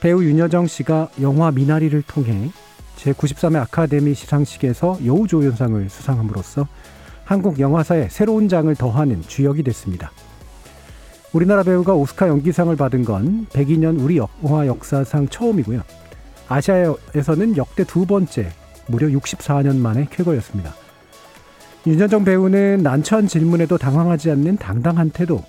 배우 0.00 0.22
윤여정 0.22 0.66
씨가 0.66 1.08
영화 1.20 1.50
미나리를 1.50 2.00
통해 2.02 2.50
제93회 2.96 3.56
아카데미 3.56 4.14
시상식에서 4.14 4.98
여우조연상을 5.04 5.88
수상함으로써 5.88 6.68
한국 7.24 7.58
영화사에 7.58 8.08
새로운 8.08 8.48
장을 8.48 8.74
더하는 8.74 9.22
주역이 9.22 9.62
됐습니다. 9.64 10.12
우리나라 11.32 11.62
배우가 11.62 11.94
오스카 11.94 12.28
연기상을 12.28 12.74
받은 12.74 13.04
건 13.04 13.46
102년 13.52 14.00
우리 14.00 14.18
영화 14.18 14.66
역사상 14.66 15.28
처음이고요. 15.28 15.82
아시아에서는 16.48 17.56
역대 17.56 17.84
두 17.84 18.06
번째, 18.06 18.50
무려 18.86 19.08
64년 19.08 19.76
만에 19.76 20.06
쾌거였습니다. 20.10 20.74
윤여정 21.86 22.24
배우는 22.24 22.82
난처한 22.82 23.28
질문에도 23.28 23.76
당황하지 23.76 24.30
않는 24.30 24.56
당당한 24.56 25.10
태도, 25.10 25.42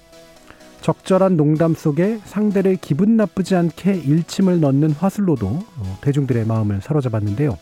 적절한 0.82 1.36
농담 1.36 1.74
속에 1.74 2.20
상대를 2.26 2.78
기분 2.80 3.18
나쁘지 3.18 3.56
않게 3.56 3.96
일침을 3.96 4.60
넣는 4.62 4.92
화술로도 4.92 5.48
어, 5.48 5.98
대중들의 6.02 6.46
마음을 6.46 6.82
사로잡았는데요. 6.82 7.58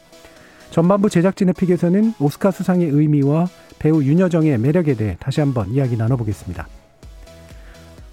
전반부 0.70 1.10
제작진의 1.10 1.54
픽에서는 1.54 2.14
오스카 2.20 2.52
수상의 2.52 2.90
의미와 2.90 3.48
배우 3.80 4.04
윤여정의 4.04 4.58
매력에 4.58 4.96
대해 4.96 5.18
다시 5.20 5.40
한번 5.40 5.70
이야기 5.72 5.98
나눠보겠습니다. 5.98 6.68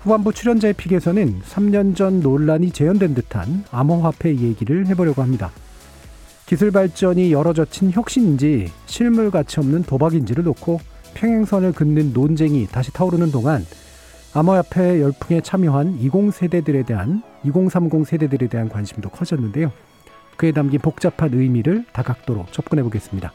후반부 0.00 0.32
출연자의 0.32 0.74
픽에서는 0.74 1.40
3년 1.42 1.96
전 1.96 2.20
논란이 2.20 2.72
재현된 2.72 3.14
듯한 3.14 3.64
암호화폐 3.70 4.36
얘기를 4.36 4.86
해보려고 4.86 5.22
합니다. 5.22 5.50
기술 6.46 6.70
발전이 6.70 7.32
열어젖힌 7.32 7.90
혁신인지 7.90 8.70
실물 8.84 9.30
가치 9.30 9.60
없는 9.60 9.84
도박인지를 9.84 10.44
놓고 10.44 10.80
평행선을 11.14 11.72
긋는 11.72 12.12
논쟁이 12.12 12.66
다시 12.66 12.92
타오르는 12.92 13.30
동안 13.30 13.64
암호화폐 14.36 15.00
열풍에 15.00 15.42
참여한 15.42 15.96
20세대들에 16.00 16.84
대한 16.84 17.22
2030 17.44 18.04
세대들에 18.04 18.48
대한 18.48 18.68
관심도 18.68 19.08
커졌는데요. 19.10 19.70
그에 20.36 20.50
담긴 20.50 20.80
복잡한 20.80 21.32
의미를 21.32 21.84
다각도로 21.92 22.46
접근해 22.50 22.82
보겠습니다. 22.82 23.32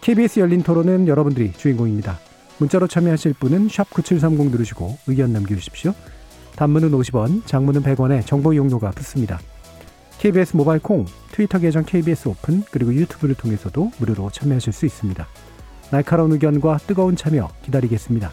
KBS 0.00 0.40
열린 0.40 0.62
토론은 0.62 1.08
여러분들이 1.08 1.52
주인공입니다. 1.52 2.18
문자로 2.56 2.86
참여하실 2.86 3.34
분은 3.34 3.68
9730 3.68 4.50
누르시고 4.50 4.96
의견 5.08 5.34
남겨주십시오. 5.34 5.92
단문은 6.56 6.90
50원, 6.90 7.44
장문은 7.44 7.82
100원에 7.82 8.24
정보 8.24 8.54
이용료가 8.54 8.92
붙습니다. 8.92 9.38
KBS 10.20 10.56
모바일 10.56 10.80
콩, 10.80 11.04
트위터 11.32 11.58
계정 11.58 11.84
KBS 11.84 12.28
오픈, 12.28 12.62
그리고 12.70 12.94
유튜브를 12.94 13.34
통해서도 13.34 13.92
무료로 13.98 14.30
참여하실 14.30 14.72
수 14.72 14.86
있습니다. 14.86 15.26
날카로운 15.90 16.32
의견과 16.32 16.78
뜨거운 16.78 17.14
참여 17.14 17.48
기다리겠습니다. 17.62 18.32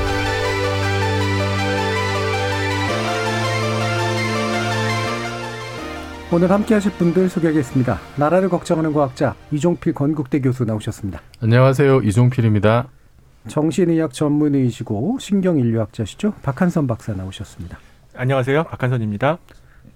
오늘 6.33 6.49
함께 6.49 6.73
하실 6.75 6.93
분들 6.93 7.27
소개하겠습니다. 7.27 7.99
나라를 8.17 8.47
걱정하는 8.47 8.93
과학자 8.93 9.35
이종필 9.51 9.93
건국대 9.93 10.39
교수 10.39 10.63
나오셨습니다. 10.63 11.19
안녕하세요. 11.41 12.03
이종필입니다. 12.03 12.87
정신의학 13.49 14.13
전문의이시고 14.13 15.17
신경인류학자시죠. 15.19 16.35
박한선 16.41 16.87
박사 16.87 17.11
나오셨습니다. 17.11 17.77
안녕하세요. 18.15 18.63
박한선입니다. 18.63 19.39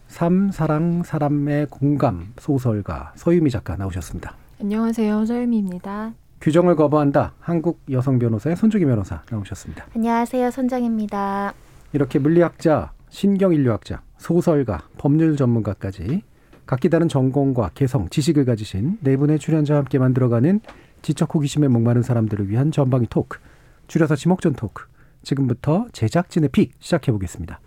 삶, 0.10 0.52
사랑, 0.52 1.04
사람의 1.04 1.68
공감 1.70 2.34
소설가 2.38 3.14
서유미 3.16 3.50
작가 3.50 3.78
나오셨습니다. 3.78 4.36
안녕하세요. 4.60 5.26
서유미입니다. 5.26 6.14
규정을 6.42 6.76
거부한다. 6.76 7.32
한국 7.40 7.80
여성 7.92 8.20
변호사의 8.20 8.58
손주기 8.58 8.84
변호사 8.84 9.22
나오셨습니다. 9.32 9.86
안녕하세요. 9.96 10.52
손정입니다. 10.52 11.54
이렇게 11.94 12.20
물리학자, 12.20 12.92
신경인류학자, 13.16 14.02
소설가, 14.18 14.90
법률 14.98 15.38
전문가까지 15.38 16.22
각기 16.66 16.90
다른 16.90 17.08
전공과 17.08 17.72
개성, 17.74 18.10
지식을 18.10 18.44
가지신 18.44 18.98
네 19.00 19.16
분의 19.16 19.40
출연자와 19.40 19.80
함께 19.80 19.98
만들어가는 20.00 20.60
지적 21.02 21.34
호기심에 21.34 21.70
목마른 21.70 22.02
사람들을 22.02 22.50
위한 22.50 22.72
전방위 22.72 23.08
토크, 23.10 23.40
줄여서 23.88 24.18
지목전 24.18 24.54
토크. 24.54 24.84
지금부터 25.24 25.88
제작진의 25.94 26.50
픽 26.50 26.74
시작해 26.80 27.14
보겠습니다. 27.14 27.62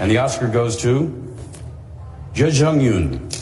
And 0.00 0.10
the 0.10 0.18
Oscar 0.18 0.52
goes 0.52 0.76
to 0.78 1.12
Judge 2.34 2.60
Jung 2.60 2.84
Yoon. 2.84 3.33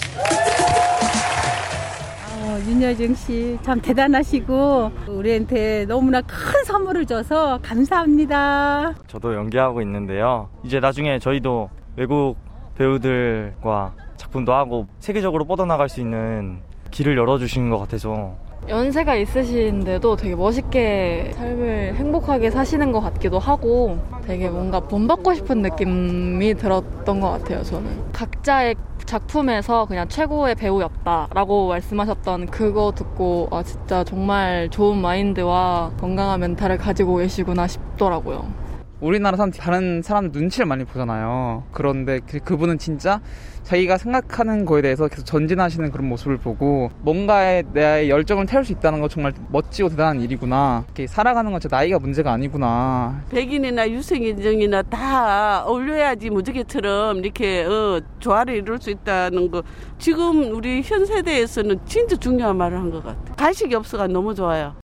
어, 2.63 2.71
윤여정 2.71 3.15
씨 3.15 3.59
참 3.63 3.81
대단하시고 3.81 4.91
우리한테 5.09 5.85
너무나 5.87 6.21
큰 6.23 6.65
선물을 6.65 7.07
줘서 7.07 7.59
감사합니다. 7.63 8.95
저도 9.09 9.35
연기하고 9.35 9.83
있는데요. 9.83 10.49
이제 10.65 10.79
나중에 10.81 11.19
저희도 11.19 11.71
외국 11.97 12.37
배우들과 12.77 13.95
작품도 14.17 14.53
하고 14.53 14.87
세계적으로 15.01 15.45
뻗어나갈 15.45 15.89
수 15.89 16.01
있는 16.01 16.61
길을 16.91 17.17
열어주신 17.17 17.71
것 17.71 17.79
같아서 17.79 18.35
연세가 18.69 19.17
있으신데도 19.17 20.15
되게 20.15 20.37
멋있게 20.37 21.33
삶을 21.35 21.95
행복하게 21.97 22.51
사시는 22.51 22.93
것 22.93 23.01
같기도 23.01 23.41
하고 23.41 23.99
되게 24.25 24.49
뭔가 24.49 24.79
본받고 24.79 25.35
싶은 25.35 25.63
느낌이 25.63 26.55
들었던 26.55 27.19
것 27.21 27.31
같아요, 27.31 27.63
저는. 27.65 28.13
각자의 28.13 28.77
작품에서 29.05 29.87
그냥 29.87 30.09
최고의 30.09 30.55
배우였다라고 30.55 31.69
말씀하셨던 31.69 32.47
그거 32.47 32.93
듣고 32.95 33.49
아, 33.51 33.63
진짜 33.63 34.05
정말 34.05 34.69
좋은 34.71 34.99
마인드와 34.99 35.93
건강한 35.99 36.41
멘탈을 36.41 36.79
가지고 36.79 37.17
계시구나 37.17 37.67
싶더라고요. 37.67 38.62
우리나라 39.03 39.37
사람 39.37 39.51
다른 39.51 40.01
사람 40.01 40.31
눈치를 40.33 40.65
많이 40.65 40.85
보잖아요. 40.85 41.65
그런데 41.73 42.21
그, 42.25 42.39
그분은 42.39 42.79
진짜 42.79 43.21
자기가 43.65 43.99
생각하는 43.99 44.65
거에 44.65 44.81
대해서 44.81 45.09
계속 45.09 45.25
전진하시는 45.25 45.91
그런 45.91 46.09
모습을 46.09 46.37
보고 46.37 46.91
뭔가에 47.01 47.65
내 47.73 48.09
열정을 48.09 48.47
태울 48.47 48.65
수 48.65 48.73
있다는 48.73 49.01
거 49.01 49.09
정말 49.09 49.33
멋지고 49.51 49.89
대단한 49.89 50.21
일이구나. 50.21 50.85
이렇게 50.87 51.07
살아가는 51.09 51.51
건 51.51 51.61
진짜 51.61 51.77
나이가 51.77 51.99
문제가 51.99 52.33
아니구나. 52.33 53.23
백인이나 53.31 53.91
유생인종이나 53.91 54.83
다 54.83 55.65
어울려야지 55.65 56.31
무지개처럼 56.31 57.19
이렇게 57.19 57.65
어, 57.65 58.01
조화를 58.21 58.55
이룰 58.55 58.79
수 58.81 58.91
있다는 58.91 59.51
거 59.51 59.63
지금 59.99 60.53
우리 60.55 60.81
현 60.83 61.05
세대에서는 61.07 61.81
진짜 61.87 62.17
중요한 62.17 62.57
말을 62.57 62.79
한 62.79 62.93
것 62.93 63.03
같아요. 63.05 63.35
가식이 63.37 63.75
없어가 63.75 64.07
너무 64.07 64.35
좋아요. 64.35 64.82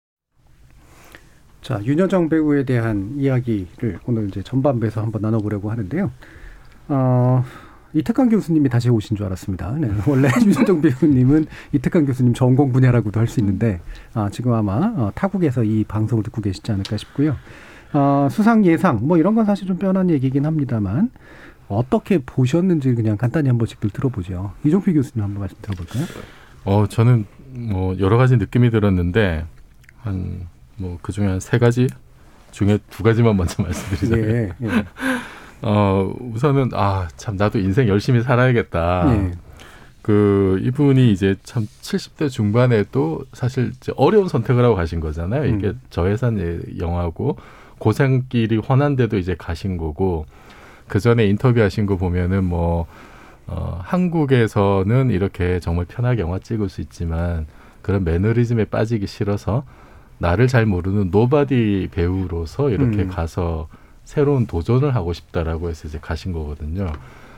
자, 1.61 1.81
윤여정 1.83 2.29
배우에 2.29 2.63
대한 2.63 3.13
이야기를 3.17 3.99
오늘 4.05 4.27
이제 4.29 4.41
전반부에서 4.41 5.01
한번 5.01 5.21
나눠보려고 5.21 5.69
하는데요. 5.71 6.11
어, 6.87 7.43
이태강 7.93 8.29
교수님이 8.29 8.69
다시 8.69 8.89
오신 8.89 9.17
줄 9.17 9.25
알았습니다. 9.25 9.71
네, 9.73 9.89
원래 10.07 10.29
윤여정 10.41 10.81
배우님은 10.81 11.47
이태강 11.73 12.05
교수님 12.05 12.33
전공 12.33 12.71
분야라고도 12.71 13.19
할 13.19 13.27
수 13.27 13.39
있는데, 13.41 13.81
아, 14.13 14.29
지금 14.31 14.53
아마 14.53 14.93
어, 14.95 15.11
타국에서 15.15 15.63
이 15.63 15.83
방송을 15.83 16.23
듣고 16.23 16.41
계시지 16.41 16.71
않을까 16.71 16.97
싶고요. 16.97 17.35
어, 17.93 18.27
수상 18.31 18.65
예상, 18.65 18.99
뭐 19.01 19.17
이런 19.17 19.35
건 19.35 19.45
사실 19.45 19.67
좀 19.67 19.77
뻔한 19.77 20.09
얘기긴 20.09 20.45
합니다만, 20.45 21.11
어떻게 21.67 22.19
보셨는지 22.19 22.95
그냥 22.95 23.17
간단히 23.17 23.49
한 23.49 23.57
번씩들 23.57 23.89
들어보죠. 23.91 24.53
이종필 24.63 24.93
교수님 24.95 25.23
한번 25.23 25.41
말씀 25.41 25.57
들어볼까요? 25.61 26.05
어, 26.65 26.87
저는 26.87 27.25
뭐 27.53 27.97
여러 27.99 28.17
가지 28.17 28.37
느낌이 28.37 28.69
들었는데, 28.69 29.45
한, 29.97 30.47
뭐, 30.79 30.97
그 31.01 31.11
중에 31.11 31.27
한 31.27 31.39
세 31.39 31.57
가지 31.57 31.87
중에 32.51 32.79
두 32.89 33.03
가지만 33.03 33.37
먼저 33.37 33.61
말씀드리자면. 33.63 34.25
예, 34.29 34.51
예. 34.65 34.85
어, 35.61 36.13
우선은, 36.19 36.69
아, 36.73 37.07
참, 37.17 37.35
나도 37.35 37.59
인생 37.59 37.87
열심히 37.87 38.21
살아야겠다. 38.23 39.03
예. 39.13 39.31
그 40.01 40.59
이분이 40.63 41.11
이제 41.11 41.35
참 41.43 41.67
70대 41.81 42.29
중반에도 42.29 43.25
사실 43.33 43.71
이제 43.75 43.91
어려운 43.97 44.27
선택을 44.27 44.63
하고 44.63 44.75
가신 44.75 44.99
거잖아요. 45.01 45.45
이게 45.45 45.67
음. 45.67 45.81
저예산 45.89 46.63
영화고 46.79 47.37
고생길이 47.77 48.57
훤한데도 48.57 49.17
이제 49.17 49.35
가신 49.37 49.77
거고 49.77 50.25
그 50.87 50.99
전에 50.99 51.25
인터뷰하신 51.27 51.85
거 51.85 51.97
보면은 51.97 52.43
뭐 52.45 52.87
어, 53.45 53.79
한국에서는 53.83 55.11
이렇게 55.11 55.59
정말 55.59 55.85
편하게 55.85 56.21
영화 56.21 56.39
찍을 56.39 56.69
수 56.69 56.81
있지만 56.81 57.45
그런 57.81 58.03
매너리즘에 58.03 58.65
빠지기 58.65 59.05
싫어서 59.05 59.63
나를 60.19 60.47
잘 60.47 60.65
모르는 60.65 61.09
nobody 61.11 61.89
배우로서 61.91 62.69
이렇게 62.69 63.03
음. 63.03 63.07
가서 63.09 63.67
새로운 64.03 64.45
도전을 64.45 64.95
하고 64.95 65.13
싶다라고 65.13 65.69
해서 65.69 65.87
이제 65.87 65.97
가신 65.99 66.31
거거든요. 66.31 66.91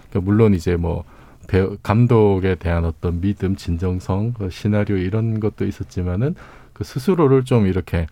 그러니까 0.09 0.19
물론 0.21 0.53
이제 0.53 0.75
뭐 0.75 1.03
배우, 1.47 1.77
감독에 1.83 2.55
대한 2.55 2.85
어떤 2.85 3.21
믿음, 3.21 3.55
진정성, 3.55 4.33
그 4.33 4.49
시나리오 4.49 4.97
이런 4.97 5.39
것도 5.39 5.65
있었지만은 5.65 6.35
그 6.73 6.83
스스로를 6.83 7.43
좀 7.43 7.67
이렇게 7.67 8.07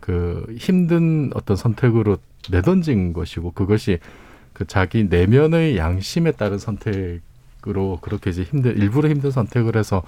그 0.00 0.46
힘든 0.58 1.30
어떤 1.34 1.56
선택으로 1.56 2.18
내던진 2.50 3.12
것이고 3.12 3.52
그것이 3.52 3.98
그 4.52 4.66
자기 4.66 5.04
내면의 5.04 5.76
양심에 5.76 6.32
따른 6.32 6.58
선택으로 6.58 7.98
그렇게 8.00 8.30
이제 8.30 8.42
힘든 8.42 8.76
일부러 8.76 9.08
힘든 9.08 9.30
선택을 9.30 9.76
해서 9.76 10.02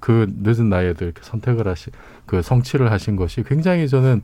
그 0.00 0.26
늦은 0.42 0.68
나이에도 0.68 1.04
이렇게 1.04 1.22
선택을 1.22 1.68
하시 1.68 1.90
그 2.26 2.42
성취를 2.42 2.90
하신 2.90 3.16
것이 3.16 3.42
굉장히 3.42 3.88
저는 3.88 4.22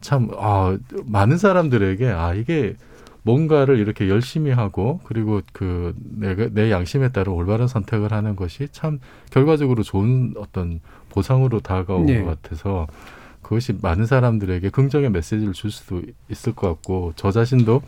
참 0.00 0.30
아, 0.38 0.76
많은 1.04 1.38
사람들에게 1.38 2.08
아 2.08 2.34
이게 2.34 2.74
뭔가를 3.22 3.78
이렇게 3.78 4.08
열심히 4.08 4.50
하고 4.50 5.00
그리고 5.04 5.40
그 5.52 5.94
내가 5.96 6.48
내 6.52 6.70
양심에 6.70 7.10
따라 7.10 7.32
올바른 7.32 7.68
선택을 7.68 8.12
하는 8.12 8.34
것이 8.34 8.68
참 8.72 8.98
결과적으로 9.30 9.82
좋은 9.82 10.34
어떤 10.38 10.80
보상으로 11.10 11.60
다가온 11.60 12.06
네. 12.06 12.22
것 12.22 12.42
같아서 12.42 12.86
그것이 13.42 13.74
많은 13.82 14.06
사람들에게 14.06 14.70
긍정의 14.70 15.10
메시지를 15.10 15.52
줄 15.52 15.70
수도 15.70 16.02
있을 16.30 16.54
것 16.54 16.68
같고 16.68 17.12
저 17.16 17.30
자신도 17.30 17.82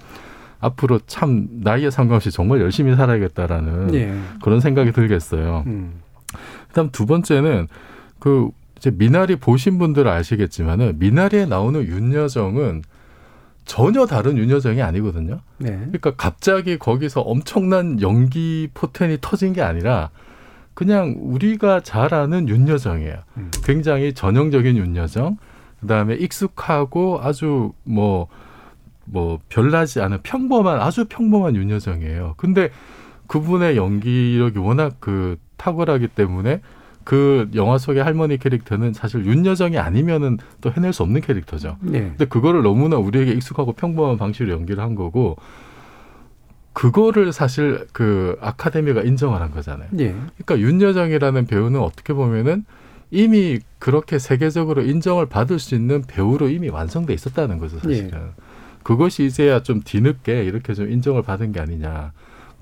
앞으로 0.60 1.00
참 1.06 1.48
나이에 1.50 1.90
상관없이 1.90 2.30
정말 2.30 2.60
열심히 2.60 2.94
살아야겠다라는 2.94 3.94
예. 3.94 4.14
그런 4.42 4.60
생각이 4.60 4.92
들겠어요. 4.92 5.64
음. 5.66 6.00
그다음 6.72 6.90
두 6.90 7.06
번째는 7.06 7.68
그 8.18 8.50
이제 8.76 8.90
미나리 8.90 9.36
보신 9.36 9.78
분들은 9.78 10.10
아시겠지만은 10.10 10.98
미나리에 10.98 11.46
나오는 11.46 11.80
윤여정은 11.84 12.82
전혀 13.64 14.06
다른 14.06 14.38
윤여정이 14.38 14.82
아니거든요. 14.82 15.40
네. 15.58 15.70
그러니까 15.70 16.14
갑자기 16.16 16.78
거기서 16.78 17.20
엄청난 17.20 18.00
연기 18.00 18.68
포텐이 18.74 19.18
터진 19.20 19.52
게 19.52 19.62
아니라 19.62 20.10
그냥 20.74 21.14
우리가 21.18 21.80
잘 21.80 22.12
아는 22.14 22.48
윤여정이에요. 22.48 23.16
음. 23.36 23.50
굉장히 23.64 24.14
전형적인 24.14 24.76
윤여정. 24.76 25.36
그다음에 25.80 26.14
익숙하고 26.14 27.20
아주 27.22 27.72
뭐뭐 27.84 29.38
별나지 29.48 30.00
않은 30.00 30.22
평범한 30.22 30.80
아주 30.80 31.04
평범한 31.04 31.54
윤여정이에요. 31.54 32.34
근데 32.36 32.70
그분의 33.26 33.76
연기력이 33.76 34.58
워낙 34.58 34.96
그 34.98 35.38
탁월하기 35.62 36.08
때문에 36.08 36.60
그 37.04 37.48
영화 37.54 37.78
속의 37.78 38.02
할머니 38.02 38.36
캐릭터는 38.36 38.92
사실 38.92 39.24
윤여정이 39.24 39.78
아니면은 39.78 40.38
또 40.60 40.72
해낼 40.72 40.92
수 40.92 41.02
없는 41.04 41.20
캐릭터죠. 41.20 41.76
네. 41.80 42.00
근데 42.00 42.24
그거를 42.24 42.62
너무나 42.62 42.96
우리에게 42.96 43.32
익숙하고 43.32 43.72
평범한 43.72 44.18
방식으로 44.18 44.52
연기를 44.52 44.82
한 44.82 44.94
거고 44.94 45.36
그거를 46.72 47.32
사실 47.32 47.86
그 47.92 48.36
아카데미가 48.40 49.02
인정을 49.02 49.40
한 49.40 49.50
거잖아요. 49.50 49.88
예. 49.98 50.14
그러니까 50.38 50.58
윤여정이라는 50.58 51.46
배우는 51.46 51.80
어떻게 51.80 52.12
보면은 52.12 52.64
이미 53.10 53.58
그렇게 53.78 54.18
세계적으로 54.18 54.82
인정을 54.82 55.26
받을 55.26 55.58
수 55.58 55.74
있는 55.74 56.02
배우로 56.06 56.48
이미 56.48 56.70
완성돼 56.70 57.12
있었다는 57.12 57.58
거죠, 57.58 57.78
사실은. 57.78 58.30
그것이 58.82 59.26
이제야 59.26 59.62
좀 59.62 59.82
뒤늦게 59.84 60.44
이렇게 60.44 60.72
좀 60.72 60.90
인정을 60.90 61.22
받은 61.22 61.52
게 61.52 61.60
아니냐. 61.60 62.12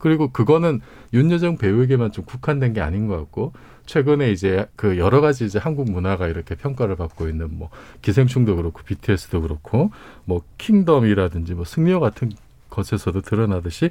그리고 0.00 0.31
그거는 0.31 0.81
윤여정 1.12 1.58
배우에게만 1.58 2.12
좀 2.12 2.25
국한된 2.25 2.73
게 2.73 2.81
아닌 2.81 3.06
것 3.06 3.17
같고 3.17 3.52
최근에 3.87 4.31
이제 4.32 4.67
그 4.76 4.99
여러 4.99 5.20
가지 5.20 5.44
이제 5.44 5.58
한국 5.58 5.91
문화가 5.91 6.29
이렇게 6.29 6.55
평가를 6.55 6.97
받고 6.97 7.29
있는 7.29 7.49
뭐 7.50 7.70
기생충도 8.02 8.56
그렇고 8.56 8.82
BTS도 8.85 9.43
그렇고 9.43 9.91
뭐 10.25 10.43
킹덤이라든지 10.58 11.55
뭐 11.55 11.64
승리호 11.64 12.00
같은 12.00 12.31
것에서도 12.70 13.20
드러나듯이 13.20 13.91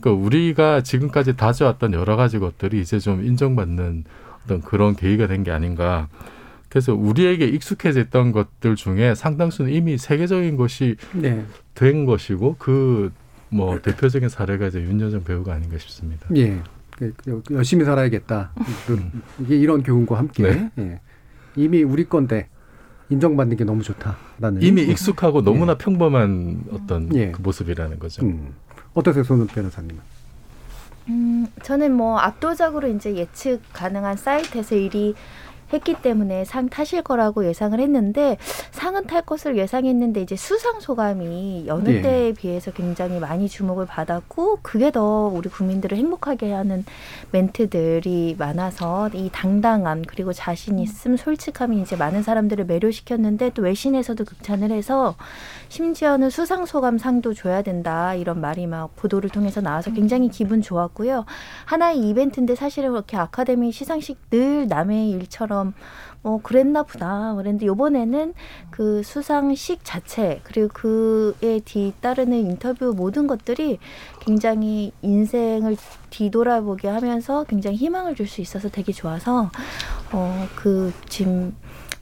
그 0.00 0.10
우리가 0.10 0.82
지금까지 0.82 1.36
다져왔던 1.36 1.94
여러 1.94 2.16
가지 2.16 2.38
것들이 2.38 2.80
이제 2.80 2.98
좀 2.98 3.24
인정받는 3.24 4.04
어떤 4.44 4.60
그런 4.60 4.94
계기가 4.96 5.26
된 5.26 5.42
게 5.42 5.50
아닌가. 5.50 6.08
그래서 6.68 6.92
우리에게 6.92 7.46
익숙해져 7.46 8.00
있던 8.00 8.32
것들 8.32 8.74
중에 8.74 9.14
상당수는 9.14 9.72
이미 9.72 9.96
세계적인 9.96 10.56
것이 10.56 10.96
네. 11.12 11.44
된 11.74 12.04
것이고 12.04 12.56
그 12.58 13.12
뭐 13.54 13.80
대표적인 13.80 14.28
사례가 14.28 14.66
이제 14.66 14.80
윤여정 14.80 15.22
배우가 15.24 15.54
아닌가 15.54 15.78
싶습니다. 15.78 16.26
예. 16.36 16.60
그, 16.98 17.12
그, 17.24 17.42
열심히 17.52 17.84
살아야겠다. 17.84 18.52
그, 18.86 19.00
이게 19.40 19.56
이런 19.56 19.82
교훈과 19.82 20.18
함께 20.18 20.70
예. 20.78 21.00
이미 21.56 21.82
우리 21.82 22.04
건데 22.08 22.48
인정받는 23.10 23.56
게 23.56 23.64
너무 23.64 23.82
좋다라는 23.82 24.62
이미 24.62 24.82
익숙하고 24.82 25.42
너무나 25.42 25.76
평범한 25.76 26.64
어떤 26.72 27.14
예. 27.14 27.30
그 27.30 27.40
모습이라는 27.42 27.98
거죠. 27.98 28.24
음. 28.24 28.54
어떠세요, 28.92 29.22
손은 29.24 29.46
변호사님은? 29.46 30.00
음, 31.08 31.46
저는 31.62 31.92
뭐 31.92 32.18
압도적으로 32.18 32.88
이제 32.88 33.14
예측 33.14 33.60
가능한 33.72 34.16
사이트에서 34.16 34.74
일이 34.74 35.14
했기 35.72 35.94
때문에 35.94 36.44
상 36.44 36.68
타실 36.68 37.02
거라고 37.02 37.46
예상을 37.46 37.78
했는데 37.78 38.36
상은 38.70 39.06
탈 39.06 39.22
것을 39.22 39.56
예상했는데 39.56 40.22
이제 40.22 40.36
수상 40.36 40.80
소감이 40.80 41.64
여느 41.66 41.88
예. 41.90 42.02
때에 42.02 42.32
비해서 42.32 42.70
굉장히 42.70 43.18
많이 43.18 43.48
주목을 43.48 43.86
받았고 43.86 44.60
그게 44.62 44.90
더 44.90 45.26
우리 45.26 45.48
국민들을 45.48 45.96
행복하게 45.96 46.52
하는 46.52 46.84
멘트들이 47.30 48.36
많아서 48.38 49.08
이 49.14 49.30
당당함 49.32 50.02
그리고 50.06 50.32
자신 50.32 50.78
있음 50.78 51.16
솔직함이 51.16 51.80
이제 51.80 51.96
많은 51.96 52.22
사람들을 52.22 52.64
매료시켰는데 52.66 53.50
또 53.50 53.62
외신에서도 53.62 54.24
극찬을 54.24 54.70
해서 54.70 55.14
심지어는 55.74 56.30
수상 56.30 56.66
소감 56.66 56.98
상도 56.98 57.34
줘야 57.34 57.60
된다 57.60 58.14
이런 58.14 58.40
말이 58.40 58.64
막 58.64 58.94
보도를 58.94 59.28
통해서 59.28 59.60
나와서 59.60 59.92
굉장히 59.92 60.28
기분 60.28 60.62
좋았고요. 60.62 61.24
하나의 61.64 61.98
이벤트인데 61.98 62.54
사실은 62.54 62.90
그렇게 62.90 63.16
아카데미 63.16 63.72
시상식 63.72 64.30
늘 64.30 64.68
남의 64.68 65.10
일처럼 65.10 65.74
뭐 66.22 66.40
그랬나 66.40 66.84
보다. 66.84 67.34
그랬는데 67.34 67.66
이번에는 67.66 68.34
그 68.70 69.02
수상식 69.02 69.80
자체 69.82 70.40
그리고 70.44 70.68
그에 70.68 71.58
뒤따르는 71.64 72.38
인터뷰 72.38 72.94
모든 72.96 73.26
것들이 73.26 73.80
굉장히 74.20 74.92
인생을 75.02 75.76
뒤돌아보게 76.10 76.86
하면서 76.86 77.42
굉장히 77.48 77.76
희망을 77.78 78.14
줄 78.14 78.28
수 78.28 78.40
있어서 78.40 78.68
되게 78.68 78.92
좋아서 78.92 79.50
어 80.12 80.46
그 80.54 80.92
지금 81.08 81.54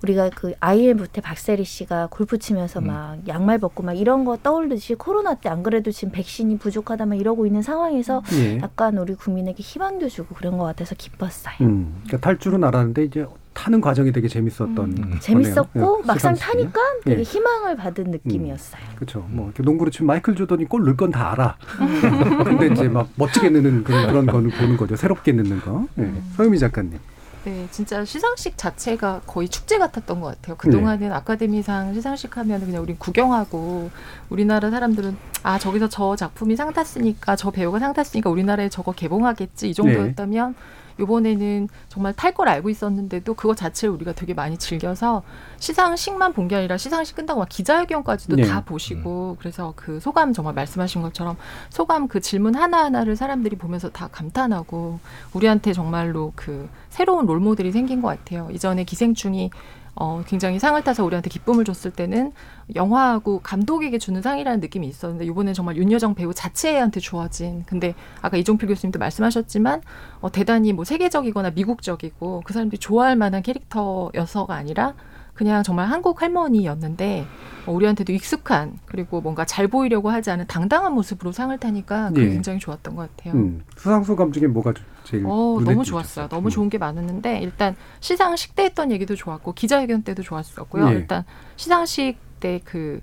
우리가 0.03 0.31
그 0.35 0.53
IMF 0.61 1.09
때 1.09 1.21
박세리 1.21 1.65
씨가 1.65 2.09
골프 2.11 2.39
치면서 2.39 2.81
막 2.81 3.19
양말 3.29 3.59
벗고 3.59 3.83
막 3.83 3.93
이런 3.93 4.25
거 4.25 4.37
떠올리듯이 4.37 4.95
코로나 4.97 5.35
때 5.35 5.53
안 5.53 5.63
그래도 5.63 5.91
지금 5.91 6.13
백신이 6.13 6.57
부족하다 6.59 7.05
막 7.05 7.15
이러고 7.21 7.45
있는 7.47 7.61
상황에서 7.61 8.23
예. 8.33 8.59
약간 8.63 8.97
우리 8.97 9.15
국민에게 9.15 9.63
희망도 9.63 10.09
주고 10.09 10.35
그런 10.35 10.57
것 10.57 10.65
같아서 10.65 10.95
기뻤어요. 10.95 11.55
음. 11.61 12.01
그러니까 12.07 12.27
탈줄은 12.27 12.65
알았는데 12.65 13.05
이제 13.05 13.27
타는 13.53 13.83
과정이 13.83 14.13
되게 14.13 14.29
재밌었던 14.29 14.75
거네요. 14.75 15.21
재밌었고 15.21 16.01
예, 16.03 16.07
막상. 16.07 16.35
타니까 16.35 16.81
되게 17.05 17.19
예. 17.19 17.23
희망을 17.23 17.77
받은 17.77 18.05
느낌이었어요. 18.13 18.81
그렇죠. 18.97 19.27
뭐 19.29 19.53
농구로 19.59 19.91
치면 19.91 20.07
마이클 20.07 20.35
조던이 20.35 20.65
골 20.65 20.85
넣을 20.85 20.97
건 20.97 21.11
다 21.11 21.33
알아. 21.33 21.57
근데 22.45 22.69
이제 22.69 22.89
막 22.89 23.09
멋지게 23.17 23.51
넣는 23.51 23.85
그런, 23.85 24.07
그런 24.07 24.27
거는 24.27 24.51
보는 24.53 24.77
거죠. 24.79 24.97
새롭게 24.97 25.33
넣는 25.33 25.61
거. 25.61 25.87
예. 25.99 26.11
서유미 26.39 26.59
작가님. 26.59 26.99
네, 27.45 27.67
진짜 27.73 28.05
시상식 28.05 28.57
자체가 28.57 29.23
거의 29.27 29.49
축제 29.49 29.77
같았던 29.77 30.21
것 30.21 30.29
같아요. 30.29 30.57
그동안은 30.57 31.13
아카데미상 31.13 31.93
시상식 31.93 32.37
하면 32.37 32.61
그냥 32.65 32.83
우린 32.83 32.97
구경하고 32.99 33.91
우리나라 34.31 34.71
사람들은 34.71 35.17
아, 35.43 35.59
저기서 35.59 35.89
저 35.89 36.15
작품이 36.15 36.55
상 36.55 36.73
탔으니까 36.73 37.35
저 37.35 37.51
배우가 37.51 37.81
상 37.81 37.93
탔으니까 37.95 38.31
우리나라에 38.31 38.69
저거 38.69 38.93
개봉하겠지 38.93 39.71
이 39.71 39.75
정도였다면 39.75 40.55
이번에는 41.01 41.69
정말 41.89 42.13
탈 42.13 42.33
걸 42.33 42.49
알고 42.49 42.71
있었는데도 42.71 43.35
그거 43.35 43.55
자체를 43.55 43.95
우리가 43.95 44.13
되게 44.13 44.33
많이 44.35 44.57
즐겨서 44.59 45.23
시상식만 45.59 46.33
본 46.33 46.49
게 46.49 46.57
아니라 46.57 46.77
시상식 46.77 47.15
끝나고 47.17 47.41
막 47.41 47.49
기자회견까지도 47.49 48.37
네. 48.37 48.43
다 48.45 48.63
보시고 48.65 49.37
그래서 49.39 49.73
그 49.77 50.01
소감 50.01 50.33
정말 50.33 50.55
말씀하신 50.55 51.03
것처럼 51.03 51.37
소감 51.71 52.09
그 52.09 52.21
질문 52.21 52.55
하나하나를 52.55 53.15
사람들이 53.17 53.57
보면서 53.57 53.89
다 53.91 54.09
감탄하고 54.11 54.99
우리한테 55.33 55.73
정말로 55.73 56.33
그 56.35 56.69
새로운 56.91 57.27
롤모델이 57.27 57.71
생긴 57.73 58.03
것 58.03 58.09
같아요. 58.09 58.49
이전에 58.51 58.85
기생충이 58.85 59.51
어, 59.95 60.23
굉장히 60.27 60.59
상을 60.59 60.83
타서 60.83 61.05
우리한테 61.05 61.29
기쁨을 61.29 61.65
줬을 61.65 61.91
때는 61.91 62.33
영화하고 62.75 63.41
감독에게 63.41 63.99
주는 63.99 64.23
상이라는 64.23 64.61
느낌이 64.61 64.87
있었는데 64.87 65.27
이번에 65.27 65.53
정말 65.53 65.77
윤여정 65.77 66.15
배우 66.15 66.33
자체한테 66.33 67.01
주어진 67.01 67.65
근데 67.67 67.95
아까 68.23 68.37
이종필 68.37 68.69
교수님도 68.69 68.99
말씀하셨지만 68.99 69.83
어, 70.21 70.33
대단히 70.33 70.73
뭐 70.73 70.85
세계적이거나 70.85 71.51
미국적이고 71.51 72.43
그 72.45 72.53
사람들이 72.53 72.79
좋아할 72.79 73.17
만한 73.17 73.43
캐릭터여서가 73.43 74.55
아니라 74.55 74.95
그냥 75.35 75.63
정말 75.63 75.87
한국 75.89 76.23
할머니였는데 76.23 77.27
어, 77.67 77.73
우리한테도 77.73 78.13
익숙한 78.13 78.79
그리고 78.87 79.21
뭔가 79.21 79.45
잘 79.45 79.69
보이려고 79.69 80.11
하지 80.11 80.31
않은 80.31 80.47
당당한 80.47 80.95
모습으로 80.95 81.33
상을 81.33 81.57
타니까 81.59 82.09
그게 82.09 82.23
예. 82.23 82.29
굉장히 82.31 82.59
좋았던 82.59 82.97
것 82.97 83.17
같아요. 83.17 83.35
음, 83.35 83.63
수상소감 83.77 84.33
중에 84.33 84.47
뭐가 84.47 84.73
제일 85.05 85.25
어, 85.27 85.59
너무? 85.65 85.85
좋았어요. 85.85 86.29
너무 86.29 86.49
음. 86.49 86.51
좋은 86.51 86.71
게 86.71 86.79
많았는데 86.79 87.41
일단 87.41 87.77
시상식 88.01 88.55
때 88.55 88.65
했던 88.65 88.91
얘기도 88.91 89.15
좋았고 89.15 89.53
기자회견 89.55 90.03
때도 90.03 90.23
좋았었고요. 90.23 90.89
예. 90.91 90.93
일단 90.93 91.25
시상식 91.57 92.19
때그 92.41 93.01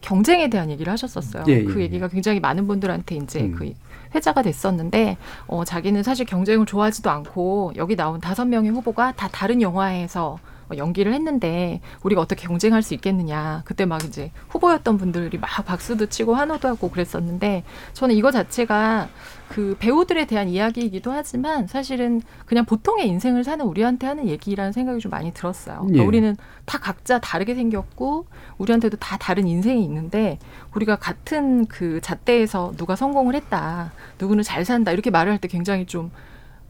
경쟁에 0.00 0.48
대한 0.50 0.70
얘기를 0.70 0.92
하셨었어요. 0.92 1.44
예, 1.48 1.52
예, 1.52 1.64
그 1.64 1.80
예. 1.80 1.84
얘기가 1.84 2.08
굉장히 2.08 2.40
많은 2.40 2.66
분들한테 2.66 3.16
이제 3.16 3.40
음. 3.40 3.52
그 3.52 3.72
회자가 4.14 4.42
됐었는데 4.42 5.16
어, 5.46 5.64
자기는 5.64 6.02
사실 6.02 6.26
경쟁을 6.26 6.66
좋아하지도 6.66 7.10
않고 7.10 7.72
여기 7.76 7.96
나온 7.96 8.20
다섯 8.20 8.44
명의 8.44 8.70
후보가 8.70 9.12
다 9.12 9.28
다른 9.28 9.62
영화에서 9.62 10.32
어, 10.32 10.53
연기를 10.76 11.12
했는데 11.12 11.80
우리가 12.02 12.20
어떻게 12.20 12.46
경쟁할 12.46 12.82
수 12.82 12.94
있겠느냐. 12.94 13.62
그때 13.64 13.84
막 13.84 14.04
이제 14.04 14.30
후보였던 14.48 14.98
분들이 14.98 15.38
막 15.38 15.48
박수도 15.64 16.06
치고 16.06 16.34
환호도 16.34 16.68
하고 16.68 16.90
그랬었는데 16.90 17.64
저는 17.92 18.14
이거 18.14 18.30
자체가 18.30 19.08
그 19.48 19.76
배우들에 19.78 20.26
대한 20.26 20.48
이야기이기도 20.48 21.12
하지만 21.12 21.66
사실은 21.66 22.22
그냥 22.46 22.64
보통의 22.64 23.06
인생을 23.08 23.44
사는 23.44 23.64
우리한테 23.64 24.06
하는 24.06 24.26
얘기라는 24.26 24.72
생각이 24.72 25.00
좀 25.00 25.10
많이 25.10 25.32
들었어요. 25.32 25.80
그러니까 25.80 26.02
예. 26.02 26.06
우리는 26.06 26.36
다 26.64 26.78
각자 26.78 27.18
다르게 27.20 27.54
생겼고 27.54 28.26
우리한테도 28.58 28.96
다 28.96 29.16
다른 29.18 29.46
인생이 29.46 29.84
있는데 29.84 30.38
우리가 30.74 30.96
같은 30.96 31.66
그 31.66 32.00
잣대에서 32.00 32.72
누가 32.76 32.96
성공을 32.96 33.34
했다, 33.34 33.92
누구는 34.18 34.42
잘 34.42 34.64
산다 34.64 34.92
이렇게 34.92 35.10
말을 35.10 35.30
할 35.32 35.38
때 35.38 35.48
굉장히 35.48 35.84
좀 35.84 36.10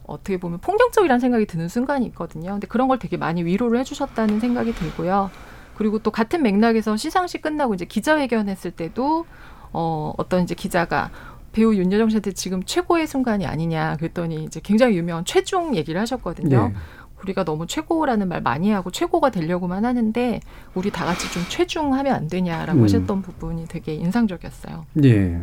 어떻게 0.06 0.38
보면 0.38 0.58
폭력적이라는 0.60 1.20
생각이 1.20 1.46
드는 1.46 1.68
순간이 1.68 2.06
있거든요. 2.06 2.52
근데 2.52 2.66
그런 2.66 2.88
걸 2.88 2.98
되게 2.98 3.16
많이 3.16 3.44
위로를 3.44 3.78
해주셨다는 3.80 4.40
생각이 4.40 4.74
들고요. 4.74 5.30
그리고 5.76 5.98
또 5.98 6.10
같은 6.10 6.42
맥락에서 6.42 6.96
시상식 6.96 7.42
끝나고 7.42 7.74
이제 7.74 7.84
기자회견 7.84 8.48
했을 8.48 8.70
때도 8.70 9.26
어, 9.72 10.14
어떤 10.16 10.42
이제 10.42 10.54
기자가 10.54 11.10
배우 11.52 11.74
윤여정 11.74 12.10
씨한테 12.10 12.32
지금 12.32 12.62
최고의 12.64 13.06
순간이 13.06 13.46
아니냐 13.46 13.96
그랬더니 13.96 14.44
이제 14.44 14.60
굉장히 14.62 14.96
유명한 14.96 15.24
최종 15.24 15.76
얘기를 15.76 16.00
하셨거든요. 16.00 16.72
예. 16.72 16.78
우리가 17.22 17.44
너무 17.44 17.66
최고라는 17.66 18.28
말 18.28 18.42
많이 18.42 18.70
하고 18.70 18.90
최고가 18.90 19.30
되려고만 19.30 19.84
하는데 19.84 20.40
우리 20.74 20.90
다 20.90 21.06
같이 21.06 21.30
좀 21.32 21.42
최중하면 21.48 22.14
안 22.14 22.28
되냐라고 22.28 22.80
음. 22.80 22.84
하셨던 22.84 23.22
부분이 23.22 23.66
되게 23.66 23.94
인상적이었어요. 23.94 24.84
예. 25.04 25.42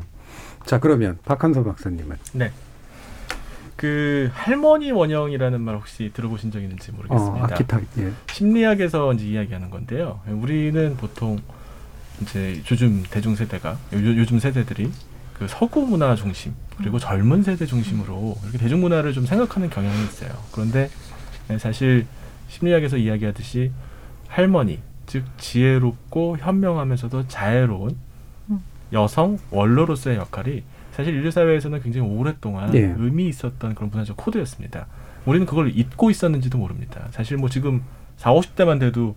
자 0.65 0.79
그러면 0.79 1.17
박한서 1.25 1.63
박사님은 1.63 2.17
네. 2.33 2.51
그 3.81 4.29
할머니 4.35 4.91
원형이라는 4.91 5.59
말 5.59 5.75
혹시 5.75 6.11
들어보신 6.13 6.51
적 6.51 6.61
있는지 6.61 6.91
어, 6.91 6.97
모르겠습니다. 6.97 7.45
아키타 7.45 7.81
예. 7.97 8.11
심리학에서 8.31 9.11
이제 9.13 9.25
이야기하는 9.25 9.71
건데요. 9.71 10.19
우리는 10.27 10.95
보통 10.97 11.39
이제 12.21 12.61
요즘 12.69 13.01
대중 13.09 13.35
세대가 13.35 13.71
요, 13.71 13.77
요즘 13.93 14.37
세대들이 14.37 14.91
그 15.33 15.47
서구 15.47 15.87
문화 15.87 16.15
중심 16.15 16.53
그리고 16.77 16.99
젊은 16.99 17.41
세대 17.41 17.65
중심으로 17.65 18.37
이렇게 18.43 18.59
대중 18.59 18.81
문화를 18.81 19.13
좀 19.13 19.25
생각하는 19.25 19.71
경향이 19.71 20.03
있어요. 20.03 20.29
그런데 20.51 20.91
네, 21.47 21.57
사실 21.57 22.05
심리학에서 22.49 22.97
이야기하듯이 22.97 23.71
할머니 24.27 24.77
즉 25.07 25.25
지혜롭고 25.39 26.37
현명하면서도 26.37 27.29
자애로운 27.29 27.97
여성 28.93 29.39
원로로서의 29.49 30.17
역할이 30.17 30.61
사실 30.91 31.13
인류 31.15 31.31
사회에서는 31.31 31.81
굉장히 31.81 32.07
오랫동안 32.07 32.73
예. 32.75 32.93
의미 32.97 33.27
있었던 33.27 33.75
그런 33.75 33.89
문화적 33.89 34.17
코드였습니다. 34.17 34.87
우리는 35.25 35.45
그걸 35.45 35.75
잊고 35.75 36.09
있었는지도 36.09 36.57
모릅니다. 36.57 37.07
사실 37.11 37.37
뭐 37.37 37.49
지금 37.49 37.83
4, 38.17 38.33
50대만 38.33 38.79
돼도 38.79 39.15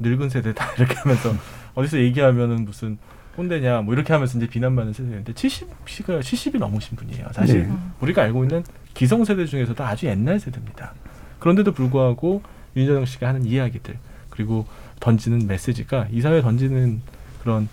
늙은 0.00 0.28
세대다 0.28 0.74
이렇게 0.78 0.94
하면서 0.96 1.32
어디서 1.74 1.98
얘기하면은 1.98 2.64
무슨 2.64 2.98
꼰대냐 3.36 3.82
뭐 3.82 3.94
이렇게 3.94 4.12
하면서 4.12 4.36
이제 4.38 4.46
비난받는 4.46 4.92
세대인데 4.92 5.32
70시가 5.32 6.20
70이 6.20 6.58
넘으신 6.58 6.96
분이에요. 6.96 7.28
사실 7.32 7.68
네. 7.68 7.74
우리가 8.00 8.22
알고 8.22 8.44
있는 8.44 8.64
기성 8.94 9.24
세대 9.24 9.46
중에서도 9.46 9.82
아주 9.84 10.06
옛날 10.06 10.40
세대입니다. 10.40 10.94
그런데도 11.38 11.72
불구하고 11.72 12.42
윤여정 12.76 13.04
씨가 13.06 13.28
하는 13.28 13.44
이야기들 13.44 13.96
그리고 14.30 14.66
던지는 15.00 15.46
메시지가 15.46 16.08
이 16.10 16.20
사회에 16.20 16.42
던지는 16.42 17.02
그런 17.42 17.68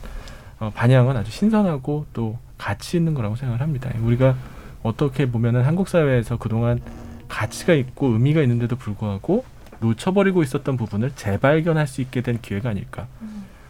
어, 0.60 0.72
반향은 0.74 1.16
아주 1.16 1.32
신선하고 1.32 2.06
또 2.13 2.39
가치 2.57 2.97
있는 2.97 3.13
거라고 3.13 3.35
생각을 3.35 3.61
합니다. 3.61 3.91
우리가 4.01 4.35
어떻게 4.83 5.29
보면은 5.29 5.63
한국 5.63 5.87
사회에서 5.87 6.37
그동안 6.37 6.79
가치가 7.27 7.73
있고 7.73 8.07
의미가 8.07 8.41
있는데도 8.41 8.75
불구하고 8.75 9.43
놓쳐버리고 9.79 10.43
있었던 10.43 10.77
부분을 10.77 11.11
재발견할 11.15 11.87
수 11.87 12.01
있게 12.01 12.21
된 12.21 12.39
기회가 12.41 12.69
아닐까. 12.69 13.07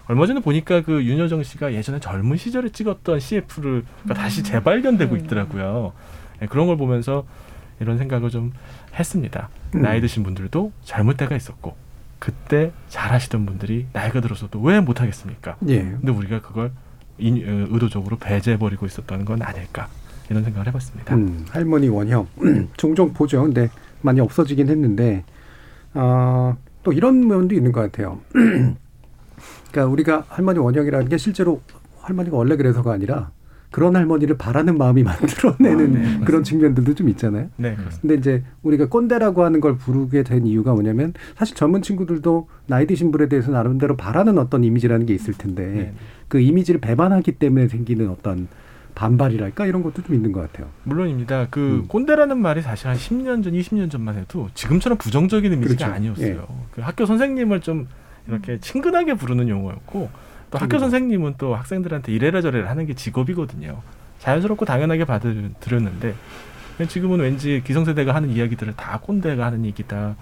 얼마 0.08 0.26
전에 0.26 0.40
보니까 0.40 0.82
그 0.82 1.04
윤여정 1.04 1.44
씨가 1.44 1.74
예전에 1.74 2.00
젊은 2.00 2.38
시절에 2.38 2.70
찍었던 2.70 3.20
CF를 3.20 3.84
다시 4.16 4.42
재발견되고 4.42 5.18
있더라고요. 5.18 5.92
네, 6.40 6.48
그런 6.48 6.68
걸 6.68 6.78
보면서 6.78 7.26
이런 7.80 7.98
생각을 7.98 8.30
좀 8.30 8.54
했습니다. 8.98 9.50
음. 9.76 9.82
나이 9.82 10.00
드신 10.00 10.24
분들도 10.24 10.72
젊을 10.84 11.18
때가 11.18 11.36
있었고 11.36 11.76
그때 12.20 12.72
잘하시던 12.88 13.46
분들이 13.46 13.88
나이가 13.94 14.22
들어서도 14.22 14.60
왜 14.62 14.80
못하겠습니까? 14.80 15.58
예. 15.68 15.82
근데 15.82 16.12
우리가 16.12 16.42
그걸 16.42 16.72
인- 17.20 17.44
어, 17.48 17.68
의도적으로 17.74 18.18
배제해버리고 18.18 18.86
있었던 18.86 19.26
건 19.26 19.42
아닐까 19.42 19.88
이런 20.30 20.44
생각을 20.44 20.68
해봤습니다. 20.68 21.16
음, 21.16 21.46
할머니 21.50 21.88
원형 21.90 22.28
종종 22.78 23.14
보죠. 23.14 23.42
근데 23.44 23.70
많이 24.02 24.20
없어지긴 24.20 24.70
했는데 24.70 25.24
어, 25.94 26.58
또 26.84 26.92
이런 26.94 27.28
면도 27.28 27.56
있는 27.56 27.72
것 27.72 27.82
같아요. 27.82 28.20
그러니까 29.72 29.92
우리가 29.92 30.26
할머니 30.30 30.60
원형이라는 30.60 31.10
게 31.10 31.18
실제로 31.18 31.62
할머니가 32.02 32.38
원래 32.38 32.56
그래서가 32.56 32.94
아니라 32.94 33.32
그런 33.72 33.96
할머니를 33.96 34.38
바라는 34.38 34.78
마음이 34.78 35.04
만들어내는 35.04 36.22
그런 36.26 36.44
측면들도 36.44 36.94
좀 36.96 37.10
있잖아요. 37.10 37.50
네, 37.58 37.76
그렇습니다. 37.76 38.00
근데 38.02 38.16
이제 38.16 38.44
우리가 38.64 38.88
꼰대라고 38.88 39.44
하는 39.44 39.60
걸 39.60 39.78
부르게 39.78 40.24
된 40.24 40.46
이유가 40.48 40.74
뭐냐면 40.74 41.14
사실 41.36 41.56
젊은 41.56 41.82
친구들도 41.82 42.48
나이 42.68 42.88
드신 42.88 43.12
분에 43.12 43.28
대해서 43.28 43.52
나름대로 43.52 43.98
바라는 43.98 44.38
어떤 44.38 44.64
이미지라는 44.64 45.06
게 45.06 45.14
있을 45.14 45.34
텐데 45.34 45.66
네. 45.66 45.94
그 46.28 46.40
이미지를 46.40 46.80
배반하기 46.80 47.34
때문에 47.34 47.68
생기는 47.68 48.10
어떤 48.10 48.48
반발이랄까 48.96 49.68
이런 49.68 49.84
것도 49.84 50.02
좀 50.02 50.16
있는 50.16 50.32
것 50.32 50.42
같아요. 50.42 50.70
물론입니다. 50.84 51.48
그 51.52 51.86
꼰대라는 51.88 52.40
말이 52.40 52.64
사실 52.64 52.88
한 52.88 52.96
10년 52.96 53.44
전, 53.44 53.54
20년 53.54 53.92
전만 53.92 54.16
해도 54.18 54.50
지금처럼 54.56 54.98
부정적인 54.98 55.54
이미지가 55.54 55.86
그렇죠. 55.86 55.94
아니었어요. 55.94 56.48
그 56.72 56.82
학교 56.82 57.06
선생님을 57.06 57.62
좀 57.62 57.88
이렇게 58.28 58.60
친근하게 58.60 59.14
부르는 59.14 59.50
용어였고 59.50 60.10
또 60.50 60.58
학교 60.58 60.78
음. 60.78 60.80
선생님은 60.80 61.36
또 61.38 61.56
학생들한테 61.56 62.12
이래라 62.12 62.42
저래라 62.42 62.70
하는 62.70 62.86
게 62.86 62.94
직업이거든요. 62.94 63.82
자연스럽고 64.20 64.66
당연하게 64.66 65.06
받아들였는데 65.06 66.16
지금은 66.88 67.20
왠지 67.20 67.62
기성세대가 67.66 68.14
하는 68.14 68.30
이야기들을 68.30 68.76
다 68.76 69.00
꼰대가 69.02 69.46
하는 69.46 69.66
얘기다, 69.66 70.16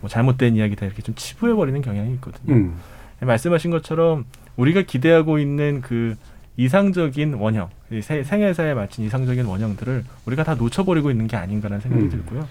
뭐 0.00 0.10
잘못된 0.10 0.56
이야기다 0.56 0.86
이렇게 0.86 1.02
좀 1.02 1.14
치부해 1.14 1.54
버리는 1.54 1.80
경향이 1.80 2.14
있거든요. 2.14 2.54
음. 2.54 2.76
말씀하신 3.20 3.70
것처럼 3.70 4.24
우리가 4.56 4.82
기대하고 4.82 5.38
있는 5.38 5.80
그 5.80 6.16
이상적인 6.56 7.34
원형, 7.34 7.70
생애사에 8.02 8.74
맞춘 8.74 9.04
이상적인 9.04 9.46
원형들을 9.46 10.04
우리가 10.26 10.44
다 10.44 10.54
놓쳐버리고 10.54 11.10
있는 11.10 11.26
게 11.26 11.36
아닌가라는 11.36 11.80
생각이 11.80 12.04
음. 12.04 12.10
들고요. 12.10 12.46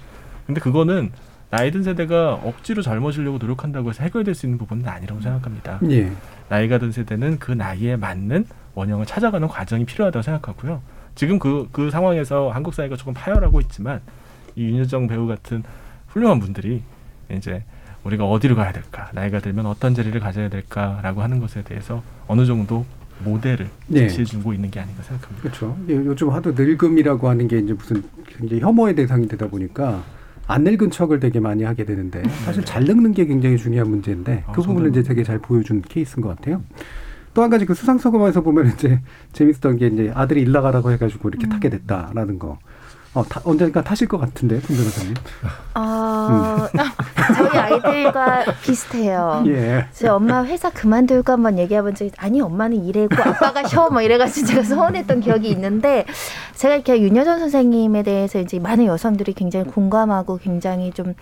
근데 0.48 0.60
그거는 0.60 1.12
나이 1.52 1.70
든 1.70 1.84
세대가 1.84 2.36
억지로 2.36 2.82
젊어지려고 2.82 3.38
노력한다고 3.38 3.90
해서 3.90 4.04
해결될 4.04 4.34
수 4.34 4.46
있는 4.46 4.58
부분은 4.58 4.88
아니라고 4.88 5.20
생각합니다. 5.22 5.80
예. 5.90 6.12
나이가 6.50 6.78
든 6.80 6.92
세대는 6.92 7.40
그 7.40 7.52
나이에 7.52 7.98
맞는 7.98 8.46
원형을 8.74 9.06
찾아가는 9.06 9.46
과정이 9.48 9.86
필요하다고 9.86 10.24
생각하고요. 10.24 10.82
지금 11.16 11.40
그, 11.40 11.68
그 11.74 11.92
상황에서 11.92 12.50
한국 12.52 12.74
사회가 12.74 12.96
조금 12.96 13.14
파열하고 13.14 13.60
있지만 13.62 14.00
이 14.56 14.64
윤여정 14.64 15.08
배우 15.08 15.28
같은 15.28 15.64
훌륭한 16.08 16.40
분들이 16.40 16.82
이제 17.30 17.64
우리가 18.06 18.26
어디로 18.26 18.56
가야 18.56 18.72
될까, 18.72 19.10
나이가 19.14 19.40
들면 19.40 19.66
어떤 19.68 19.94
자리를 19.94 20.20
가져야 20.20 20.50
될까라고 20.50 21.22
하는 21.22 21.40
것에 21.40 21.64
대해서 21.64 22.02
어느 22.28 22.46
정도 22.46 22.86
모델을 23.24 23.70
네. 23.88 24.00
제시해 24.08 24.26
주고 24.26 24.54
있는 24.54 24.72
게 24.72 24.80
아닌가 24.80 25.04
생각합니다. 25.04 25.42
그렇죠. 25.44 25.68
요- 25.90 26.06
요즘 26.06 26.32
하도 26.32 26.52
늙음이라고 26.54 27.30
하는 27.30 27.48
게 27.48 27.60
이제 27.60 27.74
무슨 27.74 28.04
굉장히 28.26 28.62
혐오의 28.62 28.96
대상이 28.96 29.28
되다 29.28 29.48
보니까 29.48 30.02
안 30.52 30.64
늙은 30.64 30.92
척을 30.92 31.20
되게 31.20 31.40
많이 31.40 31.64
하게 31.64 31.86
되는데 31.86 32.22
사실 32.46 32.64
잘 32.66 32.84
늙는 32.84 33.14
게 33.14 33.26
굉장히 33.26 33.58
중요한 33.58 33.90
문제인데 33.90 34.44
아, 34.48 34.52
그 34.52 34.62
부분을 34.62 34.88
상당히. 34.88 35.00
이제 35.00 35.04
되게 35.08 35.24
잘 35.24 35.40
보여준 35.40 35.82
케이스인 35.88 36.22
것 36.22 36.30
같아요. 36.36 36.62
또 37.34 37.42
한 37.44 37.50
가지 37.50 37.66
그 37.66 37.74
수상 37.74 37.98
소감에서 37.98 38.42
보면 38.42 38.68
이제 38.74 39.00
재밌었던 39.32 39.78
게 39.78 39.88
이제 39.88 40.12
아들이 40.14 40.42
일 40.42 40.52
나가라고 40.52 40.92
해가지고 40.92 41.30
이렇게 41.30 41.48
타게 41.48 41.70
됐다라는 41.70 42.38
거. 42.40 42.60
어, 43.14 43.24
타, 43.26 43.42
언젠가 43.44 43.82
타실 43.84 44.08
것 44.08 44.18
같은데, 44.20 44.62
손 44.62 44.74
변호사님. 44.78 45.14
어, 45.76 46.66
저희 47.36 47.58
아이들과 47.60 48.46
비슷해요. 48.64 49.44
예. 49.48 49.86
제 49.92 50.08
엄마 50.08 50.46
회사 50.46 50.70
그만두고 50.70 51.30
한번 51.30 51.58
얘기해본 51.58 51.94
적이 51.96 52.12
아니 52.18 52.40
엄마는 52.40 52.86
일하고 52.86 53.16
아빠가 53.22 53.68
쉬어 53.68 53.90
뭐 53.90 54.02
이래가지고 54.02 54.48
제가 54.48 54.64
서운했던 54.64 55.20
기억이 55.20 55.50
있는데 55.50 56.06
제가 56.62 56.76
이렇게 56.76 57.02
윤여정 57.02 57.40
선생님에 57.40 58.04
대해서 58.04 58.40
이제 58.40 58.60
많은 58.60 58.86
여성들이 58.86 59.34
굉장히 59.34 59.66
공감하고 59.66 60.38
굉장히 60.38 60.92
좀 60.92 61.16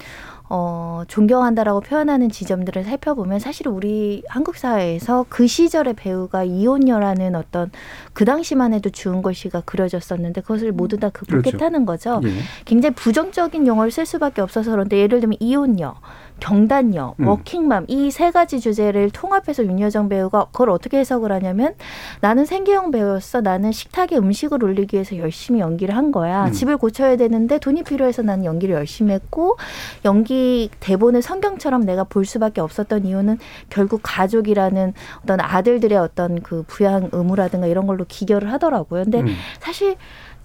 어, 0.49 1.03
존경한다라고 1.07 1.79
표현하는 1.79 2.27
지점들을 2.29 2.83
살펴보면 2.83 3.39
사실 3.39 3.69
우리 3.69 4.21
한국 4.27 4.57
사회에서 4.57 5.25
그 5.29 5.47
시절의 5.47 5.93
배우가 5.93 6.43
이혼녀라는 6.43 7.35
어떤 7.35 7.71
그 8.11 8.25
당시만 8.25 8.73
해도 8.73 8.89
주은 8.89 9.21
글씨가 9.21 9.61
그려졌었는데 9.61 10.41
그것을 10.41 10.73
모두 10.73 10.97
다 10.97 11.07
극복했다는 11.07 11.85
거죠. 11.85 12.19
예. 12.25 12.31
굉장히 12.65 12.95
부정적인 12.95 13.65
용어를 13.65 13.91
쓸 13.91 14.05
수밖에 14.05 14.41
없어서 14.41 14.71
그런데 14.71 14.97
예를 14.97 15.21
들면 15.21 15.37
이혼녀, 15.39 15.95
경단녀, 16.39 17.15
음. 17.19 17.27
워킹맘 17.27 17.85
이 17.87 18.09
세 18.11 18.31
가지 18.31 18.59
주제를 18.59 19.11
통합해서 19.11 19.63
윤여정 19.65 20.09
배우가 20.09 20.45
그걸 20.51 20.69
어떻게 20.71 20.97
해석을 20.97 21.31
하냐면 21.31 21.75
나는 22.21 22.45
생계형 22.45 22.91
배우였어. 22.91 23.41
나는 23.41 23.71
식탁에 23.71 24.17
음식을 24.17 24.63
올리기 24.63 24.95
위해서 24.95 25.17
열심히 25.17 25.59
연기를 25.59 25.95
한 25.95 26.11
거야. 26.11 26.45
음. 26.45 26.51
집을 26.51 26.77
고쳐야 26.77 27.15
되는데 27.17 27.59
돈이 27.59 27.83
필요해서 27.83 28.21
나는 28.23 28.45
연기를 28.45 28.75
열심히 28.75 29.13
했고 29.13 29.57
연기 30.05 30.69
대본을 30.79 31.21
성경처럼 31.21 31.85
내가 31.85 32.03
볼 32.03 32.25
수밖에 32.25 32.61
없었던 32.61 33.05
이유는 33.05 33.37
결국 33.69 34.01
가족이라는 34.03 34.93
어떤 35.23 35.39
아들들의 35.39 35.97
어떤 35.97 36.41
그 36.41 36.63
부양 36.67 37.09
의무라든가 37.11 37.67
이런 37.67 37.87
걸로 37.87 38.05
기결을 38.07 38.51
하더라고요. 38.51 39.03
근데 39.03 39.21
음. 39.21 39.27
사실 39.59 39.95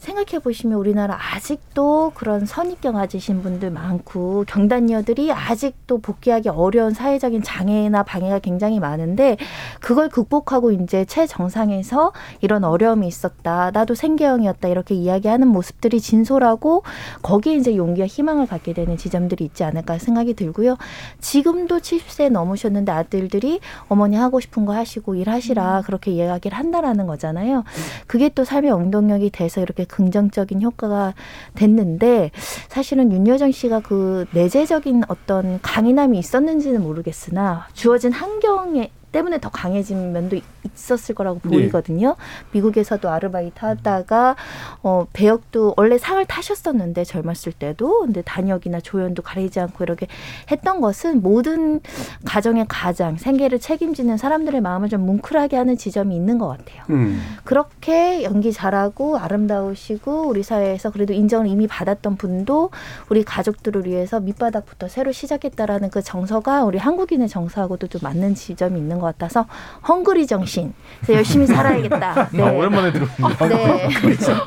생각해 0.05 0.41
보시면 0.41 0.79
우리나라 0.79 1.19
아직도 1.35 2.13
그런 2.15 2.45
선입견 2.45 2.93
가지신 2.93 3.43
분들 3.43 3.71
많고 3.71 4.45
경단녀들이 4.47 5.33
아직도 5.33 5.99
복귀하기 5.99 6.51
어려운 6.51 6.93
사회적인 6.93 7.43
장애나 7.43 8.03
방해가 8.03 8.41
굉장히 8.41 8.81
많은데 8.81 9.39
그걸 9.81 10.11
극복하고 10.11 10.73
이제 10.73 11.07
최정상에서 11.07 12.13
이런 12.43 12.65
어려움이 12.65 13.07
있었다. 13.07 13.71
나도 13.73 13.95
생계형이었다. 13.95 14.69
이렇게 14.69 14.95
이야기하는 14.95 15.49
모습들이 15.49 16.01
진솔하고 16.01 16.83
거기에 17.23 17.55
이제 17.55 17.75
용기와 17.75 18.07
희망을 18.07 18.47
갖게 18.47 18.75
되는 18.75 18.99
지점들이 18.99 19.45
있지 19.45 19.65
않을까 19.65 19.97
생각이 19.99 20.35
들고요. 20.35 20.77
지금도 21.21 21.79
70세 21.79 22.31
넘으셨는데 22.31 22.93
아들들이 22.93 23.61
어머니 23.89 24.17
하고 24.17 24.41
싶은 24.41 24.67
거 24.67 24.75
하시고 24.75 25.15
일하시라 25.15 25.83
그렇게 25.87 26.11
이야기를 26.11 26.57
한다라는 26.59 27.07
거잖아요. 27.07 27.65
그게 28.07 28.29
또 28.29 28.45
삶의 28.45 28.71
원동력이 28.71 29.31
돼서 29.31 29.63
이렇게 29.63 29.85
긍정적인 29.95 30.61
효과가 30.63 31.15
됐는데 31.55 32.33
사실은 32.69 33.13
윤여정 33.13 33.53
씨가 33.53 33.81
그 33.81 34.27
내재적인 34.33 35.05
어떤 35.09 35.61
강인함이 35.63 36.19
있었는지는 36.19 36.83
모르겠으나 36.83 37.69
주어진 37.73 38.13
환경에 38.13 38.91
때문에 39.13 39.39
더 39.41 39.49
강해진 39.49 40.13
면도 40.13 40.37
있었을 40.75 41.15
거라고 41.15 41.41
네. 41.45 41.51
보이거든요. 41.51 42.17
미국에서도 42.53 43.09
아르바이트 43.09 43.65
하다가 43.65 44.37
어 44.83 45.07
배역도 45.13 45.75
원래 45.77 45.99
상을 45.99 46.25
타셨었는데 46.25 47.05
젊었을 47.05 47.53
때도 47.53 48.01
근데 48.01 48.23
단역이나 48.23 48.81
조연도 48.81 49.23
가리지 49.23 49.61
않고 49.61 49.85
이렇게 49.85 50.07
했던 50.51 50.81
것은 50.81 51.23
모든 51.23 51.81
가정의 52.25 52.67
가장 52.69 53.17
생계를 53.17 53.61
책임지는 53.61 54.17
사람들의 54.17 54.61
마음을 54.61 54.89
좀 54.89 55.03
뭉클하게 55.07 55.57
하는 55.57 55.77
지점이 55.77 56.15
있는 56.15 56.39
것 56.39 56.49
같아요. 56.49 56.83
음. 56.91 57.21
그렇게 57.45 58.23
연기 58.25 58.53
잘하고 58.53 59.19
아름다우시고 59.19 60.29
우리 60.29 60.43
사회에서 60.43 60.91
그래도 60.91 61.13
인정을 61.13 61.47
이미 61.47 61.67
받았던 61.67 62.17
분도 62.17 62.71
우리 63.09 63.25
가족들을 63.25 63.87
위해서 63.87 64.21
밑바닥부터 64.21 64.89
새로 64.89 65.13
시작했다라는 65.13 65.91
그 65.91 66.03
정서가 66.03 66.65
우리 66.65 66.79
한국인의 66.79 67.29
정서하고도 67.29 67.89
좀 67.89 68.01
맞는 68.03 68.35
지점이 68.35 68.79
있는 68.79 68.99
것 68.99 69.07
같아서 69.07 69.47
헝그리 69.89 70.27
정신. 70.27 70.54
그래서 70.63 71.15
열심히 71.15 71.47
살아야겠다. 71.47 72.29
네. 72.33 72.43
아, 72.43 72.53
오랜만에 72.53 72.93
들어보네요. 72.93 73.89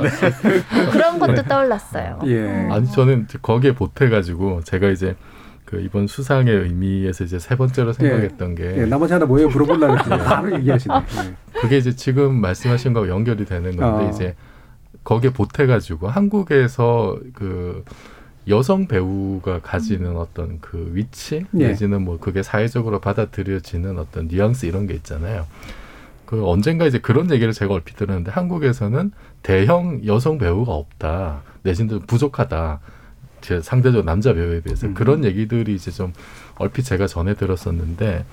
네. 0.02 0.90
그런 0.92 1.20
것도 1.20 1.44
떠올랐어요. 1.44 2.20
예. 2.26 2.68
아니 2.72 2.92
저는 2.92 3.28
거기에 3.42 3.74
보태가지고 3.74 4.62
제가 4.64 4.90
이제 4.90 5.16
그 5.66 5.82
이번 5.82 6.08
수상의 6.08 6.56
의미에서 6.56 7.26
이제 7.26 7.40
세 7.40 7.58
번째로 7.58 7.92
생각했던 7.92 8.56
게 8.56 8.78
예, 8.78 8.86
나머지 8.86 9.12
하나 9.12 9.26
뭐예요? 9.26 9.50
물어보려고 9.50 9.98
했더니 9.98 10.24
바로 10.24 10.56
얘기하시네. 10.56 10.96
예. 10.96 11.60
그게 11.60 11.78
이제 11.78 11.94
지금 11.94 12.40
말씀하신 12.40 12.94
거하고 12.94 13.12
연결이 13.12 13.44
되는 13.46 13.76
건데 13.76 14.06
어. 14.06 14.10
이제 14.10 14.36
거기에 15.04 15.32
보태가지고 15.34 16.08
한국에서 16.08 17.18
그 17.34 17.84
여성 18.48 18.88
배우가 18.88 19.60
가지는 19.60 20.16
어떤 20.16 20.60
그 20.62 20.90
위치 20.94 21.46
예. 21.58 21.68
내지는 21.68 22.02
뭐 22.04 22.18
그게 22.18 22.44
사회적으로 22.44 23.02
받아들여지는 23.02 24.00
어떤 24.00 24.28
뉘앙스 24.28 24.66
이런 24.66 24.88
게 24.88 24.94
있잖아요. 24.94 25.46
그 26.28 26.46
언젠가 26.46 26.86
이제 26.86 27.00
그런 27.00 27.32
얘기를 27.32 27.54
제가 27.54 27.74
얼핏 27.74 27.96
들었는데 27.96 28.32
한국에서는 28.32 29.12
대형 29.42 30.06
여성 30.06 30.38
배우가 30.38 30.74
없다 30.74 31.42
내지는 31.64 32.02
부족하다. 32.02 32.80
제 33.40 33.62
상대적으로 33.62 34.04
남자 34.04 34.34
배우에 34.34 34.62
비해서 34.62 34.94
그런 34.94 35.24
얘기들이 35.24 35.74
이제 35.74 35.90
좀 35.90 36.12
얼핏 36.56 36.84
제가 36.84 37.08
전해 37.08 37.34
들었었는데 37.34 38.26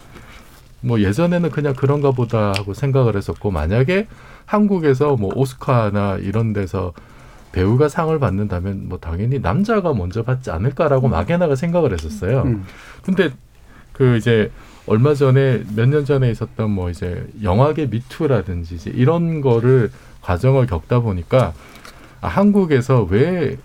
뭐 0.81 1.01
예전에는 1.01 1.51
그냥 1.51 1.75
그런가 1.75 2.11
보다 2.11 2.53
하고 2.53 2.75
생각을 2.75 3.17
했었고 3.17 3.51
만약에 3.51 4.09
한국에서 4.45 5.17
뭐 5.17 5.31
오스카나 5.35 6.17
이런 6.17 6.53
데서 6.53 6.93
배우가 7.53 7.89
상을 7.89 8.19
받는다면 8.19 8.89
뭐 8.89 8.99
당연히 8.99 9.39
남자가 9.39 9.95
먼저 9.95 10.25
받지 10.25 10.51
않을까라고 10.51 11.07
막연하게 11.09 11.55
생각을 11.55 11.93
했었어요. 11.93 12.43
음. 12.43 12.65
근데 13.05 13.31
그 13.93 14.17
이제 14.17 14.51
얼마 14.87 15.15
전에 15.15 15.63
몇 15.75 15.87
년 15.89 16.05
전에 16.05 16.31
있었던 16.31 16.71
뭐 16.71 16.91
이제 16.91 17.27
영화계 17.43 17.87
미투라든지 17.87 18.75
이제 18.75 18.91
이런 18.91 19.41
거를 19.41 19.91
과정을 20.21 20.67
겪다 20.67 21.01
보니까 21.01 21.55
아, 22.21 22.29
한국에서 22.29 23.03
왜 23.05 23.57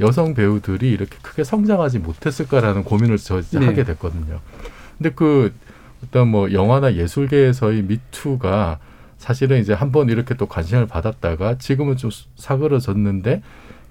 여성 0.00 0.34
배우들이 0.34 0.90
이렇게 0.90 1.16
크게 1.22 1.44
성장하지 1.44 2.00
못했을까라는 2.00 2.84
고민을 2.84 3.18
저 3.18 3.38
이제 3.38 3.58
네. 3.58 3.66
하게 3.66 3.84
됐거든요. 3.84 4.40
근데 4.98 5.10
그 5.14 5.52
어떤 6.04 6.28
뭐 6.28 6.52
영화나 6.52 6.94
예술계에서의 6.94 7.82
미투가 7.82 8.78
사실은 9.18 9.60
이제 9.60 9.72
한번 9.72 10.08
이렇게 10.10 10.34
또 10.34 10.46
관심을 10.46 10.86
받았다가 10.86 11.58
지금은 11.58 11.96
좀 11.96 12.10
사그러졌는데 12.36 13.42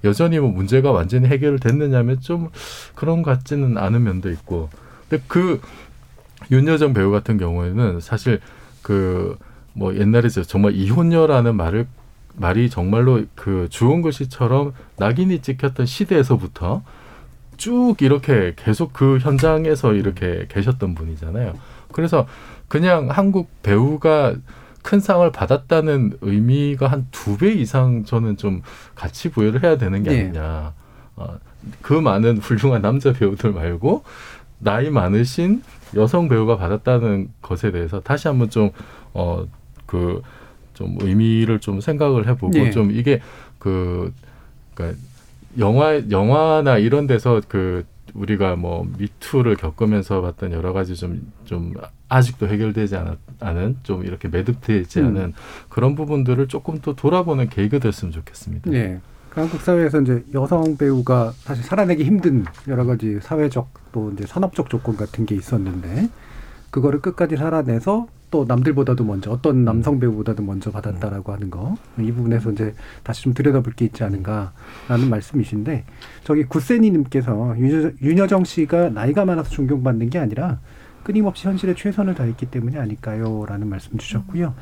여전히 0.03 0.37
뭐 0.39 0.49
문제가 0.51 0.91
완전히 0.91 1.27
해결됐느냐면 1.27 2.19
좀 2.19 2.49
그런 2.93 3.23
것 3.23 3.31
같지는 3.31 3.77
않은 3.77 4.03
면도 4.03 4.29
있고. 4.31 4.69
근데 5.09 5.23
그 5.27 5.61
윤여정 6.51 6.93
배우 6.93 7.11
같은 7.11 7.37
경우에는 7.37 7.99
사실 7.99 8.39
그 8.81 9.37
뭐 9.75 9.95
옛날에 9.95 10.29
저 10.29 10.43
정말 10.43 10.73
이혼녀라는 10.75 11.55
말을 11.55 11.87
말이 12.35 12.69
정말로 12.69 13.23
그 13.33 13.65
주원 13.71 14.03
글씨처럼 14.03 14.73
낙인이 14.97 15.41
찍혔던 15.41 15.87
시대에서부터 15.87 16.83
쭉 17.57 17.95
이렇게 18.01 18.53
계속 18.55 18.93
그 18.93 19.17
현장에서 19.19 19.93
이렇게 19.93 20.45
계셨던 20.47 20.93
분이잖아요. 20.93 21.57
그래서 21.91 22.27
그냥 22.67 23.09
한국 23.09 23.49
배우가 23.63 24.35
큰 24.83 24.99
상을 24.99 25.27
받았다는 25.31 26.17
의미가 26.21 26.85
한 26.87 27.07
두 27.11 27.35
배 27.37 27.51
이상 27.53 28.03
저는 28.05 28.37
좀 28.37 28.61
가치 28.93 29.29
부여를 29.31 29.63
해야 29.63 29.77
되는 29.79 30.03
게 30.03 30.11
예. 30.11 30.21
아니냐. 30.25 30.73
어, 31.15 31.37
그 31.81 31.93
많은 31.93 32.37
훌륭한 32.37 32.83
남자 32.83 33.11
배우들 33.11 33.53
말고 33.53 34.03
나이 34.59 34.91
많으신 34.91 35.63
여성 35.95 36.27
배우가 36.27 36.57
받았다는 36.57 37.29
것에 37.41 37.71
대해서 37.71 37.99
다시 37.99 38.27
한번 38.27 38.49
좀, 38.49 38.71
어, 39.13 39.45
그, 39.85 40.21
좀 40.73 40.97
의미를 41.01 41.59
좀 41.59 41.81
생각을 41.81 42.27
해보고 42.27 42.57
예. 42.57 42.71
좀 42.71 42.91
이게 42.91 43.21
그, 43.59 44.11
그니까 44.73 44.97
영화, 45.59 46.01
영화나 46.09 46.77
이런 46.77 47.05
데서 47.07 47.41
그 47.47 47.85
우리가 48.13 48.55
뭐 48.55 48.87
미투를 48.97 49.55
겪으면서 49.55 50.21
봤던 50.21 50.51
여러 50.51 50.73
가지 50.73 50.95
좀, 50.95 51.31
좀 51.45 51.73
아직도 52.09 52.47
해결되지 52.47 52.95
않았, 52.95 53.17
않은 53.39 53.77
좀 53.83 54.05
이렇게 54.05 54.27
매듭되지 54.27 54.99
음. 54.99 55.05
않은 55.07 55.33
그런 55.69 55.95
부분들을 55.95 56.47
조금 56.47 56.79
더 56.79 56.93
돌아보는 56.93 57.49
계기가 57.49 57.79
됐으면 57.79 58.11
좋겠습니다. 58.11 58.71
예. 58.73 58.99
그 59.33 59.39
한국 59.39 59.61
사회에서 59.61 60.01
이제 60.01 60.23
여성 60.35 60.77
배우가 60.77 61.33
사실 61.37 61.63
살아내기 61.63 62.03
힘든 62.03 62.45
여러 62.67 62.85
가지 62.85 63.17
사회적 63.19 63.67
또 63.91 64.11
이제 64.11 64.27
산업적 64.27 64.69
조건 64.69 64.95
같은 64.95 65.25
게 65.25 65.33
있었는데 65.35 66.07
그거를 66.69 67.01
끝까지 67.01 67.35
살아내서 67.35 68.07
또 68.29 68.45
남들보다도 68.47 69.03
먼저 69.03 69.31
어떤 69.31 69.63
남성 69.63 69.99
배우보다도 69.99 70.43
먼저 70.43 70.69
받았다라고 70.71 71.31
하는 71.33 71.49
거 71.49 71.75
이 71.99 72.11
부분에서 72.11 72.51
이제 72.51 72.75
다시 73.03 73.23
좀 73.23 73.33
들여다볼 73.33 73.73
게 73.73 73.85
있지 73.85 74.03
않은가라는 74.03 75.09
말씀이신데 75.09 75.85
저기 76.23 76.43
구세니님께서 76.43 77.55
윤여- 77.57 78.01
윤여정 78.01 78.43
씨가 78.43 78.89
나이가 78.89 79.25
많아서 79.25 79.49
존경받는 79.49 80.09
게 80.11 80.19
아니라 80.19 80.59
끊임없이 81.03 81.47
현실에 81.47 81.73
최선을 81.75 82.13
다했기 82.15 82.45
때문이 82.47 82.77
아닐까요?라는 82.77 83.67
말씀 83.67 83.97
주셨고요. 83.97 84.53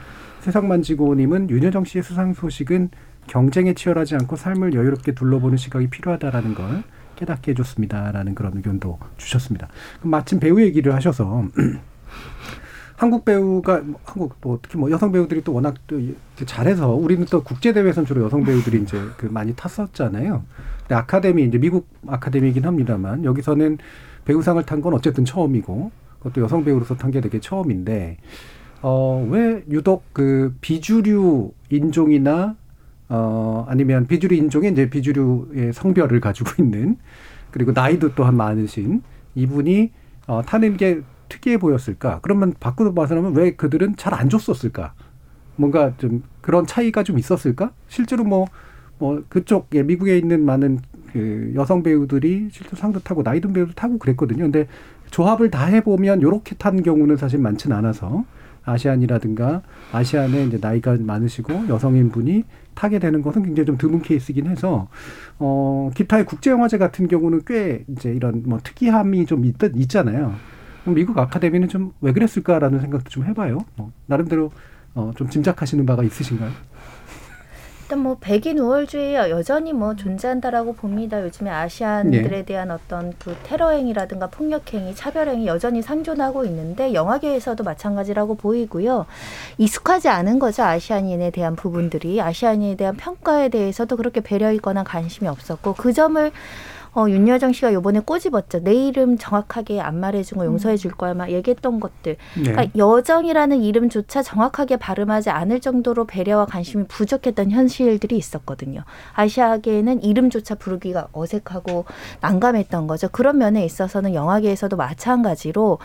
세상만지고님은 0.41 1.49
윤여정 1.49 1.85
씨의 1.85 2.03
수상 2.03 2.33
소식은 2.33 2.89
경쟁에 3.27 3.73
치열하지 3.73 4.15
않고 4.15 4.35
삶을 4.35 4.73
여유롭게 4.73 5.13
둘러보는 5.13 5.57
시각이 5.57 5.87
필요하다라는 5.89 6.55
걸 6.55 6.83
깨닫게 7.15 7.51
해줬습니다라는 7.51 8.35
그런 8.35 8.53
의견도 8.57 8.99
주셨습니다. 9.17 9.67
그럼 9.99 10.11
마침 10.11 10.39
배우 10.39 10.59
얘기를 10.61 10.93
하셔서 10.95 11.45
한국 12.97 13.25
배우가 13.25 13.79
뭐 13.79 13.99
한국 14.03 14.35
뭐 14.41 14.59
특히 14.61 14.77
뭐 14.77 14.91
여성 14.91 15.11
배우들이 15.11 15.43
또 15.43 15.53
워낙 15.53 15.75
또 15.87 15.99
잘해서 16.45 16.89
우리는 16.89 17.25
또 17.31 17.43
국제 17.43 17.73
대회에서는 17.73 18.05
주로 18.05 18.23
여성 18.23 18.43
배우들이 18.43 18.81
이제 18.83 18.99
그 19.17 19.25
많이 19.25 19.55
탔었잖아요. 19.55 20.43
근데 20.81 20.95
아카데미 20.95 21.43
이제 21.45 21.57
미국 21.57 21.87
아카데미이긴 22.07 22.65
합니다만 22.65 23.23
여기서는 23.25 23.79
배우상을 24.25 24.61
탄 24.65 24.81
건 24.81 24.93
어쨌든 24.93 25.25
처음이고 25.25 25.91
그것도 26.19 26.41
여성 26.41 26.63
배우로서 26.63 26.95
탄 26.95 27.09
게 27.11 27.21
되게 27.21 27.39
처음인데 27.39 28.17
어 28.83 29.25
왜 29.29 29.63
유독 29.69 30.03
그 30.13 30.55
비주류 30.61 31.51
인종이나 31.69 32.55
어 33.13 33.65
아니면 33.67 34.07
비주류 34.07 34.35
인종에 34.35 34.69
이제 34.69 34.89
비주류의 34.89 35.73
성별을 35.73 36.21
가지고 36.21 36.63
있는 36.63 36.97
그리고 37.51 37.73
나이도 37.73 38.15
또한 38.15 38.37
많으신 38.37 39.01
이분이 39.35 39.91
어 40.27 40.41
타는 40.41 40.77
게 40.77 41.01
특이해 41.27 41.57
보였을까? 41.57 42.19
그러면 42.21 42.53
바꾸어 42.59 42.93
봐서는 42.93 43.35
왜 43.35 43.51
그들은 43.55 43.95
잘 43.97 44.13
안 44.13 44.29
줬었을까? 44.29 44.93
뭔가 45.55 45.93
좀 45.97 46.23
그런 46.41 46.65
차이가 46.65 47.03
좀 47.03 47.17
있었을까? 47.19 47.71
실제로 47.87 48.23
뭐, 48.23 48.47
뭐 48.97 49.23
그쪽, 49.29 49.67
예, 49.73 49.83
미국에 49.83 50.17
있는 50.17 50.45
많은 50.45 50.79
그 51.13 51.51
여성 51.55 51.83
배우들이 51.83 52.49
실제 52.51 52.75
상도 52.75 52.99
타고 52.99 53.23
나이 53.23 53.41
든 53.41 53.53
배우도 53.53 53.73
타고 53.73 53.97
그랬거든요. 53.97 54.43
근데 54.43 54.67
조합을 55.11 55.51
다 55.51 55.65
해보면 55.65 56.21
요렇게 56.21 56.55
탄 56.55 56.81
경우는 56.81 57.17
사실 57.17 57.39
많지는 57.39 57.75
않아서 57.77 58.23
아시안이라든가 58.63 59.61
아시안에 59.91 60.45
이제 60.45 60.57
나이가 60.61 60.95
많으시고 60.99 61.67
여성인 61.67 62.09
분이 62.11 62.43
타게 62.81 62.97
되는 62.97 63.21
것은 63.21 63.43
굉장히 63.43 63.67
좀 63.67 63.77
드문 63.77 64.01
케이스긴 64.01 64.47
해서 64.47 64.87
어 65.37 65.91
기타의 65.93 66.25
국제 66.25 66.49
영화제 66.49 66.79
같은 66.79 67.07
경우는 67.07 67.41
꽤 67.45 67.83
이제 67.89 68.11
이런 68.11 68.41
뭐 68.47 68.59
특이함이 68.63 69.27
좀 69.27 69.45
있, 69.45 69.55
있잖아요. 69.75 70.33
미국 70.85 71.15
아카데미는 71.19 71.67
좀 71.67 71.91
왜 72.01 72.11
그랬을까라는 72.11 72.79
생각도 72.79 73.09
좀 73.11 73.23
해봐요. 73.25 73.59
뭐 73.75 73.91
나름대로 74.07 74.51
어, 74.95 75.11
좀 75.15 75.29
짐작하시는 75.29 75.85
바가 75.85 76.01
있으신가요? 76.03 76.49
일단 77.91 78.03
뭐 78.03 78.15
백인 78.21 78.57
우월주의 78.57 79.15
여전히 79.15 79.73
뭐 79.73 79.97
존재한다라고 79.97 80.75
봅니다. 80.75 81.21
요즘에 81.21 81.49
아시안들에 81.49 82.37
예. 82.37 82.45
대한 82.45 82.71
어떤 82.71 83.11
그 83.19 83.35
테러 83.43 83.71
행위라든가 83.71 84.27
폭력 84.27 84.73
행위, 84.73 84.95
차별 84.95 85.27
행위 85.27 85.45
여전히 85.45 85.81
상존하고 85.81 86.45
있는데 86.45 86.93
영화계에서도 86.93 87.61
마찬가지라고 87.65 88.35
보이고요. 88.35 89.07
익숙하지 89.57 90.07
않은 90.07 90.39
거죠. 90.39 90.63
아시안인에 90.63 91.31
대한 91.31 91.57
부분들이 91.57 92.21
아시안인에 92.21 92.75
대한 92.75 92.95
평가에 92.95 93.49
대해서도 93.49 93.97
그렇게 93.97 94.21
배려 94.21 94.53
있거나 94.53 94.85
관심이 94.85 95.27
없었고 95.27 95.73
그 95.73 95.91
점을 95.91 96.31
어, 96.93 97.07
윤여정 97.07 97.53
씨가 97.53 97.73
요번에 97.73 98.01
꼬집었죠. 98.01 98.63
내 98.63 98.73
이름 98.73 99.17
정확하게 99.17 99.79
안 99.79 99.99
말해준 99.99 100.37
거 100.37 100.45
용서해 100.45 100.75
줄 100.75 100.91
거야. 100.91 101.13
막 101.13 101.31
얘기했던 101.31 101.79
것들. 101.79 102.17
네. 102.35 102.43
그러니까 102.43 102.77
여정이라는 102.77 103.61
이름조차 103.61 104.21
정확하게 104.21 104.75
발음하지 104.77 105.29
않을 105.29 105.61
정도로 105.61 106.05
배려와 106.05 106.45
관심이 106.45 106.85
부족했던 106.87 107.51
현실들이 107.51 108.17
있었거든요. 108.17 108.83
아시아계에는 109.13 110.03
이름조차 110.03 110.55
부르기가 110.55 111.07
어색하고 111.13 111.85
난감했던 112.19 112.87
거죠. 112.87 113.07
그런 113.09 113.37
면에 113.37 113.63
있어서는 113.63 114.13
영화계에서도 114.13 114.75
마찬가지로 114.75 115.79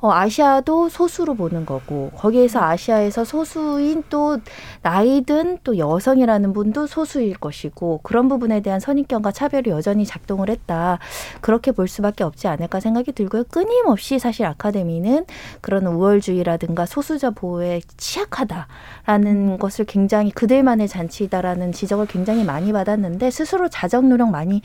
어, 0.00 0.12
아시아도 0.12 0.88
소수로 0.88 1.34
보는 1.34 1.64
거고 1.64 2.10
거기에서 2.16 2.62
아시아에서 2.62 3.24
소수인 3.24 4.04
또 4.10 4.38
나이든 4.82 5.58
또 5.64 5.78
여성이라는 5.78 6.52
분도 6.52 6.86
소수일 6.86 7.34
것이고 7.38 8.00
그런 8.02 8.28
부분에 8.28 8.60
대한 8.60 8.78
선입견과 8.78 9.32
차별이 9.32 9.70
여전히 9.70 10.04
작동을 10.04 10.50
했다. 10.50 10.98
그렇게 11.40 11.72
볼 11.72 11.88
수밖에 11.88 12.24
없지 12.24 12.46
않을까 12.46 12.80
생각이 12.80 13.12
들고요. 13.12 13.44
끊임없이 13.44 14.18
사실 14.18 14.44
아카데미는 14.44 15.24
그런 15.60 15.86
우월주의라든가 15.86 16.84
소수자 16.84 17.30
보호에 17.30 17.80
취약하다라는 17.96 19.58
것을 19.58 19.86
굉장히 19.86 20.30
그들만의 20.30 20.88
잔치다라는 20.88 21.72
지적을 21.72 22.06
굉장히 22.06 22.44
많이 22.44 22.72
받았는데 22.72 23.30
스스로 23.30 23.68
자정 23.68 24.08
노력 24.08 24.30
많이 24.30 24.60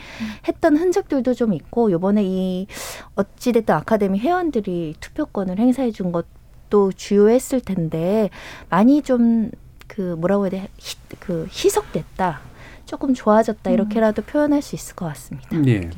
했던 0.47 0.75
흔적들도 0.75 1.33
좀 1.33 1.53
있고 1.53 1.91
요번에 1.91 2.21
이 2.23 2.67
어찌됐든 3.15 3.73
아카데미 3.73 4.19
회원들이 4.19 4.95
투표 4.99 5.20
권을 5.25 5.57
행사해 5.59 5.91
준 5.91 6.11
것도 6.11 6.91
주요했을 6.93 7.61
텐데 7.61 8.29
많이 8.69 9.01
좀 9.01 9.51
그 9.91 10.15
뭐라고 10.17 10.45
해야 10.45 10.51
돼? 10.51 10.69
희, 10.77 10.95
그 11.19 11.45
희석됐다. 11.51 12.39
조금 12.85 13.13
좋아졌다. 13.13 13.69
이렇게라도 13.69 14.21
표현할 14.21 14.61
수 14.61 14.75
있을 14.75 14.95
것 14.95 15.05
같습니다. 15.07 15.49
예. 15.67 15.89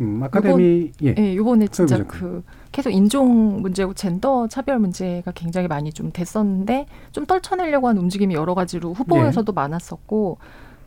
음, 0.00 0.22
아카데미 0.22 0.92
요번, 1.02 1.18
예. 1.18 1.34
요번에 1.34 1.66
진짜 1.66 1.96
소유자. 1.96 2.08
그 2.08 2.44
계속 2.70 2.90
인종 2.90 3.60
문제고 3.60 3.94
젠더 3.94 4.46
차별 4.46 4.78
문제가 4.78 5.32
굉장히 5.32 5.66
많이 5.66 5.92
좀 5.92 6.12
됐었는데 6.12 6.86
좀 7.10 7.26
떨쳐내려고 7.26 7.88
하는 7.88 8.02
움직임이 8.02 8.34
여러 8.34 8.54
가지로 8.54 8.92
후보에서도 8.94 9.52
많았었고 9.52 10.38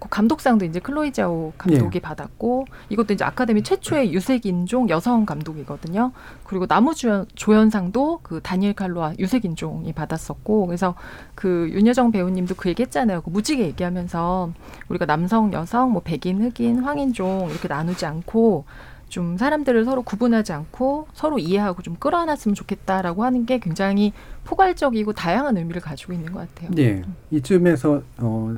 그 0.05 0.09
감독상도 0.09 0.65
이제 0.65 0.79
클로이 0.79 1.11
자오 1.11 1.53
감독이 1.57 1.97
예. 1.97 1.99
받았고 1.99 2.65
이것도 2.89 3.13
이제 3.13 3.23
아카데미 3.23 3.63
최초의 3.63 4.13
유색 4.13 4.45
인종 4.45 4.87
여성 4.89 5.25
감독이거든요. 5.25 6.11
그리고 6.43 6.67
나무 6.67 6.93
조연, 6.93 7.25
조연상도 7.35 8.19
그 8.23 8.39
다니엘 8.41 8.73
칼로아 8.73 9.13
유색 9.19 9.45
인종이 9.45 9.91
받았었고 9.93 10.67
그래서 10.67 10.95
그 11.33 11.69
윤여정 11.71 12.11
배우님도 12.11 12.55
그 12.55 12.69
얘기했잖아요. 12.69 13.21
그 13.21 13.29
무지개 13.29 13.63
얘기하면서 13.63 14.51
우리가 14.89 15.05
남성, 15.05 15.51
여성, 15.53 15.91
뭐 15.91 16.01
백인, 16.03 16.41
흑인, 16.41 16.79
황인종 16.79 17.49
이렇게 17.49 17.67
나누지 17.67 18.05
않고 18.05 18.65
좀 19.09 19.37
사람들을 19.37 19.85
서로 19.85 20.01
구분하지 20.01 20.53
않고 20.53 21.07
서로 21.13 21.39
이해하고 21.39 21.81
좀 21.81 21.95
끌어안았으면 21.95 22.55
좋겠다라고 22.55 23.23
하는 23.23 23.45
게 23.45 23.59
굉장히 23.59 24.13
포괄적이고 24.43 25.13
다양한 25.13 25.57
의미를 25.57 25.81
가지고 25.81 26.13
있는 26.13 26.31
것 26.31 26.39
같아요. 26.53 26.71
예. 26.77 27.03
이쯤에서 27.31 28.01
어 28.17 28.55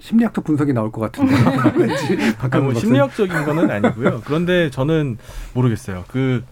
심리학적 0.00 0.44
분석이 0.44 0.72
나올 0.72 0.90
것 0.90 1.00
같은데. 1.00 1.34
왠지 1.78 2.18
아, 2.38 2.58
뭐. 2.58 2.74
심리학적인 2.74 3.44
거는 3.44 3.70
아니고요. 3.70 4.22
그런데 4.24 4.70
저는 4.70 5.18
모르겠어요. 5.54 6.04
그 6.08 6.42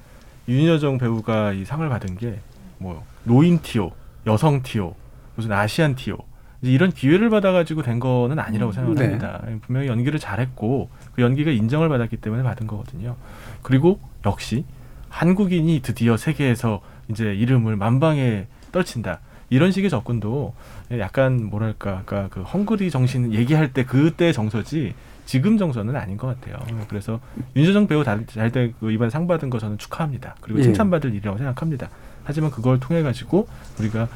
윤여정 0.48 0.98
배우가 0.98 1.52
이 1.52 1.64
상을 1.64 1.86
받은 1.88 2.16
게 2.16 2.40
뭐 2.78 3.04
노인 3.24 3.58
티오, 3.60 3.92
여성 4.26 4.62
티오, 4.62 4.94
무슨 5.34 5.52
아시안 5.52 5.94
티오 5.94 6.16
이런 6.62 6.90
기회를 6.90 7.30
받아가지고 7.30 7.82
된 7.82 8.00
거는 8.00 8.38
아니라고 8.38 8.72
생각을 8.72 8.96
네. 8.96 9.04
합니다. 9.04 9.42
분명히 9.62 9.86
연기를 9.88 10.18
잘했고 10.18 10.88
그 11.12 11.22
연기가 11.22 11.50
인정을 11.50 11.88
받았기 11.88 12.16
때문에 12.18 12.42
받은 12.42 12.66
거거든요. 12.66 13.16
그리고 13.62 14.00
역시 14.26 14.64
한국인이 15.08 15.80
드디어 15.82 16.16
세계에서 16.16 16.80
이제 17.08 17.34
이름을 17.34 17.76
만방에 17.76 18.46
떨친다. 18.72 19.20
이런 19.50 19.72
식의 19.72 19.88
접근도 19.88 20.54
약간 20.92 21.44
뭐랄까 21.44 21.98
아까 21.98 22.28
그 22.30 22.42
헝그리 22.42 22.90
정신 22.90 23.32
얘기할 23.34 23.72
때 23.72 23.84
그때 23.84 24.32
정서지 24.32 24.94
지금 25.26 25.58
정서는 25.58 25.94
아닌 25.96 26.16
것 26.16 26.28
같아요. 26.28 26.58
그래서 26.88 27.20
윤여정 27.54 27.86
배우 27.86 28.02
잘때 28.02 28.72
그 28.80 28.90
이번 28.90 29.10
상 29.10 29.26
받은 29.26 29.50
거 29.50 29.58
저는 29.58 29.76
축하합니다. 29.76 30.36
그리고 30.40 30.60
예. 30.60 30.62
칭찬받을 30.62 31.10
일이라고 31.14 31.36
생각합니다. 31.36 31.90
하지만 32.24 32.50
그걸 32.50 32.80
통해 32.80 33.02
가지고 33.02 33.46
우리가 33.78 34.08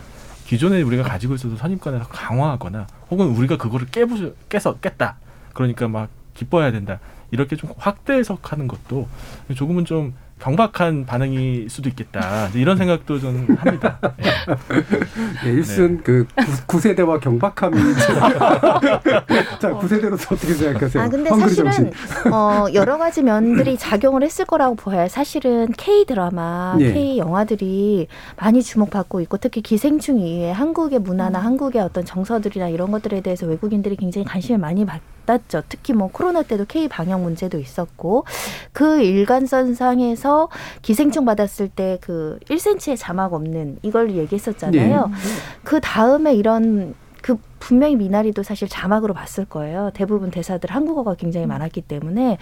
기존에 0.46 0.80
우리가 0.80 1.02
가지고 1.02 1.34
있어도 1.34 1.56
선입관을 1.56 2.00
강화하거나 2.00 2.86
혹은 3.10 3.26
우리가 3.28 3.58
그거를 3.58 3.86
깨부 3.88 4.34
깨서 4.48 4.78
깼다. 4.78 5.16
그러니까 5.52 5.88
막 5.88 6.08
기뻐해야 6.32 6.72
된다. 6.72 6.98
이렇게 7.30 7.56
좀 7.56 7.70
확대 7.76 8.14
해석하는 8.14 8.66
것도 8.68 9.08
조금은 9.54 9.84
좀 9.84 10.14
경박한 10.42 11.06
반응일 11.06 11.70
수도 11.70 11.88
있겠다. 11.88 12.48
이런 12.54 12.76
생각도 12.76 13.20
좀 13.20 13.46
합니다. 13.60 13.98
예. 14.24 15.48
예, 15.48 15.52
일순 15.52 16.02
그 16.02 16.26
구, 16.66 16.80
세대와 16.80 17.20
경박함이 17.20 17.76
자 19.60 19.72
구세대로서 19.74 20.34
어떻게 20.34 20.52
생각하세요? 20.52 21.00
아 21.00 21.08
근데 21.08 21.30
사실은 21.30 21.70
정신. 21.70 21.92
어 22.32 22.66
여러 22.74 22.98
가지 22.98 23.22
면들이 23.22 23.78
작용을 23.78 24.24
했을 24.24 24.44
거라고 24.44 24.74
보여요. 24.74 25.06
사실은 25.06 25.68
K 25.76 26.06
드라마, 26.06 26.76
예. 26.80 26.92
K 26.92 27.18
영화들이 27.18 28.08
많이 28.36 28.64
주목받고 28.64 29.20
있고 29.20 29.36
특히 29.36 29.62
기생충 29.62 30.18
이후에 30.18 30.50
한국의 30.50 30.98
문화나 30.98 31.38
한국의 31.38 31.80
어떤 31.80 32.04
정서들이나 32.04 32.68
이런 32.68 32.90
것들에 32.90 33.20
대해서 33.20 33.46
외국인들이 33.46 33.94
굉장히 33.94 34.24
관심을 34.24 34.58
많이 34.58 34.84
받 34.84 35.00
았죠. 35.26 35.62
특히 35.68 35.92
뭐 35.92 36.08
코로나 36.12 36.42
때도 36.42 36.64
K 36.66 36.88
방역 36.88 37.20
문제도 37.20 37.58
있었고 37.58 38.24
그 38.72 39.00
일관선상에서 39.02 40.48
기생충 40.82 41.24
받았을 41.24 41.68
때 41.68 41.98
그 42.00 42.38
1cm의 42.48 42.96
자막 42.98 43.32
없는 43.34 43.78
이걸 43.82 44.14
얘기했었잖아요. 44.14 45.10
예. 45.10 45.14
그 45.62 45.80
다음에 45.80 46.34
이런 46.34 46.94
그 47.20 47.36
분명히 47.60 47.94
미나리도 47.96 48.42
사실 48.42 48.68
자막으로 48.68 49.14
봤을 49.14 49.44
거예요. 49.44 49.90
대부분 49.94 50.30
대사들 50.30 50.70
한국어가 50.70 51.14
굉장히 51.14 51.46
많았기 51.46 51.82
때문에 51.82 52.38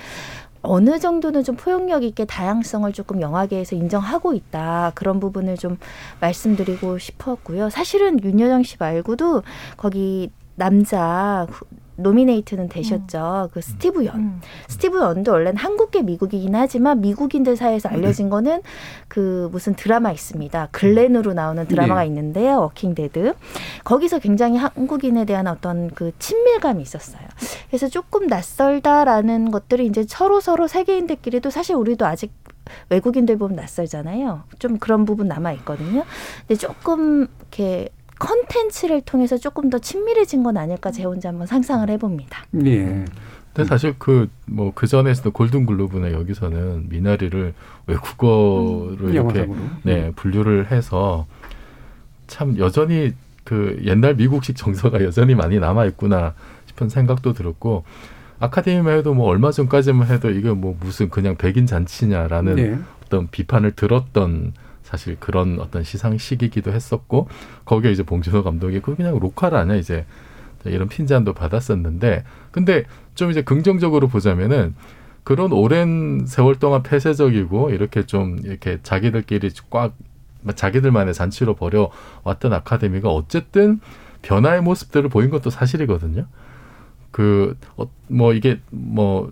어느 0.63 0.99
정도는 0.99 1.43
좀 1.43 1.57
포용력 1.57 2.03
있게 2.05 2.25
다양성을 2.27 2.91
조금 2.93 3.21
영화계에서 3.21 3.77
인정하고 3.77 4.35
있다. 4.35 4.93
그런 4.95 5.19
부분을 5.21 5.57
좀 5.57 5.79
말씀드리고 6.21 6.99
싶었고요. 6.99 7.71
사실은 7.71 8.23
윤여정 8.23 8.63
씨 8.63 8.77
말고도 8.79 9.43
거기 9.77 10.31
남자 10.55 11.47
후- 11.51 11.67
노미네이트는 12.03 12.69
되셨죠. 12.69 13.51
그 13.53 13.61
스티브 13.61 14.05
연. 14.07 14.41
스티브 14.69 14.99
연도 14.99 15.33
원래는 15.33 15.57
한국계 15.57 16.03
미국인이긴 16.03 16.55
하지만 16.55 17.01
미국인들 17.01 17.57
사이에서 17.57 17.89
알려진 17.89 18.31
거는 18.31 18.63
그 19.09 19.49
무슨 19.53 19.75
드라마 19.75 20.13
있습니다. 20.13 20.69
글렌으로 20.73 21.33
나오는 21.33 21.67
드라마가 21.67 22.03
네. 22.03 22.07
있는데요. 22.07 22.61
워킹 22.61 22.95
데드. 22.95 23.35
거기서 23.85 24.19
굉장히 24.19 24.57
한국인에 24.57 25.25
대한 25.25 25.47
어떤 25.47 25.91
그 25.91 26.13
친밀감이 26.19 26.83
있었어요. 26.83 27.23
그래서 27.69 27.89
조금 27.89 28.27
낯설다라는 28.27 29.51
것들이 29.51 29.87
이제 29.87 30.05
서로 30.09 30.41
서로 30.41 30.67
세계인들끼리도 30.69 31.51
사실 31.51 31.77
우리도 31.77 32.07
아직 32.07 32.33
외국인들 32.89 33.37
보면 33.37 33.57
낯설잖아요. 33.57 34.43
좀 34.59 34.79
그런 34.79 35.05
부분 35.05 35.29
남아 35.29 35.53
있거든요. 35.53 36.05
근데 36.47 36.55
조금 36.55 37.27
이렇게 37.41 37.89
컨텐츠를 38.21 39.01
통해서 39.01 39.37
조금 39.37 39.69
더 39.71 39.79
친밀해진 39.81 40.43
건 40.45 40.57
아닐까 40.57 40.93
제 40.93 41.03
혼자 41.03 41.31
한번 41.31 41.47
상상을 41.49 41.89
해봅니다. 41.91 42.45
예. 42.65 43.05
근데 43.53 43.69
사실 43.69 43.95
그 43.99 44.29
뭐 44.49 44.71
그 44.75 44.87
전에서도 44.87 45.33
골든 45.33 45.67
글로브나 45.67 46.13
여기서는 46.13 46.89
미나리를 46.89 47.53
외국어로 47.89 48.97
음. 49.01 49.11
이렇게. 49.11 49.49
네 49.83 50.13
분류를 50.15 50.71
해서 50.71 51.27
참 52.29 52.57
여전히 52.59 53.15
그 53.43 53.81
옛날 53.85 54.15
미국식 54.15 54.55
정서가 54.57 55.03
여전히 55.03 55.35
많이 55.35 55.59
남아 55.59 55.87
있구나 55.87 56.35
싶은 56.67 56.89
생각도 56.89 57.33
들었고 57.33 57.85
아카데미만 58.39 58.99
해도 58.99 59.15
뭐 59.15 59.29
얼마 59.29 59.51
전까지만 59.51 60.09
해도 60.09 60.31
이게 60.31 60.51
뭐 60.51 60.77
무슨 60.79 61.09
그냥 61.11 61.35
백인 61.37 61.67
잔치냐라는 61.67 62.55
네. 62.55 62.79
어떤 63.05 63.27
비판을 63.29 63.73
들었던 63.73 64.53
사실 64.91 65.17
그런 65.21 65.61
어떤 65.61 65.85
시상식이기도 65.85 66.73
했었고 66.73 67.29
거기에 67.65 67.93
이제 67.93 68.03
봉준호 68.03 68.43
감독이 68.43 68.81
그 68.81 68.97
그냥 68.97 69.19
로컬 69.19 69.55
아니야 69.55 69.77
이제 69.77 70.05
이런 70.65 70.89
핀잔도 70.89 71.33
받았었는데 71.33 72.25
근데 72.51 72.85
좀 73.15 73.31
이제 73.31 73.43
긍정적으로 73.43 74.09
보자면은 74.09 74.75
그런 75.25 75.53
오랜 75.53 76.27
세월 76.27 76.57
동안 76.57 76.83
폐쇄적이고 76.83 77.71
이렇게 77.71 78.05
좀 78.05 78.39
이렇게 78.43 78.79
자기들끼리 78.83 79.51
꽉 79.71 79.95
자기들만의 80.55 81.15
잔치로 81.15 81.55
벌여 81.55 81.91
왔던 82.25 82.53
아카데미가 82.53 83.11
어쨌든 83.11 83.81
변화의 84.23 84.63
모습들을 84.63 85.09
보인 85.09 85.31
것도 85.31 85.51
사실이거든요. 85.51 86.27
그 87.11 87.57
뭐 88.09 88.33
이게 88.35 88.61
뭐 88.71 89.31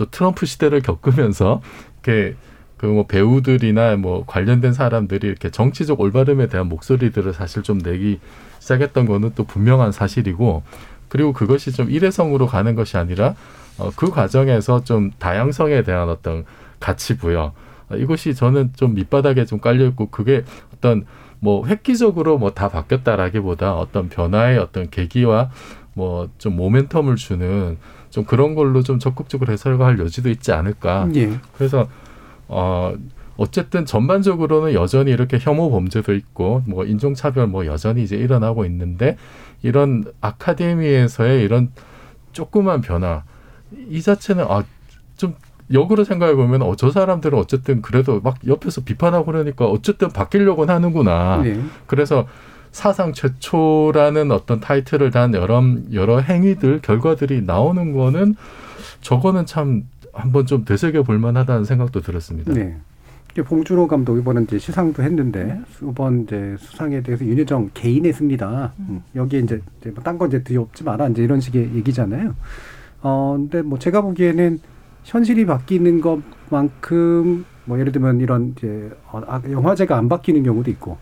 또 0.00 0.06
트럼프 0.06 0.46
시대를 0.46 0.80
겪으면서 0.80 1.60
이렇게 2.02 2.34
그뭐 2.80 3.04
배우들이나 3.04 3.96
뭐 3.96 4.24
관련된 4.26 4.72
사람들이 4.72 5.26
이렇게 5.26 5.50
정치적 5.50 6.00
올바름에 6.00 6.46
대한 6.46 6.66
목소리들을 6.70 7.34
사실 7.34 7.62
좀 7.62 7.76
내기 7.76 8.20
시작했던 8.58 9.04
거는 9.04 9.32
또 9.34 9.44
분명한 9.44 9.92
사실이고 9.92 10.62
그리고 11.10 11.34
그것이 11.34 11.72
좀 11.72 11.90
일회성으로 11.90 12.46
가는 12.46 12.74
것이 12.74 12.96
아니라 12.96 13.34
어, 13.76 13.90
그 13.94 14.08
과정에서 14.10 14.82
좀 14.82 15.10
다양성에 15.18 15.82
대한 15.82 16.08
어떤 16.08 16.46
가치 16.78 17.18
부여 17.18 17.52
어, 17.90 17.96
이것이 17.96 18.34
저는 18.34 18.70
좀 18.74 18.94
밑바닥에 18.94 19.44
좀 19.44 19.60
깔려 19.60 19.84
있고 19.88 20.08
그게 20.08 20.44
어떤 20.72 21.04
뭐 21.38 21.66
획기적으로 21.66 22.38
뭐 22.38 22.52
다 22.52 22.70
바뀌었다라기보다 22.70 23.74
어떤 23.74 24.08
변화의 24.08 24.56
어떤 24.56 24.88
계기와 24.88 25.50
뭐 25.92 26.30
좀 26.38 26.56
모멘텀을 26.56 27.16
주는 27.18 27.76
좀 28.08 28.24
그런 28.24 28.54
걸로 28.54 28.82
좀 28.82 28.98
적극적으로 28.98 29.52
해석할 29.52 29.98
여지도 29.98 30.30
있지 30.30 30.52
않을까. 30.52 31.10
예. 31.14 31.30
그래서 31.58 31.88
어 32.50 32.94
어쨌든 33.36 33.86
전반적으로는 33.86 34.74
여전히 34.74 35.12
이렇게 35.12 35.38
혐오 35.40 35.70
범죄도 35.70 36.12
있고 36.14 36.62
뭐 36.66 36.84
인종 36.84 37.14
차별 37.14 37.46
뭐 37.46 37.64
여전히 37.64 38.02
이제 38.02 38.16
일어나고 38.16 38.66
있는데 38.66 39.16
이런 39.62 40.04
아카데미에서의 40.20 41.42
이런 41.42 41.70
조그만 42.32 42.80
변화 42.82 43.22
이 43.88 44.02
자체는 44.02 44.44
아좀 44.44 45.34
역으로 45.72 46.04
생각해 46.04 46.34
보면 46.34 46.62
어 46.62 46.74
저 46.76 46.90
사람들은 46.90 47.38
어쨌든 47.38 47.80
그래도 47.80 48.20
막 48.20 48.36
옆에서 48.46 48.82
비판하고 48.82 49.26
그러니까 49.26 49.66
어쨌든 49.66 50.08
바뀌려고는 50.10 50.74
하는구나. 50.74 51.40
네. 51.42 51.60
그래서 51.86 52.26
사상 52.72 53.12
최초라는 53.12 54.32
어떤 54.32 54.60
타이틀을 54.60 55.10
단 55.10 55.34
여러 55.34 55.62
여러 55.92 56.20
행위들 56.20 56.80
결과들이 56.82 57.42
나오는 57.42 57.92
거는 57.92 58.34
저거는 59.02 59.46
참 59.46 59.84
한번 60.12 60.46
좀 60.46 60.64
되새겨 60.64 61.02
볼 61.02 61.18
만하다는 61.18 61.64
생각도 61.64 62.00
들었습니다. 62.00 62.52
네. 62.52 62.76
봉준호 63.46 63.86
감독 63.86 64.18
이번에 64.18 64.42
이제 64.42 64.58
시상도 64.58 65.02
했는데 65.04 65.60
이번 65.82 66.24
이제 66.24 66.56
수상에 66.58 67.00
대해서 67.00 67.24
윤여정 67.24 67.70
개인의 67.74 68.12
승리다. 68.12 68.72
음. 68.80 69.02
여기에 69.14 69.40
이제 69.40 69.60
뭐 69.94 70.02
딴건 70.02 70.28
이제 70.28 70.42
뒤엎지 70.42 70.82
마라 70.84 71.08
이제 71.08 71.22
이런 71.22 71.40
식의 71.40 71.74
얘기잖아요. 71.76 72.34
어 73.02 73.34
근데 73.38 73.62
뭐 73.62 73.78
제가 73.78 74.00
보기에는 74.02 74.58
현실이 75.04 75.46
바뀌는 75.46 76.00
것만큼 76.00 77.44
뭐 77.64 77.78
예를 77.78 77.92
들면 77.92 78.20
이런 78.20 78.54
이제 78.56 78.90
어, 79.12 79.22
아, 79.26 79.40
영화제가 79.48 79.96
안 79.96 80.08
바뀌는 80.08 80.42
경우도 80.42 80.70
있고 80.72 80.98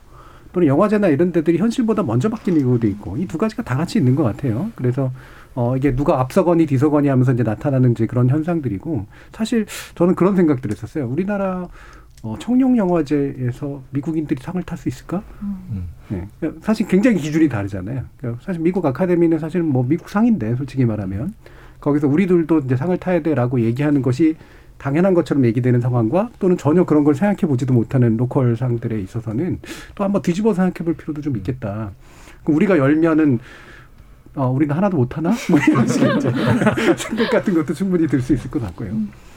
또는 0.52 0.68
영화제나 0.68 1.08
이런 1.08 1.32
데들이 1.32 1.56
현실보다 1.58 2.02
먼저 2.02 2.28
바뀌는 2.28 2.60
경우도 2.60 2.86
있고 2.88 3.16
이 3.16 3.26
두 3.26 3.38
가지가 3.38 3.62
다 3.62 3.76
같이 3.76 3.98
있는 3.98 4.14
것 4.14 4.22
같아요. 4.22 4.70
그래서 4.74 5.10
어 5.54 5.76
이게 5.76 5.94
누가 5.94 6.20
앞서거니 6.20 6.66
뒤서거니 6.66 7.08
하면서 7.08 7.32
이제 7.32 7.42
나타나는 7.42 7.92
이제 7.92 8.06
그런 8.06 8.28
현상들이고 8.28 9.06
사실 9.32 9.66
저는 9.94 10.14
그런 10.14 10.36
생각들을 10.36 10.74
했었어요. 10.74 11.08
우리나라 11.08 11.68
어, 12.22 12.36
청룡 12.38 12.76
영화제에서 12.76 13.82
미국인들이 13.90 14.40
상을 14.42 14.60
탈 14.62 14.76
수 14.76 14.88
있을까? 14.88 15.22
음. 15.42 15.88
네. 16.08 16.26
그러니까 16.40 16.60
사실 16.64 16.86
굉장히 16.88 17.18
기준이 17.18 17.48
다르잖아요. 17.48 18.02
그러니까 18.16 18.44
사실 18.44 18.60
미국 18.60 18.84
아카데미는 18.84 19.38
사실 19.38 19.62
뭐 19.62 19.84
미국 19.86 20.08
상인데 20.08 20.56
솔직히 20.56 20.84
말하면 20.84 21.34
거기서 21.80 22.08
우리들도 22.08 22.60
이제 22.60 22.76
상을 22.76 22.96
타야 22.96 23.22
돼라고 23.22 23.60
얘기하는 23.60 24.02
것이 24.02 24.36
당연한 24.78 25.14
것처럼 25.14 25.44
얘기되는 25.44 25.80
상황과 25.80 26.30
또는 26.38 26.56
전혀 26.56 26.84
그런 26.84 27.04
걸 27.04 27.14
생각해 27.14 27.48
보지도 27.48 27.74
못하는 27.74 28.16
로컬 28.16 28.56
상들에 28.56 29.00
있어서는 29.00 29.58
또 29.94 30.04
한번 30.04 30.22
뒤집어 30.22 30.54
생각해 30.54 30.84
볼 30.84 30.94
필요도 30.94 31.20
좀 31.20 31.36
있겠다. 31.36 31.90
우리가 32.46 32.78
열면은 32.78 33.40
어, 34.34 34.48
우리는 34.48 34.74
하나도 34.74 34.96
못하나? 34.96 35.30
뭐 35.50 35.58
이런 35.68 35.86
식의 35.86 36.16
이제 36.16 36.30
생각 36.96 37.30
같은 37.30 37.54
것도 37.54 37.74
충분히 37.74 38.06
들 38.06 38.20
수 38.22 38.34
있을 38.34 38.50
것 38.50 38.60
같고요. 38.62 38.92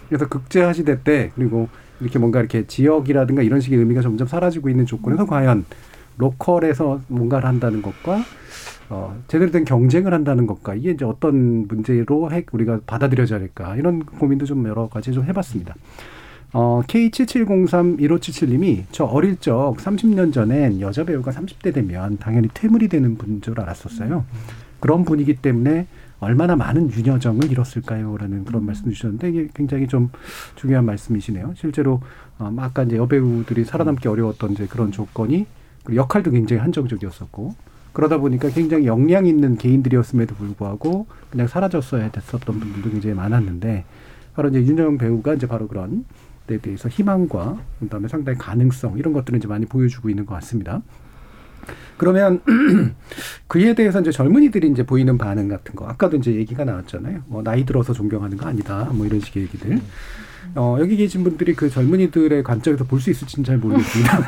그래서 0.10 0.27
극제화 0.27 0.73
시대 0.73 1.01
때 1.04 1.32
그리고 1.36 1.69
이렇게 2.01 2.19
뭔가 2.19 2.39
이렇게 2.39 2.65
지역이라든가 2.67 3.41
이런 3.43 3.62
식의 3.62 3.80
의미가 3.80 4.01
점점 4.01 4.27
사라지고 4.27 4.69
있는 4.69 4.86
조건에서 4.86 5.25
과연 5.25 5.65
로컬에서 6.17 7.01
뭔가를 7.08 7.47
한다는 7.47 7.82
것과 7.82 8.23
어, 8.89 9.17
제대로 9.27 9.51
된 9.51 9.63
경쟁을 9.63 10.13
한다는 10.13 10.45
것과 10.47 10.75
이게 10.75 10.91
이제 10.91 11.06
어떤 11.06 11.65
문제로 11.67 12.30
해, 12.32 12.43
우리가 12.51 12.82
받아들여져야 12.86 13.39
할까 13.39 13.75
이런 13.77 14.04
고민도 14.04 14.45
좀 14.45 14.67
여러 14.67 14.89
가지 14.89 15.13
좀 15.13 15.23
해봤습니다. 15.23 15.75
어, 16.54 16.82
K77031577님이 16.88 18.84
저 18.91 19.06
어릴 19.06 19.38
적 19.38 19.75
30년 19.77 20.34
전엔 20.34 20.82
여자 20.82 21.06
배우가 21.06 21.32
30대 21.32 21.73
되면 21.73 22.17
당연히 22.17 22.49
퇴물이 22.54 22.89
되는 22.89 23.17
분인 23.17 23.41
줄 23.41 23.58
알았었어요. 23.62 24.25
그런 24.82 25.06
분이기 25.06 25.36
때문에 25.36 25.88
얼마나 26.20 26.56
많은 26.56 26.91
윤여정을 26.91 27.52
잃었을까요? 27.52 28.17
라는 28.17 28.44
그런 28.44 28.65
말씀 28.65 28.91
주셨는데 28.91 29.30
이게 29.30 29.48
굉장히 29.54 29.88
좀 29.88 30.10
중요한 30.56 30.86
말씀이시네요. 30.86 31.54
실제로 31.56 32.02
어, 32.38 32.54
아까 32.58 32.84
이제 32.84 32.98
여배우들이 32.98 33.63
살아남기 33.63 34.08
어려웠던 34.08 34.52
이제 34.52 34.67
그런 34.67 34.91
조건이 34.91 35.46
그리고 35.84 36.02
역할도 36.02 36.32
굉장히 36.32 36.62
한정적이었었고 36.62 37.56
그러다 37.94 38.17
보니까 38.17 38.50
굉장히 38.50 38.86
역량 38.86 39.26
있는 39.26 39.58
개인들이었음에도 39.58 40.36
불구하고 40.36 41.08
그냥 41.30 41.48
사라졌어야 41.48 42.12
됐었던 42.12 42.60
분들도 42.60 42.89
굉장히 42.89 43.15
많았는데 43.15 43.86
바로 44.36 44.50
이제 44.50 44.60
윤여정 44.62 44.98
배우가 44.98 45.34
이제 45.36 45.48
바로 45.48 45.67
그런 45.67 46.06
데 46.48 46.58
대해서 46.58 46.89
희망과 46.89 47.60
그다음에 47.80 48.08
상당히 48.08 48.38
가능성 48.38 48.98
이런 48.98 49.13
것들을 49.13 49.38
이제 49.38 49.48
많이 49.48 49.65
보여주고 49.65 50.10
있는 50.10 50.26
것 50.26 50.36
같습니다. 50.36 50.82
그러면 51.97 52.41
그에 53.47 53.74
대해서 53.76 54.02
이제 54.02 54.12
젊은이들이 54.12 54.69
이제 54.69 54.84
보이는 54.84 55.17
반응 55.17 55.47
같은 55.47 55.76
거 55.76 55.86
아까도 55.88 56.17
이제 56.17 56.34
얘기가 56.34 56.63
나왔잖아요. 56.65 57.21
뭐 57.28 57.43
나이 57.43 57.65
들어서 57.65 57.93
존경하는 57.93 58.38
거 58.38 58.47
아니다. 58.47 58.89
뭐 58.91 59.06
이런 59.06 59.19
식의 59.19 59.43
얘기들. 59.43 59.80
어, 60.56 60.78
여기 60.80 60.97
계신 60.97 61.24
분들이 61.24 61.54
그 61.54 61.69
젊은이들의 61.69 62.43
관점에서 62.43 62.84
볼 62.86 63.00
수 63.00 63.10
있을지는 63.12 63.45
잘 63.45 63.58
모르겠습니다. 63.58 64.19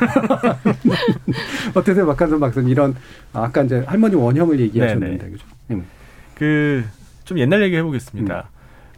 어떠세요, 1.74 2.06
박한선 2.06 2.40
박사님? 2.40 2.70
이런 2.70 2.94
아까 3.32 3.62
이제 3.62 3.82
할머니 3.86 4.14
원형을 4.14 4.60
얘기하셨는데 4.60 5.18
네네. 5.18 5.30
그죠? 5.32 5.46
네. 5.68 5.82
그좀 6.36 7.38
옛날 7.38 7.62
얘기 7.62 7.76
해보겠습니다. 7.76 8.48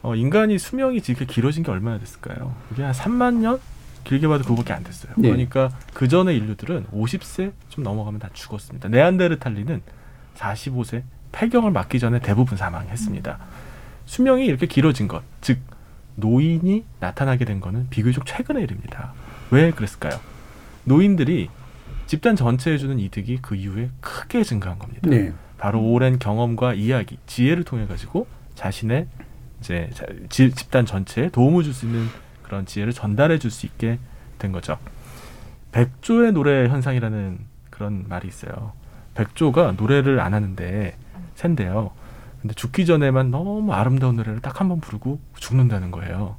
어, 0.03 0.15
인간이 0.15 0.59
수명이 0.59 0.99
이렇게 1.05 1.25
길어진 1.25 1.63
게 1.63 1.71
얼마나 1.71 1.99
됐을까요? 1.99 2.55
이게 2.73 2.83
한 2.83 2.93
3만 2.93 3.37
년? 3.39 3.59
길게 4.07 4.29
봐도 4.29 4.45
그거밖에 4.45 4.73
안 4.73 4.85
됐어요. 4.85 5.13
네. 5.17 5.29
그러니까 5.29 5.71
그 5.93 6.07
전에 6.07 6.35
인류들은 6.35 6.87
50세 6.93 7.53
좀 7.69 7.83
넘어가면 7.83 8.21
다 8.21 8.31
죽었습니다. 8.33 8.89
네안데르탈리는 8.89 9.83
45세 10.37 11.03
폐경을 11.33 11.73
맞기 11.73 11.99
전에 11.99 12.21
대부분 12.21 12.57
사망했습니다. 12.57 13.39
수명이 14.07 14.47
이렇게 14.47 14.67
길어진 14.67 15.09
것, 15.09 15.23
즉 15.41 15.59
노인이 16.15 16.85
나타나게 17.01 17.45
된 17.45 17.61
거는 17.61 17.89
비교적 17.91 18.25
최근의 18.25 18.63
일입니다. 18.63 19.13
왜 19.51 19.71
그랬을까요? 19.73 20.19
노인들이 20.85 21.51
집단 22.07 22.37
전체에 22.37 22.79
주는 22.79 22.99
이득이 23.01 23.41
그 23.43 23.57
이후에 23.57 23.91
크게 24.01 24.45
증가한 24.45 24.79
겁니다. 24.79 25.11
네. 25.11 25.33
바로 25.59 25.83
오랜 25.83 26.21
경험과 26.21 26.75
이야기, 26.75 27.19
지혜를 27.27 27.65
통해 27.65 27.87
가지고 27.87 28.29
자신의 28.55 29.09
이제 29.61 29.91
집단 30.29 30.87
전체에 30.87 31.31
도움을 31.31 31.65
줄 31.65 31.75
수 31.75 31.87
있는 31.87 32.07
그런 32.47 32.65
지혜를 32.65 32.93
전달해 32.93 33.39
줄 33.39 33.51
수 33.51 33.67
있게 33.67 33.99
된 34.39 34.53
거죠. 34.53 34.79
백조의 35.73 36.33
노래 36.33 36.69
현상이라는 36.69 37.39
그런 37.71 38.05
말이 38.09 38.29
있어요. 38.29 38.73
백조가 39.15 39.73
노래를 39.77 40.21
안 40.21 40.33
하는데 40.35 40.97
샌데요. 41.35 41.91
근데 42.41 42.55
죽기 42.55 42.87
전에만 42.87 43.31
너무 43.31 43.73
아름다운 43.73 44.17
노래를 44.17 44.41
딱 44.41 44.61
한 44.61 44.69
번 44.69 44.81
부르고 44.81 45.19
죽는다는 45.37 45.91
거예요. 45.91 46.37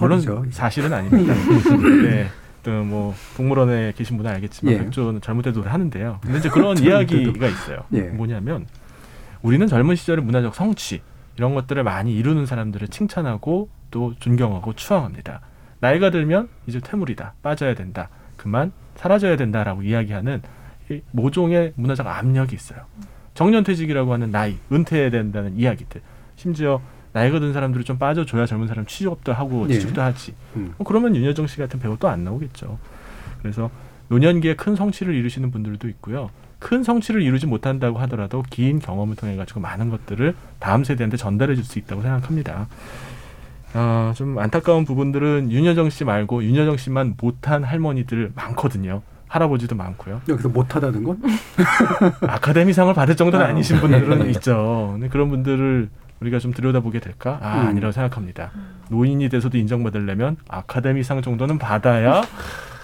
물론. 0.00 0.50
사실은 0.52 0.92
아닙니다. 0.92 1.34
네. 2.02 2.28
또뭐 2.62 3.14
동물원에 3.36 3.92
계신 3.96 4.16
분은 4.16 4.30
알겠지만 4.30 4.74
예. 4.74 4.78
백조는 4.78 5.20
잘못된 5.20 5.52
노래 5.54 5.70
하는데요. 5.70 6.18
근데 6.22 6.38
이제 6.38 6.48
그런. 6.48 6.76
이야기가 6.82 7.46
있어요. 7.48 7.78
예. 7.94 8.02
뭐냐면 8.02 8.66
우리는 9.42 9.66
젊은 9.66 9.96
시절의 9.96 10.24
문화적 10.24 10.54
성취 10.54 11.00
이런 11.36 11.54
것들을 11.54 11.82
많이 11.84 12.14
이루는 12.14 12.46
사람들을 12.46 12.88
칭찬하고 12.88 13.68
또 13.90 14.14
존경하고 14.18 14.74
추앙합니다. 14.74 15.40
나이가 15.80 16.10
들면 16.10 16.48
이제 16.66 16.80
퇴물이다, 16.80 17.34
빠져야 17.42 17.74
된다, 17.74 18.08
그만 18.36 18.72
사라져야 18.96 19.36
된다라고 19.36 19.82
이야기하는 19.82 20.42
이 20.90 21.00
모종의 21.12 21.72
문화적 21.76 22.06
압력이 22.06 22.54
있어요. 22.54 22.80
정년퇴직이라고 23.34 24.12
하는 24.12 24.30
나이, 24.30 24.56
은퇴해야 24.72 25.10
된다는 25.10 25.56
이야기들, 25.56 26.00
심지어 26.36 26.80
나이가 27.12 27.38
든 27.40 27.52
사람들이 27.52 27.84
좀 27.84 27.98
빠져줘야 27.98 28.46
젊은 28.46 28.66
사람 28.68 28.84
취업도 28.86 29.32
하고 29.32 29.66
예. 29.70 29.74
취직도 29.74 30.02
하지. 30.02 30.34
음. 30.56 30.74
뭐 30.76 30.86
그러면 30.86 31.14
윤여정 31.16 31.46
씨 31.46 31.56
같은 31.56 31.78
배우 31.80 31.96
또안 31.96 32.24
나오겠죠. 32.24 32.78
그래서 33.40 33.70
노년기에 34.08 34.56
큰 34.56 34.76
성취를 34.76 35.14
이루시는 35.14 35.50
분들도 35.50 35.88
있고요. 35.88 36.30
큰 36.58 36.82
성취를 36.82 37.22
이루지 37.22 37.46
못한다고 37.46 37.98
하더라도 38.00 38.42
긴 38.50 38.78
경험을 38.80 39.16
통해 39.16 39.36
가지고 39.36 39.60
많은 39.60 39.90
것들을 39.90 40.34
다음 40.58 40.82
세대한테 40.84 41.16
전달해 41.16 41.54
줄 41.54 41.64
수 41.64 41.78
있다고 41.78 42.02
생각합니다. 42.02 42.66
아, 43.74 44.12
좀 44.16 44.38
안타까운 44.38 44.84
부분들은 44.84 45.50
윤여정 45.52 45.90
씨 45.90 46.04
말고 46.04 46.42
윤여정 46.42 46.76
씨만 46.76 47.14
못한 47.20 47.64
할머니들 47.64 48.32
많거든요. 48.34 49.02
할아버지도 49.28 49.76
많고요. 49.76 50.22
여기서 50.28 50.48
못하다는 50.48 51.04
건? 51.04 51.20
아카데미상을 52.26 52.94
받을 52.94 53.14
정도는 53.14 53.44
아, 53.44 53.48
아니신 53.50 53.76
네. 53.76 53.82
분들은 53.82 54.18
네. 54.20 54.30
있죠. 54.30 54.90
근데 54.92 55.08
그런 55.08 55.28
분들을 55.28 55.90
우리가 56.20 56.38
좀 56.38 56.52
들여다보게 56.52 57.00
될까? 57.00 57.38
아, 57.42 57.60
음. 57.60 57.66
아니라고 57.68 57.92
생각합니다. 57.92 58.50
노인이 58.88 59.28
돼서도 59.28 59.58
인정받으려면 59.58 60.38
아카데미상 60.48 61.20
정도는 61.22 61.58
받아야 61.58 62.22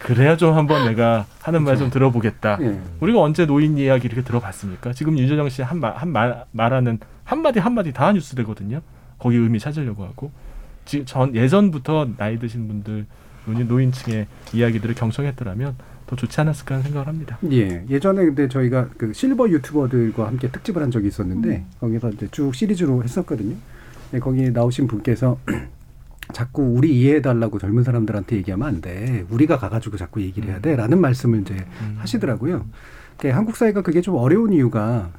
그래야 0.03 0.37
좀 0.37 0.55
한번 0.55 0.85
내가 0.85 1.25
하는 1.41 1.63
말 1.65 1.79
좀 1.79 1.89
들어보겠다. 1.89 2.59
예. 2.61 2.79
우리가 3.01 3.21
언제 3.23 3.47
노인 3.47 3.79
이야기 3.79 4.07
이렇게 4.07 4.23
들어봤습니까? 4.23 4.93
지금 4.93 5.19
윤여정 5.19 5.49
씨 5.49 5.63
한 5.63 5.81
말, 5.81 5.97
한 5.97 6.11
말, 6.11 6.45
말하는 6.53 6.99
한 7.25 7.41
마디 7.41 7.59
한 7.59 7.73
마디 7.73 7.91
다 7.95 8.13
뉴스 8.13 8.37
되거든요. 8.37 8.83
거기 9.19 9.37
의미 9.39 9.59
찾으려고 9.59 10.05
하고. 10.05 10.31
지, 10.85 11.05
전, 11.05 11.35
예전부터 11.35 12.09
나이 12.17 12.39
드신 12.39 12.69
분들, 12.69 13.07
노인, 13.47 13.69
노인층의 13.69 14.27
이야기들을 14.53 14.95
경청했더라면 14.95 15.77
더 16.07 16.17
좋지 16.17 16.41
않았을까 16.41 16.75
하는 16.75 16.85
생각을 16.85 17.09
합니다. 17.09 17.39
예. 17.51 17.85
예전에 17.89 18.25
근데 18.25 18.49
저희가 18.49 18.91
그 18.97 19.13
실버 19.13 19.49
유튜버들과 19.49 20.27
함께 20.27 20.51
특집을 20.51 20.83
한 20.83 20.91
적이 20.91 21.09
있었는데 21.09 21.65
거기서 21.81 22.11
이제 22.11 22.29
쭉 22.31 22.55
시리즈로 22.55 23.03
했었거든요. 23.03 23.57
예, 24.13 24.19
거기에 24.19 24.51
나오신 24.51 24.87
분께서 24.87 25.39
자꾸 26.33 26.63
우리 26.63 27.01
이해해 27.01 27.23
달라고 27.23 27.59
젊은 27.59 27.85
사람들한테 27.85 28.37
얘기하면 28.37 28.69
안 28.69 28.81
돼. 28.81 29.25
우리가 29.31 29.59
가가지고 29.59 29.97
자꾸 29.97 30.21
얘기를 30.23 30.49
해야 30.49 30.61
돼 30.61 30.77
라는 30.77 31.01
말씀을 31.01 31.41
이제 31.41 31.57
하시더라고요. 31.99 32.67
그러니까 33.19 33.39
한국 33.39 33.57
사회가 33.57 33.83
그게 33.83 34.01
좀 34.01 34.17
어려운 34.17 34.53
이유가 34.53 35.11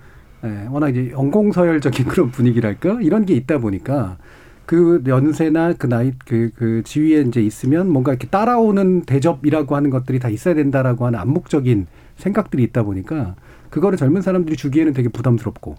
예, 0.43 0.67
워낙 0.69 0.89
이제 0.89 1.11
연공서열적인 1.11 2.05
그런 2.09 2.29
분위기랄까 2.29 2.99
이런 3.01 3.25
게 3.25 3.33
있다 3.33 3.57
보니까 3.57 4.17
그 4.65 5.03
연세나 5.05 5.73
그 5.73 5.87
나이 5.87 6.11
그, 6.25 6.49
그 6.55 6.81
지위에 6.83 7.21
이제 7.21 7.41
있으면 7.41 7.89
뭔가 7.89 8.11
이렇게 8.11 8.27
따라오는 8.27 9.01
대접이라고 9.01 9.75
하는 9.75 9.89
것들이 9.89 10.19
다 10.19 10.29
있어야 10.29 10.55
된다라고 10.55 11.05
하는 11.05 11.19
암묵적인 11.19 11.87
생각들이 12.17 12.63
있다 12.63 12.83
보니까 12.83 13.35
그거를 13.69 13.97
젊은 13.97 14.21
사람들이 14.21 14.55
주기에는 14.55 14.93
되게 14.93 15.09
부담스럽고 15.09 15.75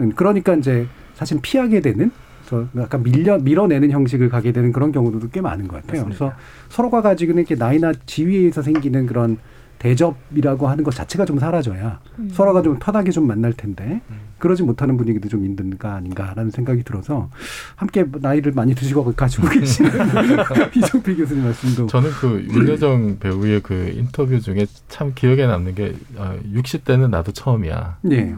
음, 0.00 0.12
그러니까 0.14 0.54
이제 0.54 0.86
사실 1.14 1.38
피하게 1.40 1.80
되는 1.80 2.10
그래서 2.44 2.68
약간 2.76 3.02
밀려 3.02 3.38
밀어내는 3.38 3.90
형식을 3.90 4.28
가게 4.28 4.52
되는 4.52 4.70
그런 4.72 4.92
경우도 4.92 5.30
꽤 5.30 5.40
많은 5.40 5.66
것 5.66 5.82
같아요. 5.82 6.04
그래서 6.04 6.32
서로가 6.68 7.00
가지고는 7.00 7.42
이렇게 7.42 7.54
나이나 7.54 7.92
지위에서 8.06 8.62
생기는 8.62 9.06
그런 9.06 9.38
대접이라고 9.84 10.66
하는 10.66 10.82
것 10.82 10.94
자체가 10.94 11.26
좀 11.26 11.38
사라져야 11.38 12.00
음. 12.18 12.30
서로가 12.32 12.62
좀 12.62 12.78
편하게 12.78 13.10
좀 13.10 13.26
만날 13.26 13.52
텐데 13.52 14.00
그러지 14.38 14.62
못하는 14.62 14.96
분위기도 14.96 15.28
좀 15.28 15.44
있는가 15.44 15.94
아닌가라는 15.94 16.50
생각이 16.50 16.84
들어서 16.84 17.28
함께 17.76 18.06
나이를 18.10 18.52
많이 18.52 18.74
드시고 18.74 19.12
가지고 19.12 19.48
계시는 19.50 19.90
이정필 20.74 21.18
교수님 21.18 21.44
말씀도 21.44 21.86
저는 21.88 22.10
그 22.12 22.46
윤여정 22.50 23.18
배우의 23.18 23.60
그 23.60 23.92
인터뷰 23.94 24.40
중에 24.40 24.66
참 24.88 25.12
기억에 25.14 25.46
남는 25.46 25.74
게 25.74 25.94
아, 26.16 26.34
60대는 26.52 27.10
나도 27.10 27.32
처음이야. 27.32 27.98
네. 28.02 28.34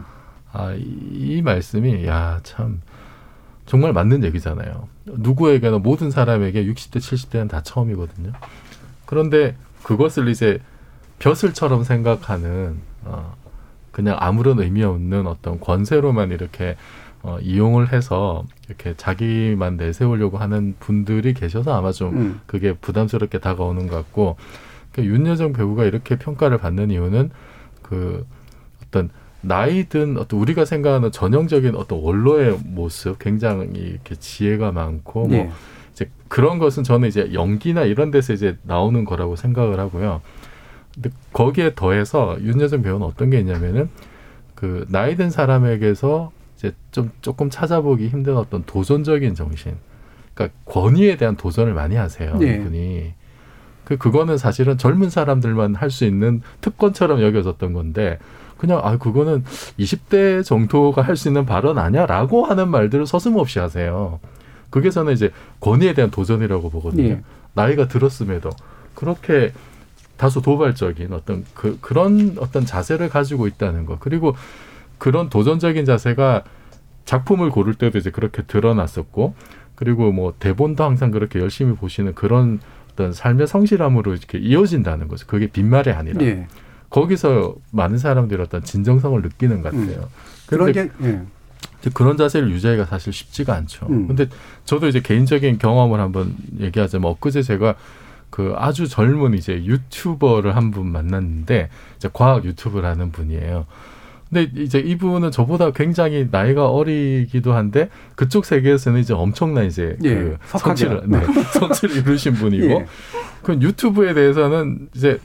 아, 0.51 0.73
이, 0.73 0.83
이 1.11 1.41
말씀이 1.41 2.05
야, 2.07 2.39
참 2.43 2.81
정말 3.65 3.93
맞는 3.93 4.23
얘기잖아요. 4.25 4.87
누구에게나 5.05 5.77
모든 5.79 6.11
사람에게 6.11 6.65
60대, 6.65 6.97
70대는 6.97 7.49
다 7.49 7.61
처음이거든요. 7.63 8.31
그런데 9.05 9.55
그것을 9.83 10.27
이제 10.29 10.59
벼슬처럼 11.19 11.83
생각하는 11.83 12.77
어, 13.03 13.35
그냥 13.91 14.17
아무런 14.19 14.59
의미 14.59 14.83
없는 14.83 15.27
어떤 15.27 15.59
권세로만 15.59 16.31
이렇게 16.31 16.75
어, 17.23 17.39
이용을 17.41 17.91
해서 17.91 18.45
이렇게 18.67 18.93
자기만 18.95 19.77
내세우려고 19.77 20.37
하는 20.37 20.75
분들이 20.79 21.33
계셔서 21.33 21.75
아마 21.75 21.91
좀 21.91 22.15
음. 22.15 22.41
그게 22.45 22.73
부담스럽게 22.73 23.39
다가오는 23.39 23.87
것 23.87 23.95
같고 23.95 24.37
그 24.91 25.03
윤여정 25.03 25.53
배우가 25.53 25.85
이렇게 25.85 26.17
평가를 26.17 26.57
받는 26.57 26.91
이유는 26.91 27.31
그 27.81 28.25
어떤 28.83 29.09
나이든 29.41 30.17
어떤 30.17 30.39
우리가 30.39 30.65
생각하는 30.65 31.11
전형적인 31.11 31.75
어떤 31.75 31.99
원로의 31.99 32.59
모습 32.63 33.19
굉장히 33.19 33.67
이렇게 33.73 34.15
지혜가 34.15 34.71
많고 34.71 35.27
네. 35.29 35.43
뭐 35.43 35.53
이제 35.91 36.09
그런 36.27 36.59
것은 36.59 36.83
저는 36.83 37.07
이제 37.07 37.31
연기나 37.33 37.83
이런 37.83 38.11
데서 38.11 38.33
이제 38.33 38.57
나오는 38.63 39.05
거라고 39.05 39.35
생각을 39.35 39.79
하고요. 39.79 40.21
근데 41.01 41.15
거기에 41.31 41.75
더해서 41.75 42.37
윤여정 42.41 42.81
배우는 42.81 43.05
어떤 43.05 43.29
게 43.29 43.39
있냐면은 43.39 43.89
그 44.55 44.85
나이 44.89 45.15
든 45.15 45.29
사람에게서 45.29 46.31
이제 46.57 46.73
좀 46.91 47.11
조금 47.21 47.51
찾아보기 47.51 48.07
힘든 48.07 48.35
어떤 48.35 48.63
도전적인 48.65 49.35
정신, 49.35 49.75
그러니까 50.33 50.57
권위에 50.65 51.17
대한 51.17 51.35
도전을 51.35 51.73
많이 51.75 51.95
하세요. 51.95 52.35
네. 52.37 52.55
이분이. 52.55 53.13
그 53.85 53.97
그거는 53.97 54.37
사실은 54.37 54.77
젊은 54.77 55.09
사람들만 55.09 55.75
할 55.75 55.91
수 55.91 56.03
있는 56.05 56.41
특권처럼 56.61 57.21
여겨졌던 57.21 57.71
건데 57.73 58.17
그냥 58.57 58.81
아 58.83 58.97
그거는 58.97 59.43
20대 59.79 60.43
정도가 60.43 61.03
할 61.03 61.15
수 61.15 61.27
있는 61.29 61.45
발언 61.45 61.77
아니야라고 61.77 62.45
하는 62.45 62.69
말들을 62.69 63.05
서슴없이 63.05 63.59
하세요. 63.59 64.19
그게 64.71 64.89
저는 64.89 65.13
이제 65.13 65.31
권위에 65.61 65.93
대한 65.93 66.09
도전이라고 66.11 66.69
보거든요. 66.71 67.03
예. 67.07 67.21
나이가 67.53 67.87
들었음에도 67.87 68.49
그렇게 68.95 69.53
다소 70.17 70.41
도발적인 70.41 71.13
어떤 71.13 71.45
그 71.53 71.77
그런 71.79 72.35
어떤 72.39 72.65
자세를 72.65 73.09
가지고 73.09 73.47
있다는 73.47 73.85
거 73.85 73.97
그리고 73.99 74.35
그런 74.97 75.29
도전적인 75.29 75.85
자세가 75.85 76.43
작품을 77.05 77.51
고를 77.51 77.75
때도 77.75 77.97
이제 77.97 78.09
그렇게 78.09 78.43
드러났었고 78.43 79.35
그리고 79.75 80.11
뭐 80.11 80.33
대본도 80.37 80.83
항상 80.83 81.11
그렇게 81.11 81.39
열심히 81.39 81.75
보시는 81.75 82.15
그런 82.15 82.59
어떤 82.91 83.13
삶의 83.13 83.47
성실함으로 83.47 84.13
이렇게 84.13 84.39
이어진다는 84.39 85.07
거죠. 85.07 85.27
그게 85.27 85.47
빈말이 85.47 85.91
아니라 85.91 86.25
예. 86.25 86.47
거기서 86.89 87.55
많은 87.71 87.99
사람들이 87.99 88.41
어떤 88.41 88.63
진정성을 88.63 89.21
느끼는 89.21 89.61
것 89.61 89.71
같아요. 89.71 89.99
음. 89.99 90.47
그런 90.47 90.71
게 90.71 90.89
예. 91.03 91.21
그런 91.93 92.17
자세를 92.17 92.49
유지하기가 92.49 92.85
사실 92.85 93.13
쉽지가 93.13 93.53
않죠. 93.53 93.85
음. 93.89 94.07
근데 94.07 94.27
저도 94.65 94.87
이제 94.87 94.99
개인적인 94.99 95.59
경험을 95.59 95.99
한번 95.99 96.35
얘기하자면 96.59 97.09
엊그제 97.11 97.43
제가 97.43 97.75
그 98.29 98.53
아주 98.57 98.87
젊은 98.87 99.33
이제 99.33 99.63
유튜버를 99.65 100.55
한 100.55 100.71
분 100.71 100.91
만났는데 100.91 101.69
이제 101.95 102.09
과학 102.13 102.43
유튜브를 102.45 102.87
하는 102.89 103.11
분이에요. 103.11 103.65
근데 104.29 104.51
이제 104.61 104.79
이분은 104.79 105.31
저보다 105.31 105.71
굉장히 105.71 106.27
나이가 106.29 106.67
어리기도 106.69 107.53
한데 107.53 107.89
그쪽 108.15 108.43
세계에서는 108.45 108.99
이제 108.99 109.13
엄청난 109.13 109.65
이제 109.65 109.95
예, 110.03 110.13
그. 110.15 110.37
성취를 110.57 111.03
네, 111.07 111.21
성취를 111.57 111.95
이루신 111.97 112.33
분이고 112.33 112.65
예. 112.65 112.85
그 113.41 113.53
유튜브에 113.53 114.13
대해서는 114.13 114.89
이제 114.93 115.19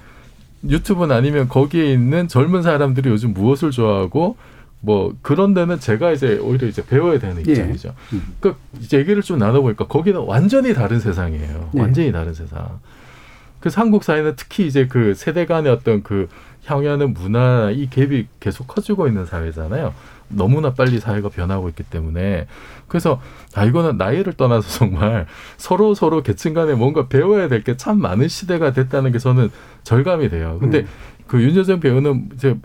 유튜브는 0.68 1.14
아니면 1.16 1.48
거기에 1.48 1.92
있는 1.92 2.28
젊은 2.28 2.62
사람들이 2.62 3.10
요즘 3.10 3.34
무엇을 3.34 3.72
좋아하고 3.72 4.36
뭐 4.84 5.14
그런 5.22 5.54
데는 5.54 5.78
제가 5.78 6.10
이제 6.10 6.38
오히려 6.38 6.66
이제 6.66 6.84
배워야 6.84 7.18
되는 7.18 7.36
예. 7.46 7.52
입장이죠. 7.52 7.94
음. 8.12 8.34
그 8.40 8.56
이제 8.80 8.98
얘기를 8.98 9.22
좀 9.22 9.38
나눠보니까 9.38 9.86
거기는 9.86 10.20
완전히 10.20 10.74
다른 10.74 10.98
세상이에요. 11.00 11.70
예. 11.76 11.80
완전히 11.80 12.10
다른 12.12 12.34
세상. 12.34 12.80
그래서 13.60 13.80
한국 13.80 14.02
사회는 14.02 14.34
특히 14.36 14.66
이제 14.66 14.88
그 14.88 15.14
세대 15.14 15.46
간의 15.46 15.70
어떤 15.70 16.02
그 16.02 16.28
향유하는 16.64 17.14
문화 17.14 17.70
이 17.70 17.88
갭이 17.88 18.26
계속 18.40 18.66
커지고 18.66 19.06
있는 19.06 19.24
사회잖아요. 19.24 19.94
너무나 20.28 20.72
빨리 20.74 20.98
사회가 20.98 21.28
변하고 21.28 21.68
있기 21.68 21.84
때문에 21.84 22.46
그래서 22.88 23.20
아 23.54 23.64
이거는 23.64 23.98
나이를 23.98 24.32
떠나서 24.32 24.66
정말 24.78 25.26
서로 25.58 25.94
서로 25.94 26.22
계층 26.24 26.54
간에 26.54 26.74
뭔가 26.74 27.06
배워야 27.06 27.48
될 27.48 27.62
게 27.62 27.76
참 27.76 28.00
많은 28.00 28.26
시대가 28.28 28.72
됐다는 28.72 29.12
게 29.12 29.18
저는 29.18 29.50
절감이 29.84 30.28
돼요. 30.28 30.56
근데 30.58 30.80
음. 30.80 30.86
그 31.28 31.40
윤여정 31.40 31.78
배우는 31.80 32.30
이제 32.34 32.56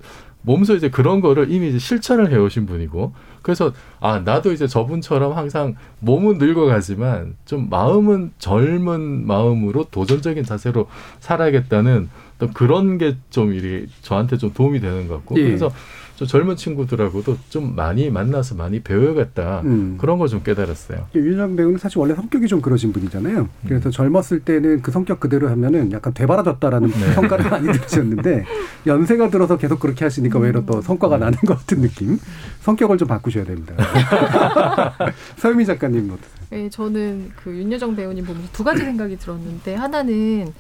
몸소 0.48 0.76
이제 0.76 0.90
그런 0.90 1.20
거를 1.20 1.52
이미 1.52 1.68
이제 1.68 1.78
실천을 1.78 2.32
해오신 2.32 2.66
분이고 2.68 3.14
그래서 3.42 3.74
아 4.00 4.20
나도 4.20 4.54
이제 4.54 4.66
저분처럼 4.66 5.36
항상 5.36 5.76
몸은 6.00 6.38
늙어가지만 6.38 7.36
좀 7.46 7.68
마음은 7.70 8.32
젊은 8.40 9.28
마음으로 9.28 9.86
도전적인 9.92 10.46
자세로 10.46 10.88
살아야겠다는 11.20 12.10
또 12.40 12.48
그런 12.48 12.98
게 12.98 13.18
좀 13.30 13.54
이리 13.54 13.88
저한테 14.02 14.38
좀 14.38 14.54
도움이 14.54 14.80
되는 14.80 15.08
것 15.08 15.16
같고 15.16 15.38
예. 15.38 15.44
그래서 15.44 15.70
저 16.18 16.26
젊은 16.26 16.56
친구들하고도 16.56 17.38
좀 17.50 17.76
많이 17.76 18.10
만나서 18.10 18.56
많이 18.56 18.80
배워야겠다 18.82 19.62
음. 19.66 19.98
그런 20.00 20.18
걸 20.18 20.28
좀 20.28 20.42
깨달았어요. 20.44 21.08
윤여정 21.16 21.56
배우는 21.56 21.78
사실 21.78 22.00
원래 22.00 22.14
성격이 22.16 22.48
좀 22.48 22.60
그러신 22.60 22.92
분이잖아요. 22.92 23.40
음. 23.42 23.48
그래서 23.66 23.90
젊었을 23.92 24.40
때는 24.42 24.82
그 24.82 24.92
성격 24.92 25.20
그대로 25.22 25.48
하면은 25.50 25.92
약간 25.94 26.14
되바라졌다라는 26.14 26.90
네. 26.90 27.16
평가를 27.16 27.48
많이 27.52 27.72
들으셨는데 27.72 28.44
연세가 28.88 29.30
들어서 29.30 29.58
계속 29.58 29.80
그렇게 29.80 30.04
하시니까 30.04 30.38
오히려 30.40 30.66
또 30.66 30.82
성과가 30.82 31.18
나는 31.18 31.38
것 31.46 31.60
같은 31.60 31.82
느낌. 31.82 32.20
성격을 32.62 32.98
좀 32.98 33.08
바꾸셔야 33.08 33.46
됩니다. 33.46 33.76
서유미 35.38 35.66
작가님 35.66 36.10
어떠세요? 36.12 36.38
네, 36.50 36.70
저는 36.70 37.32
그 37.44 37.52
윤여정 37.52 37.96
배우님 37.96 38.26
보면서 38.26 38.48
두 38.52 38.64
가지 38.64 38.82
생각이 38.84 39.18
들었는데 39.18 39.76
하나는 39.76 40.52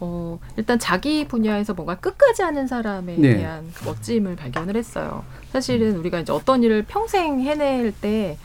어, 0.00 0.38
일단 0.56 0.78
자기 0.78 1.26
분야에서 1.26 1.74
뭔가 1.74 1.96
끝까지 1.96 2.42
하는 2.42 2.66
사람에 2.66 3.16
네. 3.16 3.36
대한 3.36 3.70
그 3.74 3.84
멋짐을 3.84 4.36
발견을 4.36 4.76
했어요. 4.76 5.24
사실은 5.52 5.96
우리가 5.96 6.20
이제 6.20 6.32
어떤 6.32 6.62
일을 6.62 6.84
평생 6.86 7.40
해낼 7.40 7.92
때 7.92 8.36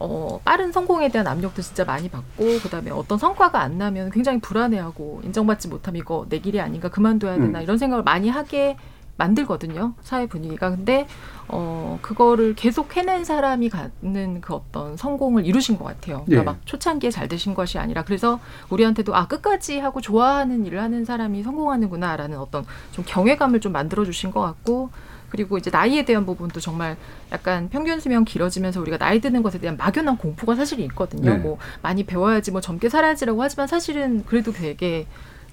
어, 0.00 0.40
빠른 0.44 0.70
성공에 0.70 1.08
대한 1.08 1.26
압력도 1.26 1.60
진짜 1.62 1.84
많이 1.84 2.08
받고 2.08 2.60
그다음에 2.62 2.90
어떤 2.90 3.18
성과가 3.18 3.60
안 3.60 3.78
나면 3.78 4.10
굉장히 4.10 4.40
불안해하고 4.40 5.22
인정받지 5.24 5.68
못하면 5.68 6.00
이거 6.00 6.26
내 6.28 6.38
길이 6.38 6.60
아닌가 6.60 6.88
그만둬야 6.88 7.34
되나 7.34 7.58
음. 7.58 7.62
이런 7.62 7.78
생각을 7.78 8.04
많이 8.04 8.28
하게 8.28 8.76
만들거든요 9.18 9.94
사회 10.00 10.26
분위기가 10.26 10.70
근데 10.70 11.06
어 11.48 11.98
그거를 12.00 12.54
계속 12.54 12.96
해낸 12.96 13.24
사람이 13.24 13.68
갖는 13.68 14.40
그 14.40 14.54
어떤 14.54 14.96
성공을 14.96 15.44
이루신 15.46 15.78
것 15.78 15.84
같아요. 15.84 16.24
그러니까 16.26 16.40
예. 16.40 16.42
막 16.42 16.66
초창기에 16.66 17.10
잘 17.10 17.28
되신 17.28 17.54
것이 17.54 17.78
아니라 17.78 18.04
그래서 18.04 18.38
우리한테도 18.70 19.14
아 19.14 19.26
끝까지 19.26 19.78
하고 19.78 20.00
좋아하는 20.00 20.66
일을 20.66 20.80
하는 20.80 21.04
사람이 21.04 21.42
성공하는구나라는 21.42 22.38
어떤 22.38 22.64
좀 22.92 23.04
경외감을 23.06 23.60
좀 23.60 23.72
만들어 23.72 24.04
주신 24.04 24.30
것 24.30 24.40
같고 24.40 24.90
그리고 25.30 25.58
이제 25.58 25.70
나이에 25.70 26.04
대한 26.04 26.24
부분도 26.24 26.60
정말 26.60 26.96
약간 27.32 27.68
평균 27.68 28.00
수명 28.00 28.24
길어지면서 28.24 28.80
우리가 28.80 28.96
나이 28.98 29.20
드는 29.20 29.42
것에 29.42 29.58
대한 29.58 29.76
막연한 29.76 30.16
공포가 30.16 30.54
사실 30.54 30.80
있거든요. 30.80 31.32
네. 31.32 31.38
뭐 31.38 31.58
많이 31.82 32.04
배워야지 32.04 32.50
뭐 32.50 32.60
젊게 32.60 32.88
살아야지라고 32.88 33.42
하지만 33.42 33.66
사실은 33.66 34.24
그래도 34.24 34.52
되게 34.52 35.06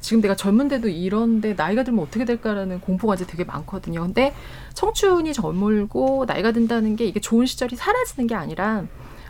지금 0.06 0.22
내가 0.22 0.36
젊은데도 0.36 0.88
이런데 0.88 1.56
나이가 1.56 1.84
들면 1.84 2.06
어떻게 2.06 2.26
될까라는 2.26 2.80
공포가 2.80 3.16
이제 3.16 3.26
되게 3.26 3.44
많거든요. 3.44 4.02
근데 4.02 4.36
청춘이 4.76 5.34
젊을고 5.34 6.26
나이가 6.28 6.52
든다는 6.52 6.96
게 6.96 7.06
이게 7.06 7.20
좋은 7.20 7.48
시절이 7.48 7.76
사라지는 7.76 8.28
게 8.28 8.36
아니라 8.36 8.84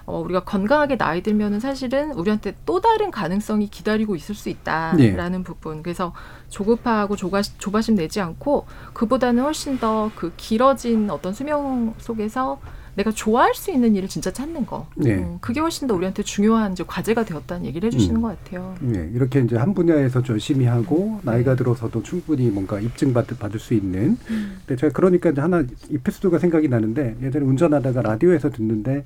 어, 0.06 0.20
우리가 0.20 0.44
건강하게 0.44 0.98
나이 0.98 1.24
들면은 1.24 1.62
사실은 1.62 2.12
우리한테 2.12 2.58
또 2.66 2.82
다른 2.82 3.10
가능성이 3.10 3.70
기다리고 3.70 4.18
있을 4.18 4.36
수 4.36 4.50
있다라는 4.50 5.44
부분. 5.46 5.82
그래서 5.82 6.14
조급하고 6.50 7.16
조가, 7.16 7.42
조바심 7.58 7.96
내지 7.96 8.20
않고 8.20 8.66
그보다는 8.94 9.44
훨씬 9.44 9.80
더 9.80 10.12
그 10.14 10.34
길어진 10.36 11.10
어떤 11.10 11.34
수명 11.34 11.94
속에서 12.00 12.60
내가 12.96 13.12
좋아할 13.12 13.54
수 13.54 13.72
있는 13.72 13.96
일을 13.96 14.08
진짜 14.08 14.32
찾는 14.32 14.66
거. 14.66 14.88
네. 14.96 15.16
음, 15.16 15.38
그게 15.42 15.60
훨씬 15.60 15.88
더 15.88 15.96
우리한테 15.96 16.24
중요한 16.24 16.72
이제 16.72 16.84
과제가 16.86 17.26
되었다는 17.26 17.66
얘기를 17.66 17.88
해주시는 17.88 18.18
음. 18.18 18.22
것 18.22 18.44
같아요. 18.44 18.76
네, 18.80 19.10
이렇게 19.14 19.42
이제 19.42 19.58
한 19.58 19.74
분야에서 19.74 20.24
열심히 20.30 20.66
하고 20.66 21.20
나이가 21.24 21.56
들어서도 21.56 22.04
충분히 22.04 22.50
뭔가 22.50 22.80
입증 22.80 23.14
받을, 23.14 23.38
받을 23.38 23.60
수 23.60 23.74
있는. 23.74 24.18
근데 24.26 24.76
제가 24.80 24.94
그러니까 24.94 25.30
이제 25.30 25.42
하나 25.42 25.64
에피소드가 25.92 26.40
생각이 26.40 26.68
나는데 26.70 27.18
예전에 27.22 27.46
운전하다가 27.46 28.02
라디오에서 28.02 28.50
듣는데 28.50 29.06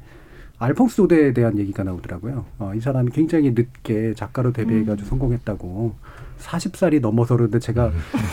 알퐁스 0.60 0.98
조데에 0.98 1.34
대한 1.34 1.58
얘기가 1.58 1.84
나오더라고요. 1.84 2.46
어, 2.60 2.74
이 2.76 2.82
사람이 2.82 3.12
굉장히 3.12 3.52
늦게 3.52 4.14
작가로 4.16 4.52
데뷔해가지고 4.52 5.08
성공했다고. 5.08 5.96
40살이 6.42 7.00
넘어서 7.02 7.36
그러는데 7.36 7.60
제가 7.60 7.92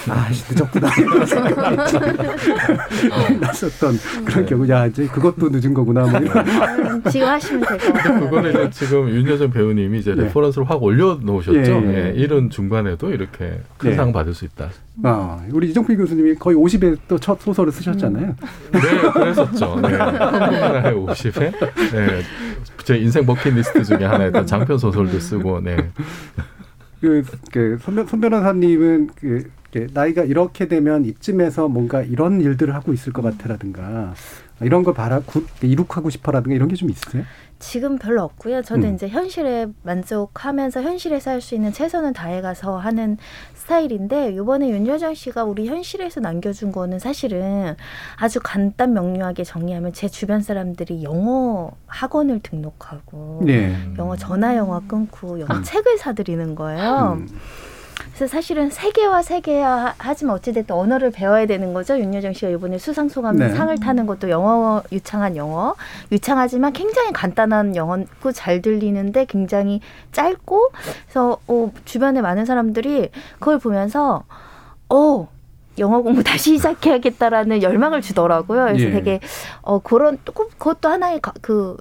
아 0.08 0.28
늦었구나 0.50 0.88
이런 0.98 1.26
생각이 1.26 1.56
났었던 3.40 3.98
그런 4.24 4.46
경우 4.46 4.68
야 4.68 4.86
이제 4.86 5.06
그것도 5.06 5.48
늦은 5.50 5.74
거구나 5.74 6.06
뭐 6.06 6.20
이런 6.20 7.02
지금 7.10 7.28
하시면 7.28 7.60
되고. 7.66 7.92
근데 7.92 8.20
그거는 8.20 8.50
이제 8.50 8.70
지금 8.70 9.08
윤여정 9.08 9.50
배우님이 9.50 9.98
이제 9.98 10.14
네. 10.14 10.24
reference를 10.24 10.68
확 10.70 10.82
올려 10.82 11.18
놓으셨죠. 11.20 11.58
예, 11.58 11.64
예. 11.64 12.06
예, 12.08 12.12
이런 12.16 12.48
중간에도 12.50 13.10
이렇게 13.10 13.60
큰 13.78 13.90
네. 13.90 13.96
상 13.96 14.12
받을 14.12 14.32
수 14.34 14.44
있다. 14.44 14.70
아, 15.02 15.38
우리 15.50 15.68
이정필 15.70 15.96
교수님이 15.98 16.36
거의 16.36 16.56
50에 16.56 16.96
또 17.08 17.18
첫 17.18 17.40
소설을 17.40 17.72
쓰셨잖아요. 17.72 18.34
네, 18.72 18.80
그랬었죠. 19.12 19.80
네. 19.82 19.88
한국 19.96 20.22
하나의 20.62 20.94
50회. 20.94 21.52
네. 21.92 22.22
제 22.84 22.96
인생 22.98 23.26
버킷리스트 23.26 23.82
중에 23.82 24.04
하나였던 24.04 24.46
장편 24.46 24.78
소설도 24.78 25.18
쓰고, 25.18 25.60
네. 25.60 25.76
그, 27.00 27.22
그, 27.52 27.78
손, 27.82 27.94
변- 27.94 28.06
손 28.06 28.20
변호사님은 28.20 29.10
그, 29.16 29.50
이렇게 29.72 29.92
나이가 29.92 30.22
이렇게 30.24 30.68
되면 30.68 31.04
이쯤에서 31.04 31.68
뭔가 31.68 32.02
이런 32.02 32.40
일들을 32.40 32.74
하고 32.74 32.92
있을 32.92 33.12
것 33.12 33.22
같아라든가 33.22 34.14
이런 34.62 34.82
걸 34.84 34.94
바라, 34.94 35.20
구, 35.20 35.44
이룩하고 35.62 36.08
싶어라든가 36.08 36.54
이런 36.54 36.68
게 36.68 36.76
좀 36.76 36.88
있으세요? 36.90 37.24
지금 37.58 37.98
별로 37.98 38.22
없고요. 38.22 38.60
저도 38.62 38.86
음. 38.86 38.94
이제 38.94 39.08
현실에 39.08 39.66
만족하면서 39.82 40.82
현실에서 40.82 41.30
할 41.30 41.40
수 41.40 41.54
있는 41.54 41.72
최선을 41.72 42.12
다해가서 42.12 42.76
하는 42.78 43.16
스타일인데 43.66 44.32
이번에 44.32 44.70
윤여정 44.70 45.14
씨가 45.14 45.44
우리 45.44 45.66
현실에서 45.66 46.20
남겨준 46.20 46.70
거는 46.70 47.00
사실은 47.00 47.76
아주 48.16 48.38
간단 48.42 48.94
명료하게 48.94 49.42
정리하면 49.44 49.92
제 49.92 50.08
주변 50.08 50.40
사람들이 50.40 51.02
영어 51.02 51.72
학원을 51.86 52.40
등록하고 52.40 53.42
네. 53.44 53.76
영어 53.98 54.16
전화 54.16 54.56
영어 54.56 54.80
끊고 54.86 55.40
영어 55.40 55.56
음. 55.56 55.62
책을 55.64 55.98
사들이는 55.98 56.54
거예요. 56.54 57.20
그래서 58.16 58.32
사실은 58.32 58.70
세계화 58.70 59.20
세계화 59.20 59.94
하지만 59.98 60.36
어찌됐든 60.36 60.74
언어를 60.74 61.10
배워야 61.10 61.44
되는 61.44 61.74
거죠. 61.74 61.98
윤여정 61.98 62.32
씨가 62.32 62.48
이번에 62.48 62.78
수상 62.78 63.10
소감 63.10 63.36
네. 63.36 63.50
상을 63.50 63.78
타는 63.78 64.06
것도 64.06 64.30
영어 64.30 64.82
유창한 64.90 65.36
영어 65.36 65.74
유창하지만 66.10 66.72
굉장히 66.72 67.12
간단한 67.12 67.76
영어고 67.76 68.32
잘 68.32 68.62
들리는데 68.62 69.26
굉장히 69.26 69.82
짧고 70.12 70.70
그래서 71.04 71.36
어, 71.46 71.70
주변에 71.84 72.22
많은 72.22 72.46
사람들이 72.46 73.10
그걸 73.38 73.58
보면서 73.58 74.22
어 74.88 75.28
영어 75.78 76.00
공부 76.00 76.24
다시 76.24 76.56
시작해야겠다라는 76.56 77.62
열망을 77.62 78.00
주더라고요. 78.00 78.64
그래서 78.64 78.84
예. 78.84 78.90
되게 78.92 79.20
어 79.60 79.78
그런 79.78 80.16
또 80.24 80.32
그- 80.32 80.48
그것도 80.56 80.88
하나의 80.88 81.20
가- 81.20 81.34
그 81.42 81.76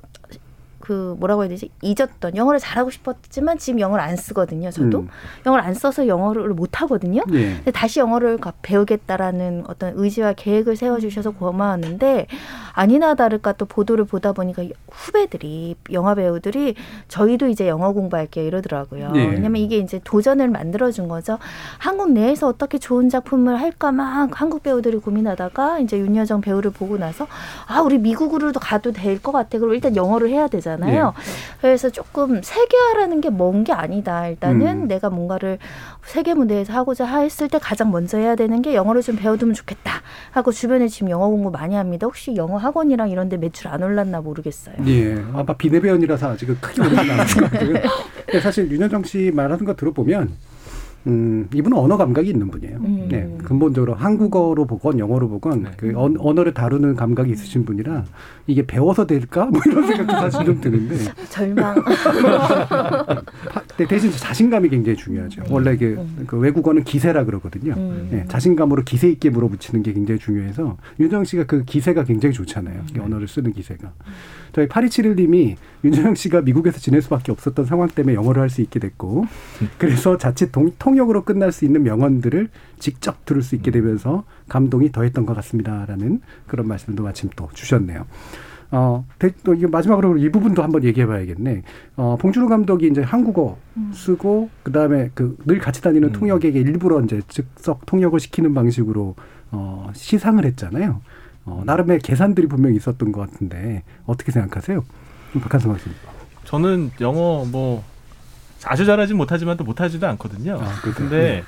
그 0.86 1.15
뭐라고 1.19 1.41
해야 1.43 1.49
되지 1.49 1.69
잊었던 1.81 2.36
영어를 2.36 2.59
잘하고 2.59 2.91
싶었지만 2.91 3.57
지금 3.57 3.79
영어를 3.79 4.03
안 4.03 4.15
쓰거든요. 4.15 4.69
저도 4.69 4.99
음. 4.99 5.07
영어를 5.45 5.63
안 5.65 5.73
써서 5.73 6.05
영어를 6.07 6.49
못 6.49 6.79
하거든요. 6.81 7.23
예. 7.33 7.55
근데 7.55 7.71
다시 7.71 7.99
영어를 7.99 8.38
가- 8.38 8.53
배우겠다라는 8.61 9.63
어떤 9.67 9.93
의지와 9.95 10.33
계획을 10.33 10.75
세워주셔서 10.75 11.31
고마웠는데 11.31 12.27
아니나 12.73 13.15
다를까 13.15 13.53
또 13.53 13.65
보도를 13.65 14.05
보다 14.05 14.31
보니까 14.33 14.63
후배들이 14.91 15.75
영화 15.91 16.13
배우들이 16.15 16.75
저희도 17.07 17.47
이제 17.47 17.67
영어 17.67 17.91
공부할게요 17.93 18.45
이러더라고요. 18.45 19.11
예. 19.15 19.25
왜냐면 19.25 19.55
이게 19.61 19.77
이제 19.77 19.99
도전을 20.03 20.49
만들어준 20.49 21.07
거죠. 21.07 21.38
한국 21.77 22.11
내에서 22.11 22.47
어떻게 22.47 22.77
좋은 22.77 23.09
작품을 23.09 23.59
할까 23.59 23.91
막 23.91 24.29
한국 24.39 24.61
배우들이 24.63 24.97
고민하다가 24.97 25.79
이제 25.79 25.97
윤여정 25.97 26.41
배우를 26.41 26.71
보고 26.71 26.97
나서 26.97 27.27
아 27.67 27.81
우리 27.81 27.97
미국으로도 27.97 28.59
가도 28.59 28.91
될 28.91 29.15
것 29.21 29.31
같아. 29.31 29.57
그럼 29.59 29.73
일단 29.73 29.95
영어를 29.95 30.29
해야 30.29 30.47
되잖아요. 30.47 30.74
그래서 31.61 31.89
조금 31.89 32.41
세계화라는 32.41 33.21
게 33.21 33.30
먼 33.30 33.63
게 33.63 33.73
아니다. 33.73 34.28
일단은 34.28 34.84
음. 34.84 34.88
내가 34.88 35.09
뭔가를 35.09 35.57
세계 36.03 36.34
무대에서 36.34 36.73
하고자 36.73 37.05
했을 37.19 37.47
때 37.47 37.57
가장 37.59 37.91
먼저 37.91 38.17
해야 38.17 38.36
되는 38.36 38.61
게 38.61 38.76
영어를 38.76 39.01
좀 39.01 39.15
배워두면 39.15 39.53
좋겠다. 39.53 40.01
하고 40.32 40.51
주변에 40.51 40.88
지금 40.88 41.09
영어 41.09 41.28
공부 41.28 41.49
많이 41.51 41.76
합니다. 41.76 42.05
혹시 42.05 42.36
영어 42.36 42.57
학원이랑 42.57 43.09
이런 43.09 43.30
데 43.30 43.38
매출 43.38 43.67
안 43.69 43.82
올랐나 43.82 44.21
모르겠어요. 44.21 44.76
예. 44.88 45.15
아마 45.34 45.53
비대배원이라서 45.53 46.32
아직은 46.32 46.57
크게 46.61 46.82
같고요. 46.82 47.73
근데 48.26 48.39
사실 48.41 48.69
윤여정 48.69 49.03
씨 49.03 49.32
말하는 49.34 49.65
거 49.65 49.76
들어보면 49.76 50.32
음, 51.08 51.47
이분은 51.53 51.78
언어 51.78 51.97
감각이 51.97 52.30
있는 52.30 52.49
분이에요. 52.49 52.78
음. 52.78 53.08
네, 53.10 53.38
근본적으로 53.43 53.93
한국어로 53.93 54.66
보건 54.66 54.97
영어로 54.97 55.30
보건 55.30 55.64
네. 55.64 55.72
그 55.78 55.93
언, 55.95 56.16
언어를 56.18 56.53
다루는 56.53 56.95
감각이 56.95 57.32
있으신 57.32 57.66
분이라 57.66 58.06
이게 58.47 58.66
배워서 58.66 59.06
될까? 59.06 59.45
뭐 59.45 59.62
이런 59.66 59.86
생각도 59.86 60.14
사실 60.14 60.45
좀 60.45 60.60
드는데 60.62 60.95
절망. 61.30 61.76
대신 63.88 64.10
자신감이 64.12 64.70
굉장히 64.70 64.97
중요하죠. 64.97 65.43
원래 65.49 65.78
그, 65.78 66.03
그 66.26 66.38
외국어는 66.38 66.84
기세라 66.84 67.26
그러거든요. 67.26 67.74
음. 67.78 68.08
네, 68.10 68.26
자신감으로 68.28 68.84
기세 68.84 69.10
있게 69.10 69.30
물어붙이는 69.30 69.84
게 69.84 69.93
굉장히 69.93 70.20
중요해서 70.20 70.78
윤정 70.99 71.26
씨가 71.26 71.43
그 71.45 71.64
기세가 71.66 72.03
굉장히 72.06 72.34
좋잖아요. 72.34 72.82
이 72.95 72.99
언어를 72.99 73.28
쓰는 73.28 73.53
기세가. 73.53 73.93
저희 74.53 74.68
8271님이 74.70 75.56
윤정 75.84 76.16
씨가 76.16 76.41
미국에서 76.41 76.80
지낼 76.80 77.01
수밖에 77.01 77.32
없었던 77.34 77.66
상황 77.66 77.89
때문에 77.89 78.16
영어를 78.16 78.41
할 78.41 78.49
수 78.56 78.62
있게 78.62 78.80
됐고 78.80 79.26
그래서 79.78 80.18
자칫 80.18 80.51
동, 80.51 80.72
통 80.80 80.94
역으로 80.97 81.23
끝날 81.23 81.51
수 81.51 81.65
있는 81.65 81.83
명언들을 81.83 82.49
직접 82.79 83.25
들을 83.25 83.41
수 83.41 83.55
있게 83.55 83.71
되면서 83.71 84.23
감동이 84.47 84.91
더했던 84.91 85.25
것 85.25 85.33
같습니다라는 85.35 86.21
그런 86.47 86.67
말씀도 86.67 87.03
마침 87.03 87.29
또 87.35 87.49
주셨네요. 87.53 88.05
어, 88.71 89.05
대- 89.19 89.31
또 89.43 89.53
이게 89.53 89.67
마지막으로 89.67 90.17
이 90.17 90.29
부분도 90.29 90.63
한번 90.63 90.83
얘기해 90.83 91.05
봐야겠네. 91.05 91.61
어, 91.97 92.17
봉준호 92.19 92.47
감독이 92.49 92.87
이제 92.87 93.01
한국어 93.01 93.57
쓰고, 93.93 94.49
그 94.63 94.71
다음에 94.71 95.11
그 95.13 95.37
늘 95.45 95.59
같이 95.59 95.81
다니는 95.81 96.11
통역에게 96.11 96.59
일부러 96.59 96.99
이제 97.01 97.21
즉석 97.27 97.85
통역을 97.85 98.19
시키는 98.19 98.53
방식으로 98.53 99.15
어, 99.51 99.89
시상을 99.93 100.43
했잖아요. 100.45 101.01
어, 101.45 101.61
나름의 101.65 101.99
계산들이 101.99 102.47
분명히 102.47 102.75
있었던 102.77 103.11
것 103.11 103.21
같은데, 103.29 103.83
어떻게 104.07 104.31
생각하세요? 104.31 104.83
박한성 105.41 105.71
학생. 105.71 105.93
저는 106.45 106.91
영어 107.01 107.45
뭐 107.45 107.83
아주 108.66 108.86
잘하진 108.86 109.18
못하지만 109.18 109.57
또 109.57 109.63
못하지도 109.63 110.07
않거든요. 110.07 110.59
아. 110.61 110.82
근데 110.95 111.43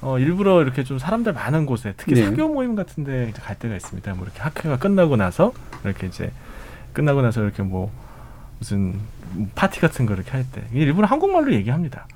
어, 0.00 0.18
일부러 0.18 0.62
이렇게 0.62 0.84
좀 0.84 0.98
사람들 0.98 1.32
많은 1.32 1.64
곳에 1.66 1.94
특히 1.96 2.14
네. 2.14 2.24
사교 2.24 2.48
모임 2.48 2.74
같은데 2.74 3.32
갈 3.42 3.58
때가 3.58 3.74
있습니다. 3.74 4.14
뭐 4.14 4.24
이렇게 4.24 4.40
학회가 4.40 4.78
끝나고 4.78 5.16
나서 5.16 5.52
이렇게 5.84 6.06
이제 6.06 6.30
끝나고 6.92 7.22
나서 7.22 7.42
이렇게 7.42 7.62
뭐 7.62 7.90
무슨 8.58 9.00
파티 9.54 9.80
같은 9.80 10.06
거 10.06 10.14
이렇게 10.14 10.30
할 10.30 10.44
때 10.52 10.62
일부러 10.72 11.06
한국말로 11.06 11.52
얘기합니다. 11.54 12.06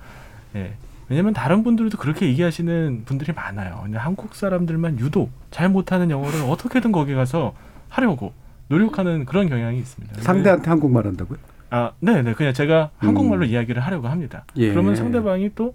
예. 0.55 0.75
왜냐면 1.09 1.33
다른 1.33 1.65
분들도 1.65 1.97
그렇게 1.97 2.27
얘기하시는 2.27 3.05
분들이 3.07 3.33
많아요. 3.33 3.81
근데 3.83 3.97
한국 3.97 4.35
사람들만 4.35 4.99
유독 4.99 5.31
잘 5.51 5.71
못하는 5.71 6.11
영어를 6.11 6.43
어떻게든 6.43 6.93
거기 6.93 7.15
가서 7.15 7.55
하려고 7.89 8.35
노력하는 8.69 9.25
그런 9.25 9.49
경향이 9.49 9.79
있습니다. 9.79 10.21
상대한테 10.21 10.69
한국말 10.69 11.07
한다고요? 11.07 11.39
아, 11.71 11.93
네, 12.01 12.23
네. 12.23 12.33
그냥 12.35 12.53
제가 12.53 12.91
한국말로 12.99 13.45
음. 13.45 13.51
이야기를 13.51 13.83
하려고 13.83 14.09
합니다. 14.09 14.45
예. 14.57 14.71
그러면 14.71 14.97
상대방이 14.97 15.51
또 15.55 15.75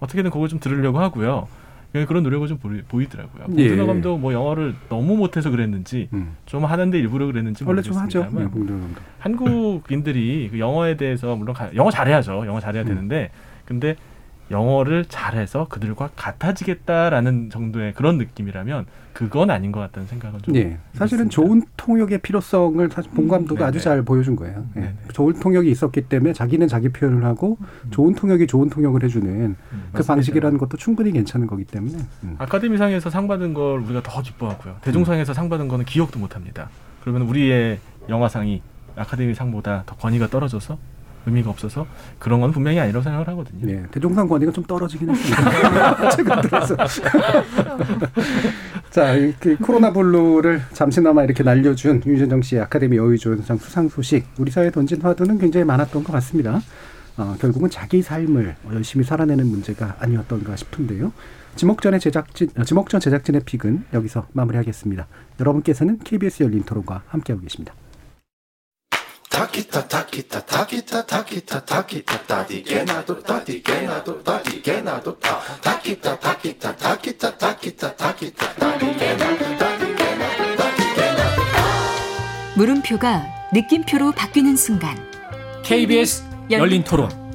어떻게든 0.00 0.30
그걸 0.30 0.48
좀 0.48 0.58
들으려고 0.58 0.98
하고요. 0.98 1.46
예, 1.94 2.04
그런 2.04 2.22
노력을 2.22 2.46
좀 2.48 2.58
보이, 2.58 2.82
보이더라고요. 2.82 3.44
예. 3.56 3.68
봉준호 3.68 3.86
감독 3.86 4.18
뭐 4.20 4.32
영어를 4.32 4.74
너무 4.88 5.16
못해서 5.16 5.50
그랬는지 5.50 6.08
음. 6.12 6.36
좀 6.44 6.64
하는데 6.64 6.98
일부러 6.98 7.26
그랬는지 7.26 7.64
원래 7.64 7.80
좀 7.82 7.96
하죠. 7.96 8.28
네. 8.32 8.46
한국인들이 9.18 10.48
그 10.52 10.58
영어에 10.58 10.96
대해서 10.96 11.34
물론 11.36 11.54
가- 11.54 11.74
영어 11.74 11.90
잘해야죠. 11.90 12.44
영어 12.46 12.60
잘해야 12.60 12.82
음. 12.82 12.88
되는데 12.88 13.30
근데 13.64 13.96
영어를 14.50 15.04
잘해서 15.06 15.66
그들과 15.68 16.10
같아지겠다라는 16.16 17.50
정도의 17.50 17.92
그런 17.92 18.18
느낌이라면 18.18 18.86
그건 19.12 19.50
아닌 19.50 19.72
것 19.72 19.80
같다는 19.80 20.06
생각은 20.06 20.40
좀 20.42 20.54
예. 20.56 20.78
사실은 20.92 21.28
좋은 21.28 21.62
통역의 21.76 22.18
필요성을 22.18 22.88
사실 22.90 23.10
봉 23.10 23.26
감독이 23.26 23.62
아주 23.62 23.72
네네. 23.78 23.82
잘 23.82 24.02
보여준 24.02 24.36
거예요. 24.36 24.64
예. 24.76 24.80
네네. 24.80 24.94
좋은 25.12 25.34
통역이 25.40 25.70
있었기 25.70 26.02
때문에 26.02 26.32
자기는 26.32 26.68
자기 26.68 26.88
표현을 26.88 27.24
하고 27.24 27.58
좋은 27.90 28.14
통역이 28.14 28.46
좋은 28.46 28.70
통역을 28.70 29.02
해주는 29.02 29.56
그 29.58 29.76
맞습니다. 29.92 30.14
방식이라는 30.14 30.58
것도 30.58 30.76
충분히 30.76 31.10
괜찮은 31.12 31.46
거기 31.46 31.64
때문에. 31.64 31.98
음. 32.22 32.36
아카데미상에서 32.38 33.10
상 33.10 33.26
받은 33.26 33.54
걸 33.54 33.80
우리가 33.80 34.02
더 34.02 34.22
기뻐하고요. 34.22 34.76
대종상에서 34.82 35.34
상 35.34 35.48
받은 35.48 35.68
거는 35.68 35.84
기억도 35.84 36.18
못 36.18 36.36
합니다. 36.36 36.70
그러면 37.00 37.22
우리의 37.22 37.80
영화상이 38.08 38.62
아카데미 38.96 39.34
상보다 39.34 39.82
더 39.86 39.96
권위가 39.96 40.28
떨어져서 40.28 40.78
의미가 41.26 41.50
없어서 41.50 41.86
그런 42.18 42.40
건 42.40 42.52
분명히 42.52 42.78
아니라고 42.80 43.02
생각을 43.02 43.26
하거든요. 43.28 43.70
예. 43.70 43.82
대종상 43.90 44.28
권위가 44.28 44.52
좀 44.52 44.64
떨어지긴 44.64 45.10
했습니다. 45.10 46.10
최근 46.10 46.40
들어서. 46.42 46.76
자, 48.90 49.14
이- 49.14 49.34
그 49.38 49.56
코로나 49.58 49.92
블루를 49.92 50.62
잠시나마 50.72 51.24
이렇게 51.24 51.42
날려준 51.42 52.02
유재정 52.06 52.42
씨의 52.42 52.62
아카데미 52.62 52.96
여의조연상 52.96 53.58
수상 53.58 53.88
소식. 53.88 54.24
우리 54.38 54.50
사회에 54.50 54.70
던진 54.70 55.00
화두는 55.02 55.38
굉장히 55.38 55.64
많았던 55.64 56.04
것 56.04 56.12
같습니다. 56.14 56.60
어, 57.16 57.36
결국은 57.40 57.68
자기 57.68 58.00
삶을 58.00 58.54
열심히 58.72 59.04
살아내는 59.04 59.46
문제가 59.46 59.96
아니었던가 59.98 60.56
싶은데요. 60.56 61.12
지목전의 61.56 62.00
제작진, 62.00 62.48
어, 62.56 62.62
지목전 62.64 63.00
제작진의 63.00 63.42
픽은 63.44 63.84
여기서 63.92 64.26
마무리하겠습니다. 64.32 65.06
여러분께서는 65.40 65.98
KBS 65.98 66.44
열린 66.44 66.62
토론과 66.62 67.02
함께하고 67.08 67.42
계십니다. 67.42 67.74
타키타 69.30 69.88
타키타 69.88 70.40
타키타 70.46 71.06
타키타 71.06 71.64
타키타 71.64 72.26
타디게나도 72.26 73.22
타디게나도 73.22 74.22
타디게나도 74.22 75.18
타 75.20 75.40
타키타 75.60 76.18
타키타 76.18 76.76
타키타 76.76 77.36
타키타 77.36 77.96
타키타 77.96 78.54
타디게나도 78.54 79.58
타디게나도 79.58 80.56
타디게나도 80.56 81.42
물음표가 82.56 83.26
느낌표로 83.52 84.12
바뀌는 84.12 84.56
순간 84.56 84.96
KBS 85.62 86.24
열린 86.50 86.82
토론. 86.82 87.27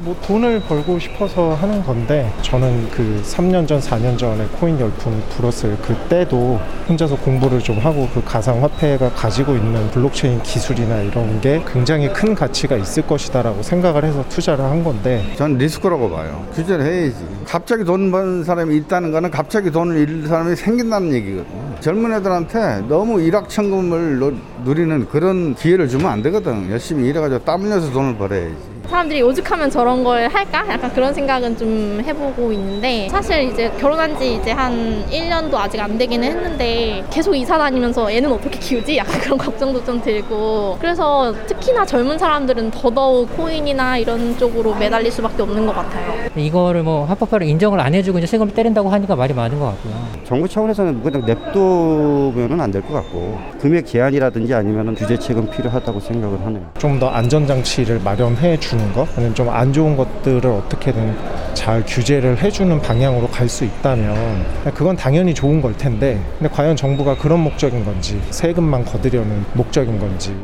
뭐 0.00 0.14
돈을 0.24 0.60
벌고 0.60 0.96
싶어서 1.00 1.54
하는 1.54 1.82
건데 1.82 2.32
저는 2.42 2.88
그 2.90 3.20
3년 3.24 3.66
전, 3.66 3.80
4년 3.80 4.16
전에 4.16 4.46
코인 4.60 4.78
열풍이 4.78 5.20
불었을 5.30 5.76
그때도 5.78 6.60
혼자서 6.88 7.16
공부를 7.16 7.58
좀 7.58 7.78
하고 7.78 8.08
그 8.14 8.22
가상화폐가 8.24 9.10
가지고 9.10 9.56
있는 9.56 9.90
블록체인 9.90 10.40
기술이나 10.44 11.00
이런 11.02 11.40
게 11.40 11.60
굉장히 11.72 12.12
큰 12.12 12.32
가치가 12.34 12.76
있을 12.76 13.06
것이다라고 13.08 13.62
생각을 13.64 14.04
해서 14.04 14.24
투자를 14.28 14.64
한 14.64 14.84
건데 14.84 15.24
전 15.36 15.58
리스크라고 15.58 16.08
봐요. 16.08 16.46
규제를 16.54 16.84
해야지. 16.84 17.16
갑자기 17.44 17.82
돈 17.82 18.12
버는 18.12 18.44
사람이 18.44 18.76
있다는 18.76 19.10
거는 19.10 19.32
갑자기 19.32 19.70
돈을 19.72 19.96
잃는 19.98 20.28
사람이 20.28 20.54
생긴다는 20.54 21.12
얘기거든요. 21.14 21.74
젊은 21.80 22.12
애들한테 22.12 22.82
너무 22.88 23.20
일확천금을 23.20 24.18
누- 24.20 24.36
누리는 24.64 25.08
그런 25.08 25.56
기회를 25.56 25.88
주면 25.88 26.06
안 26.06 26.22
되거든. 26.22 26.70
열심히 26.70 27.08
일해가지고 27.08 27.44
땀 27.44 27.62
흘려서 27.62 27.90
돈을 27.90 28.16
벌어야지. 28.16 28.77
사람들이 28.88 29.20
오죽하면 29.22 29.68
저런 29.70 30.02
걸 30.02 30.28
할까? 30.28 30.64
약간 30.70 30.90
그런 30.94 31.12
생각은 31.12 31.56
좀 31.58 32.00
해보고 32.04 32.50
있는데 32.52 33.06
사실 33.10 33.42
이제 33.42 33.70
결혼한 33.78 34.18
지 34.18 34.34
이제 34.36 34.50
한 34.50 35.04
1년도 35.10 35.54
아직 35.56 35.78
안 35.80 35.98
되기는 35.98 36.26
했는데 36.26 37.04
계속 37.10 37.34
이사 37.36 37.58
다니면서 37.58 38.10
애는 38.10 38.32
어떻게 38.32 38.58
키우지? 38.58 38.96
약간 38.96 39.20
그런 39.20 39.36
걱정도 39.38 39.84
좀 39.84 40.00
들고 40.00 40.78
그래서 40.80 41.34
특히나 41.46 41.84
젊은 41.84 42.16
사람들은 42.18 42.70
더더욱 42.70 43.36
코인이나 43.36 43.98
이런 43.98 44.36
쪽으로 44.38 44.74
매달릴 44.76 45.12
수밖에 45.12 45.42
없는 45.42 45.66
것 45.66 45.74
같아요. 45.74 46.28
이거를 46.34 46.82
뭐 46.82 47.04
합법화를 47.04 47.46
인정을 47.46 47.78
안 47.80 47.92
해주고 47.94 48.18
이제 48.18 48.26
세금을 48.26 48.54
때린다고 48.54 48.88
하니까 48.88 49.14
말이 49.16 49.34
많은 49.34 49.58
것 49.58 49.66
같고요. 49.66 49.94
정부 50.24 50.48
차원에서는 50.48 51.02
그냥 51.02 51.24
냅두면은 51.26 52.58
안 52.60 52.70
될 52.72 52.78
것 52.82 52.92
같고 52.94 53.36
금액 53.60 53.86
제한이라든지 53.86 54.54
아니면은 54.54 54.94
규제책은 54.94 55.50
필요하다고 55.50 56.00
생각을 56.00 56.40
하네요. 56.46 56.62
좀 56.78 56.98
더 56.98 57.08
안전장치를 57.10 58.00
마련해 58.02 58.58
주는 58.58 58.77
것 58.92 59.08
아니면 59.16 59.34
좀 59.34 59.48
안 59.48 59.72
좋은 59.72 59.96
것들을 59.96 60.48
어떻게든 60.50 61.16
잘 61.54 61.84
규제를 61.86 62.38
해주는 62.42 62.80
방향으로 62.80 63.28
갈 63.28 63.48
수 63.48 63.64
있다면 63.64 64.44
그건 64.74 64.94
당연히 64.96 65.34
좋은 65.34 65.60
걸 65.60 65.76
텐데 65.76 66.22
근데 66.38 66.52
과연 66.52 66.76
정부가 66.76 67.16
그런 67.16 67.40
목적인 67.40 67.84
건지 67.84 68.20
세금만 68.30 68.84
거두려는 68.84 69.44
목적인 69.54 69.98
건지 69.98 70.34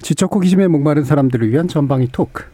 지적 0.00 0.34
호기심에 0.34 0.68
목마른 0.68 1.02
사람들을 1.04 1.50
위한 1.50 1.66
전방위 1.66 2.08
토크. 2.12 2.44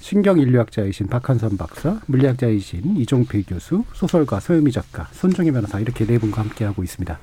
신경인류학자이신 0.00 1.08
박한선 1.08 1.58
박사, 1.58 2.00
물리학자이신 2.06 2.96
이종필 2.96 3.44
교수, 3.46 3.84
소설가 3.92 4.40
서유미 4.40 4.72
작가, 4.72 5.06
손정희 5.12 5.50
변호사 5.50 5.80
이렇게 5.80 6.06
네 6.06 6.18
분과 6.18 6.40
함께하고 6.42 6.82
있습니다. 6.82 7.18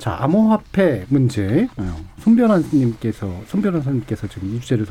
자, 0.00 0.16
암호화폐 0.18 1.04
문제, 1.10 1.68
어, 1.76 1.96
손 2.20 2.34
변호사님께서, 2.34 3.30
손 3.46 3.60
변호사님께서 3.60 4.28
지금 4.28 4.54
이 4.54 4.58
주제를 4.58 4.86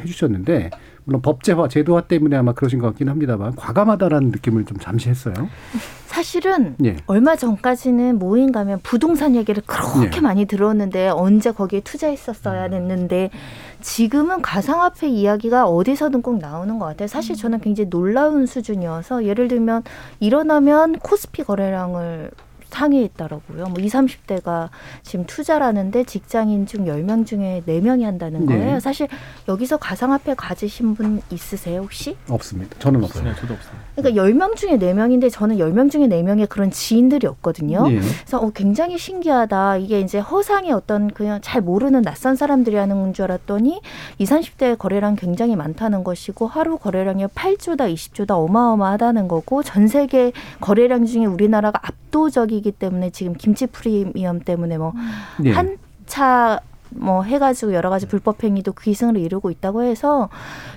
해주셨는데, 0.00 0.70
물론 1.04 1.22
법제화, 1.22 1.68
제도화 1.68 2.02
때문에 2.02 2.36
아마 2.36 2.52
그러신 2.52 2.80
것 2.80 2.88
같긴 2.88 3.08
합니다만, 3.08 3.54
과감하다라는 3.54 4.32
느낌을 4.32 4.64
좀 4.64 4.76
잠시 4.78 5.08
했어요. 5.08 5.34
사실은 6.06 6.74
예. 6.84 6.96
얼마 7.06 7.36
전까지는 7.36 8.18
모임 8.18 8.50
가면 8.50 8.80
부동산 8.82 9.36
얘기를 9.36 9.62
그렇게 9.64 10.16
예. 10.16 10.20
많이 10.20 10.44
들었는데 10.46 11.10
언제 11.10 11.52
거기에 11.52 11.80
투자했었어야 11.80 12.68
됐는데 12.68 13.30
지금은 13.80 14.42
가상화폐 14.42 15.08
이야기가 15.08 15.68
어디서든 15.68 16.22
꼭 16.22 16.38
나오는 16.38 16.80
것 16.80 16.86
같아요. 16.86 17.06
사실 17.06 17.36
저는 17.36 17.60
굉장히 17.60 17.88
놀라운 17.90 18.46
수준이어서 18.46 19.24
예를 19.24 19.46
들면 19.46 19.84
일어나면 20.18 20.98
코스피 20.98 21.44
거래량을 21.44 22.32
상위에 22.70 23.02
있더라고요. 23.02 23.64
뭐 23.66 23.74
20, 23.78 24.00
30대가 24.00 24.68
지금 25.02 25.26
투자라는데 25.26 26.04
직장인 26.04 26.66
중 26.66 26.86
10명 26.86 27.26
중에 27.26 27.62
4명이 27.66 28.04
한다는 28.04 28.46
네. 28.46 28.58
거예요. 28.58 28.80
사실 28.80 29.08
여기서 29.48 29.76
가상화폐 29.76 30.34
가지신 30.34 30.94
분 30.94 31.20
있으세요, 31.30 31.80
혹시? 31.82 32.16
없습니다. 32.28 32.76
저는 32.78 33.04
없어요. 33.04 33.24
네, 33.24 33.34
저도 33.34 33.54
없어요. 33.54 33.72
그러니까 33.96 34.22
10명 34.22 34.56
중에 34.56 34.78
4명인데 34.78 35.30
저는 35.30 35.58
10명 35.58 35.90
중에 35.90 36.08
4명의 36.08 36.48
그런 36.48 36.70
지인들이 36.70 37.26
없거든요. 37.26 37.86
예. 37.90 38.00
그래서 38.00 38.38
어, 38.38 38.50
굉장히 38.50 38.98
신기하다. 38.98 39.78
이게 39.78 40.00
이제 40.00 40.18
허상의 40.18 40.72
어떤 40.72 41.10
그냥 41.10 41.40
잘 41.42 41.60
모르는 41.60 42.02
낯선 42.02 42.36
사람들이 42.36 42.76
하는 42.76 43.00
건줄 43.00 43.24
알았더니 43.24 43.80
20, 44.18 44.40
30대 44.40 44.78
거래량 44.78 45.16
굉장히 45.16 45.56
많다는 45.56 46.04
것이고 46.04 46.46
하루 46.46 46.78
거래량이 46.78 47.26
8조다, 47.26 47.92
20조다 47.92 48.32
어마어마하다는 48.32 49.28
거고 49.28 49.62
전 49.62 49.88
세계 49.88 50.32
거래량 50.60 51.04
중에 51.06 51.26
우리나라가 51.26 51.80
압도적 51.82 52.52
이기 52.60 52.72
때문에 52.72 53.10
지금 53.10 53.34
김치 53.34 53.66
프리미엄 53.66 54.40
때문에 54.40 54.78
뭐 54.78 54.92
예. 55.44 55.52
한차 55.52 56.60
뭐 56.90 57.22
해가지고 57.22 57.72
여러 57.72 57.90
가지 57.90 58.06
불법 58.06 58.42
행위도 58.42 58.72
기승을 58.72 59.16
이루고 59.16 59.50
있다고 59.50 59.82
해서 59.82 60.28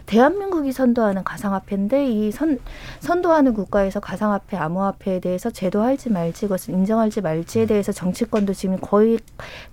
대한민국이 0.06 0.72
선도하는 0.72 1.24
가상화폐인데 1.24 2.08
이 2.08 2.32
선, 2.32 2.60
선도하는 3.00 3.54
국가에서 3.54 4.00
가상화폐, 4.00 4.58
암호화폐에 4.58 5.20
대해서 5.20 5.50
제도할지 5.50 6.10
말지 6.10 6.46
이것을 6.46 6.74
인정할지 6.74 7.22
말지에 7.22 7.66
대해서 7.66 7.92
정치권도 7.92 8.54
지금 8.54 8.78
거의 8.80 9.20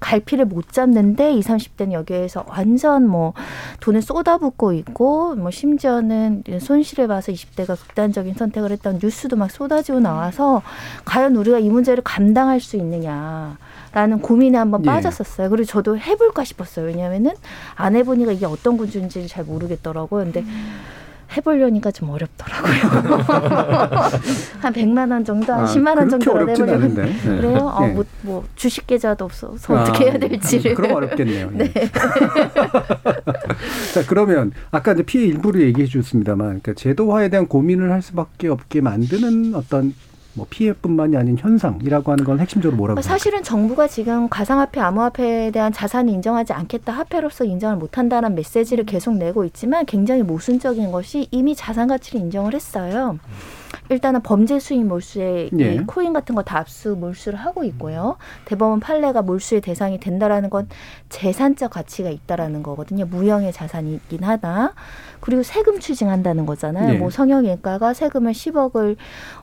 갈피를 0.00 0.46
못 0.46 0.72
잡는데 0.72 1.32
20, 1.34 1.50
30대는 1.50 1.92
여기에서 1.92 2.44
완전 2.48 3.06
뭐 3.06 3.32
돈을 3.80 4.02
쏟아붓고 4.02 4.72
있고 4.72 5.34
뭐 5.36 5.50
심지어는 5.50 6.44
손실을 6.60 7.08
봐서 7.08 7.32
20대가 7.32 7.78
극단적인 7.78 8.34
선택을 8.34 8.70
했던 8.70 8.98
뉴스도 9.02 9.36
막 9.36 9.50
쏟아지고 9.50 10.00
나와서 10.00 10.62
과연 11.04 11.36
우리가 11.36 11.58
이 11.58 11.68
문제를 11.68 12.02
감당할 12.02 12.60
수 12.60 12.76
있느냐. 12.76 13.58
라는 13.92 14.20
고민에 14.20 14.56
한번 14.56 14.82
예. 14.84 14.86
빠졌었어요. 14.86 15.50
그리고 15.50 15.64
저도 15.64 15.98
해볼까 15.98 16.44
싶었어요. 16.44 16.86
왜냐하면은 16.86 17.32
안 17.74 17.96
해보니까 17.96 18.32
이게 18.32 18.46
어떤 18.46 18.76
군주인지를 18.76 19.26
잘 19.26 19.44
모르겠더라고요. 19.44 20.24
근데 20.24 20.44
해보려니까 21.36 21.90
좀 21.92 22.10
어렵더라고요. 22.10 22.72
한 24.60 24.72
100만 24.72 25.12
원 25.12 25.24
정도, 25.24 25.52
한 25.52 25.64
아, 25.64 25.66
10만 25.66 25.96
원 25.96 26.08
정도 26.08 26.40
해보려면. 26.48 26.94
네. 26.94 27.12
그래요? 27.22 27.58
어, 27.58 27.86
예. 27.86 27.92
뭐, 27.92 28.04
뭐 28.22 28.44
주식 28.56 28.86
계좌도 28.86 29.24
없어서 29.24 29.76
아, 29.76 29.82
어떻게 29.82 30.06
해야 30.06 30.18
될지를. 30.18 30.74
그럼 30.74 30.92
어렵겠네요. 30.96 31.50
예. 31.54 31.58
네. 31.58 31.72
자 33.94 34.04
그러면 34.06 34.52
아까 34.70 34.92
이제 34.92 35.02
피해 35.04 35.26
일부를 35.26 35.62
얘기해 35.62 35.86
주셨습니다만, 35.86 36.46
그러니까 36.46 36.74
제도화에 36.74 37.28
대한 37.28 37.46
고민을 37.46 37.92
할 37.92 38.02
수밖에 38.02 38.48
없게 38.48 38.80
만드는 38.80 39.54
어떤 39.54 39.94
뭐 40.40 40.46
피해뿐만이 40.48 41.16
아닌 41.18 41.36
현상이라고 41.38 42.12
하는 42.12 42.24
건 42.24 42.40
핵심적으로 42.40 42.76
뭐라고? 42.76 43.02
사실은 43.02 43.42
정부가 43.42 43.86
지금 43.86 44.28
가상화폐, 44.30 44.80
암호화폐에 44.80 45.50
대한 45.50 45.70
자산을 45.70 46.12
인정하지 46.14 46.54
않겠다, 46.54 46.92
화폐로서 46.94 47.44
인정을 47.44 47.76
못한다는 47.76 48.34
메시지를 48.34 48.84
계속 48.84 49.16
내고 49.16 49.44
있지만 49.44 49.84
굉장히 49.84 50.22
모순적인 50.22 50.92
것이 50.92 51.28
이미 51.30 51.54
자산 51.54 51.88
가치를 51.88 52.20
인정을 52.20 52.54
했어요. 52.54 53.18
일단은 53.90 54.22
범죄 54.22 54.58
수익 54.58 54.84
몰수에 54.86 55.50
예. 55.58 55.74
이 55.74 55.78
코인 55.80 56.12
같은 56.12 56.34
거 56.34 56.42
다 56.42 56.58
압수 56.58 56.96
몰수를 56.96 57.38
하고 57.38 57.64
있고요. 57.64 58.16
대법원 58.44 58.80
판례가 58.80 59.22
몰수의 59.22 59.60
대상이 59.60 60.00
된다라는 60.00 60.48
건 60.48 60.68
재산적 61.10 61.70
가치가 61.72 62.08
있다라는 62.08 62.62
거거든요. 62.62 63.04
무형의 63.04 63.52
자산이긴 63.52 64.22
하다. 64.24 64.72
그리고 65.20 65.42
세금 65.42 65.78
추징한다는 65.80 66.46
거잖아요. 66.46 66.92
네. 66.92 66.98
뭐 66.98 67.10
성형외과가 67.10 67.92
세금을 67.92 68.32
10억을 68.32 68.96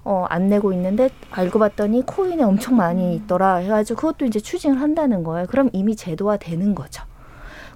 어, 0.04 0.26
안 0.30 0.50
내고 0.50 0.74
있는데 0.74 1.10
알고 1.32 1.60
봤더니 1.60 2.06
코인에 2.06 2.44
엄청 2.44 2.76
많이 2.78 3.14
있더라 3.16 3.58
해가지고 3.58 4.00
그것도 4.00 4.26
이제 4.26 4.40
추징을 4.40 4.82
한다는 4.82 5.24
거예요. 5.24 5.46
그럼 5.48 5.70
이미 5.74 5.96
제도화 5.96 6.38
되는 6.38 6.74
거죠. 6.74 7.04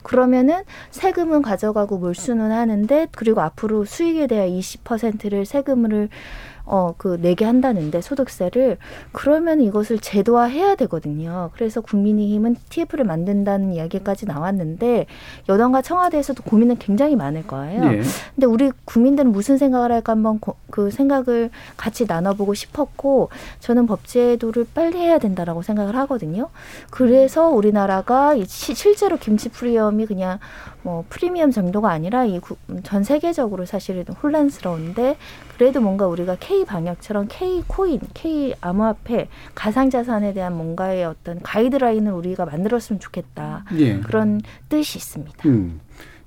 그러면은 0.04 0.64
세금은 0.90 1.42
가져가고 1.44 2.00
몰수는 2.00 2.52
하는데 2.52 3.08
그리고 3.12 3.42
앞으로 3.42 3.86
수익에 3.86 4.26
대한 4.28 4.50
20%를 4.50 5.46
세금을 5.46 6.10
어, 6.74 6.94
그, 6.98 7.20
내게 7.22 7.44
한다는데, 7.44 8.00
소득세를. 8.00 8.78
그러면 9.12 9.60
이것을 9.60 10.00
제도화해야 10.00 10.76
되거든요. 10.76 11.50
그래서 11.54 11.82
국민의힘은 11.82 12.56
TF를 12.70 13.04
만든다는 13.04 13.74
이야기까지 13.74 14.26
나왔는데, 14.26 15.06
여당과 15.50 15.82
청와대에서도 15.82 16.42
고민은 16.44 16.78
굉장히 16.80 17.18
많을 17.18 17.46
거예요. 17.46 17.84
예. 17.92 18.02
근데 18.36 18.46
우리 18.48 18.72
국민들은 18.86 19.34
무슨 19.34 19.58
생각을 19.58 19.92
할까 19.92 20.14
한번 20.14 20.40
고- 20.40 20.56
그 20.70 20.92
생각을 20.92 21.50
같이 21.76 22.06
나눠보고 22.08 22.54
싶었고, 22.54 23.28
저는 23.60 23.86
법제도를 23.86 24.68
빨리 24.74 24.98
해야 24.98 25.20
된다라고 25.20 25.64
생각을 25.64 25.98
하거든요. 25.98 26.48
그래서 26.90 27.50
우리나라가 27.50 28.34
이 28.34 28.46
시- 28.46 28.76
실제로 28.76 29.18
김치 29.18 29.50
프리미엄이 29.50 30.06
그냥 30.06 30.40
뭐 30.84 31.06
프리미엄 31.10 31.52
정도가 31.52 31.90
아니라 31.90 32.26
이 32.26 32.40
전 32.84 33.04
세계적으로 33.04 33.66
사실은 33.66 34.04
혼란스러운데 34.22 35.18
그래도 35.58 35.80
뭔가 35.82 36.08
우리가 36.08 36.38
K 36.40 36.66
방역처럼 36.66 37.28
K 37.30 37.64
코인, 37.68 38.00
K 38.14 38.56
암호화폐, 38.62 39.28
가상 39.54 39.90
자산에 39.90 40.34
대한 40.34 40.56
뭔가의 40.56 41.06
어떤 41.06 41.40
가이드라인을 41.42 42.12
우리가 42.12 42.46
만들었으면 42.46 43.00
좋겠다. 43.00 43.66
예. 43.78 44.00
그런 44.00 44.42
뜻이 44.70 44.98
있습니다. 44.98 45.48
음, 45.48 45.80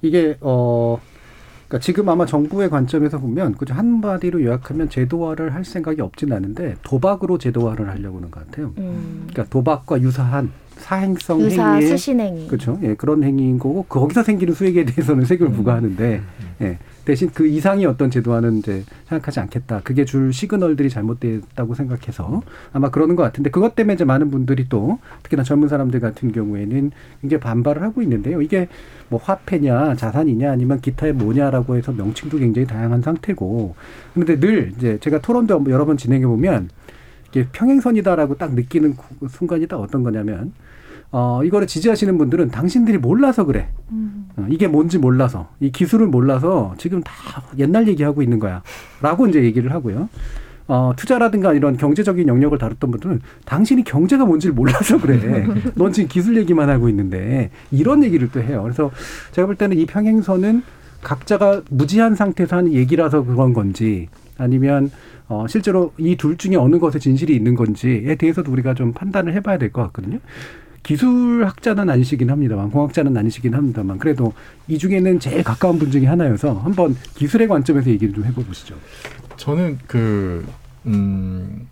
이게 0.02 0.36
어. 0.40 0.98
그러니까 1.66 1.82
지금 1.84 2.08
아마 2.10 2.26
정부의 2.26 2.70
관점에서 2.70 3.18
보면 3.18 3.54
그죠 3.54 3.74
한마디로 3.74 4.42
요약하면 4.44 4.90
제도화를 4.90 5.54
할 5.54 5.64
생각이 5.64 6.00
없진 6.02 6.32
않은데 6.32 6.76
도박으로 6.82 7.38
제도화를 7.38 7.88
하려고 7.88 8.18
하는 8.18 8.30
것 8.30 8.46
같아요. 8.46 8.72
음. 8.78 9.26
그러니까 9.30 9.50
도박과 9.50 10.00
유사한 10.02 10.52
사행성 10.84 11.40
유사 11.40 11.72
행위의 11.72 11.88
수신 11.88 12.20
행위. 12.20 12.46
그렇죠. 12.46 12.78
예, 12.82 12.94
그런 12.94 13.24
행위인 13.24 13.58
거고 13.58 13.84
거기서 13.84 14.22
생기는 14.22 14.52
수익에 14.52 14.84
대해서는 14.84 15.24
세금을 15.24 15.52
음. 15.52 15.56
부과하는데 15.56 16.20
예, 16.60 16.78
대신 17.06 17.30
그 17.32 17.46
이상의 17.46 17.86
어떤 17.86 18.10
제도화는 18.10 18.58
이제 18.58 18.84
생각하지 19.08 19.40
않겠다. 19.40 19.80
그게 19.82 20.04
줄 20.04 20.30
시그널들이 20.34 20.90
잘못됐다고 20.90 21.74
생각해서 21.74 22.42
아마 22.74 22.90
그러는 22.90 23.16
것 23.16 23.22
같은데 23.22 23.48
그것 23.48 23.74
때문에 23.74 23.94
이제 23.94 24.04
많은 24.04 24.30
분들이 24.30 24.68
또 24.68 24.98
특히나 25.22 25.42
젊은 25.42 25.68
사람들 25.68 26.00
같은 26.00 26.32
경우에는 26.32 26.90
굉장히 27.22 27.40
반발을 27.40 27.82
하고 27.82 28.02
있는데요. 28.02 28.42
이게 28.42 28.68
뭐 29.08 29.18
화폐냐 29.22 29.94
자산이냐 29.94 30.52
아니면 30.52 30.82
기타의 30.82 31.14
뭐냐라고 31.14 31.76
해서 31.76 31.92
명칭도 31.92 32.38
굉장히 32.38 32.66
다양한 32.66 33.00
상태고 33.00 33.74
그런데 34.12 34.38
늘 34.38 34.72
이제 34.76 34.98
제가 35.00 35.22
토론도 35.22 35.64
여러 35.70 35.86
번 35.86 35.96
진행해 35.96 36.26
보면 36.26 36.68
이게 37.34 37.48
평행선이다라고 37.50 38.36
딱 38.36 38.54
느끼는 38.54 38.94
구- 38.94 39.28
순간이 39.28 39.66
딱 39.66 39.78
어떤 39.80 40.04
거냐면 40.04 40.52
어, 41.10 41.42
이거를 41.44 41.66
지지하시는 41.66 42.16
분들은 42.18 42.50
당신들이 42.50 42.98
몰라서 42.98 43.44
그래. 43.44 43.68
어, 44.36 44.46
이게 44.48 44.66
뭔지 44.68 44.98
몰라서 44.98 45.48
이 45.60 45.70
기술을 45.70 46.06
몰라서 46.06 46.74
지금 46.78 47.02
다 47.02 47.12
옛날 47.58 47.86
얘기하고 47.88 48.22
있는 48.22 48.38
거야. 48.38 48.62
라고 49.02 49.26
이제 49.26 49.42
얘기를 49.42 49.72
하고요. 49.72 50.08
어, 50.66 50.92
투자라든가 50.96 51.52
이런 51.52 51.76
경제적인 51.76 52.26
영역을 52.26 52.58
다뤘던 52.58 52.90
분들은 52.90 53.20
당신이 53.44 53.84
경제가 53.84 54.24
뭔지를 54.24 54.54
몰라서 54.54 54.98
그래. 55.00 55.46
넌 55.76 55.92
지금 55.92 56.08
기술 56.08 56.36
얘기만 56.36 56.68
하고 56.70 56.88
있는데 56.88 57.50
이런 57.70 58.02
얘기를 58.02 58.30
또 58.32 58.40
해요. 58.40 58.62
그래서 58.62 58.90
제가 59.32 59.46
볼 59.46 59.56
때는 59.56 59.76
이 59.76 59.86
평행선은 59.86 60.62
각자가 61.02 61.62
무지한 61.68 62.14
상태에서 62.16 62.56
하는 62.56 62.72
얘기라서 62.72 63.22
그런 63.24 63.52
건지 63.52 64.08
아니면 64.38 64.90
어, 65.28 65.46
실제로 65.48 65.92
이 65.98 66.16
둘 66.16 66.36
중에 66.36 66.56
어느 66.56 66.78
것에 66.78 66.98
진실이 66.98 67.34
있는 67.34 67.54
건지에 67.54 68.14
대해서도 68.16 68.50
우리가 68.52 68.74
좀 68.74 68.92
판단을 68.92 69.32
해봐야 69.34 69.58
될 69.58 69.72
것 69.72 69.82
같거든요. 69.84 70.18
기술학자는 70.82 71.88
아니시긴 71.88 72.30
합니다만, 72.30 72.70
공학자는 72.70 73.16
아니시긴 73.16 73.54
합니다만, 73.54 73.98
그래도 73.98 74.34
이 74.68 74.76
중에는 74.76 75.18
제일 75.18 75.42
가까운 75.42 75.78
분 75.78 75.90
중에 75.90 76.04
하나여서 76.06 76.52
한번 76.58 76.94
기술의 77.14 77.48
관점에서 77.48 77.88
얘기를 77.88 78.12
좀 78.12 78.24
해보시죠. 78.24 78.74
저는 79.38 79.78
그, 79.86 80.44
음, 80.84 81.66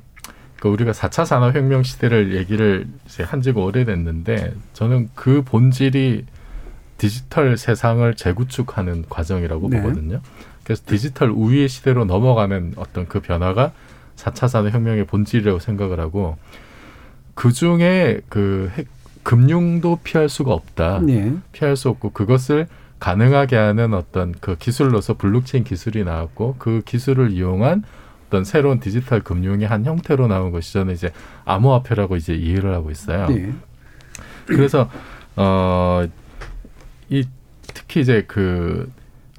그 0.59 0.69
우리가 0.69 0.93
4차 0.93 1.27
산업혁명 1.27 1.83
시대를 1.83 2.35
얘기를 2.37 2.87
한 3.25 3.43
지가 3.43 3.61
오래됐는데 3.61 4.55
저는 4.73 5.11
그 5.15 5.43
본질이 5.43 6.25
디지털 6.97 7.59
세상을 7.59 8.15
재구축하는 8.15 9.05
과정이라고 9.11 9.69
네. 9.69 9.83
보거든요. 9.83 10.21
그래서 10.65 10.83
디지털 10.87 11.31
우위의 11.31 11.69
시대로 11.69 12.05
넘어가는 12.05 12.75
어떤 12.77 13.07
그 13.09 13.21
변화가 13.21 13.73
4차 14.17 14.49
산업혁명의 14.49 15.07
본질이라고 15.07 15.59
생각을 15.59 16.01
하고 16.01 16.37
그 17.35 17.53
중에 17.53 18.21
그 18.29 18.71
핵, 18.75 18.87
금융도 19.23 20.01
피할 20.03 20.29
수가 20.29 20.53
없다. 20.53 21.01
네. 21.01 21.33
피할 21.53 21.77
수 21.77 21.89
없고 21.89 22.11
그것을 22.11 22.67
가능하게 22.99 23.57
하는 23.57 23.95
어떤 23.95 24.33
그 24.41 24.57
기술로서 24.57 25.17
블록체인 25.17 25.65
기술이 25.65 26.05
나왔고 26.05 26.57
그 26.59 26.83
기술을 26.85 27.31
이용한 27.33 27.83
어떤 28.27 28.45
새로운 28.45 28.81
디지털 28.81 29.21
금융의 29.21 29.67
한 29.67 29.85
형태로 29.85 30.29
나온 30.29 30.53
것이 30.53 30.73
저는 30.73 30.95
이제 30.95 31.13
암호화폐라고 31.45 32.17
이제 32.17 32.35
이해를 32.35 32.75
하고 32.75 32.91
있어요. 32.91 33.27
네. 33.29 33.53
그래서 34.47 34.89
어 35.37 36.07
이 37.13 37.27
특히 37.75 38.01
이제 38.01 38.25
그 38.27 38.91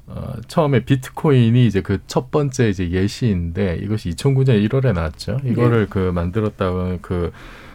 어, 0.06 0.34
처음에 0.48 0.84
비트코인이 0.84 1.66
이제 1.66 1.80
그 1.80 1.98
첫 2.06 2.30
번째 2.30 2.68
이제 2.68 2.90
예시인데 2.90 3.80
이것이 3.82 4.10
2009년 4.10 4.68
1월에 4.68 4.92
나왔죠. 4.92 5.40
이거를 5.44 5.80
네. 5.80 5.86
그 5.90 5.98
만들었다는 5.98 7.00
그, 7.02 7.32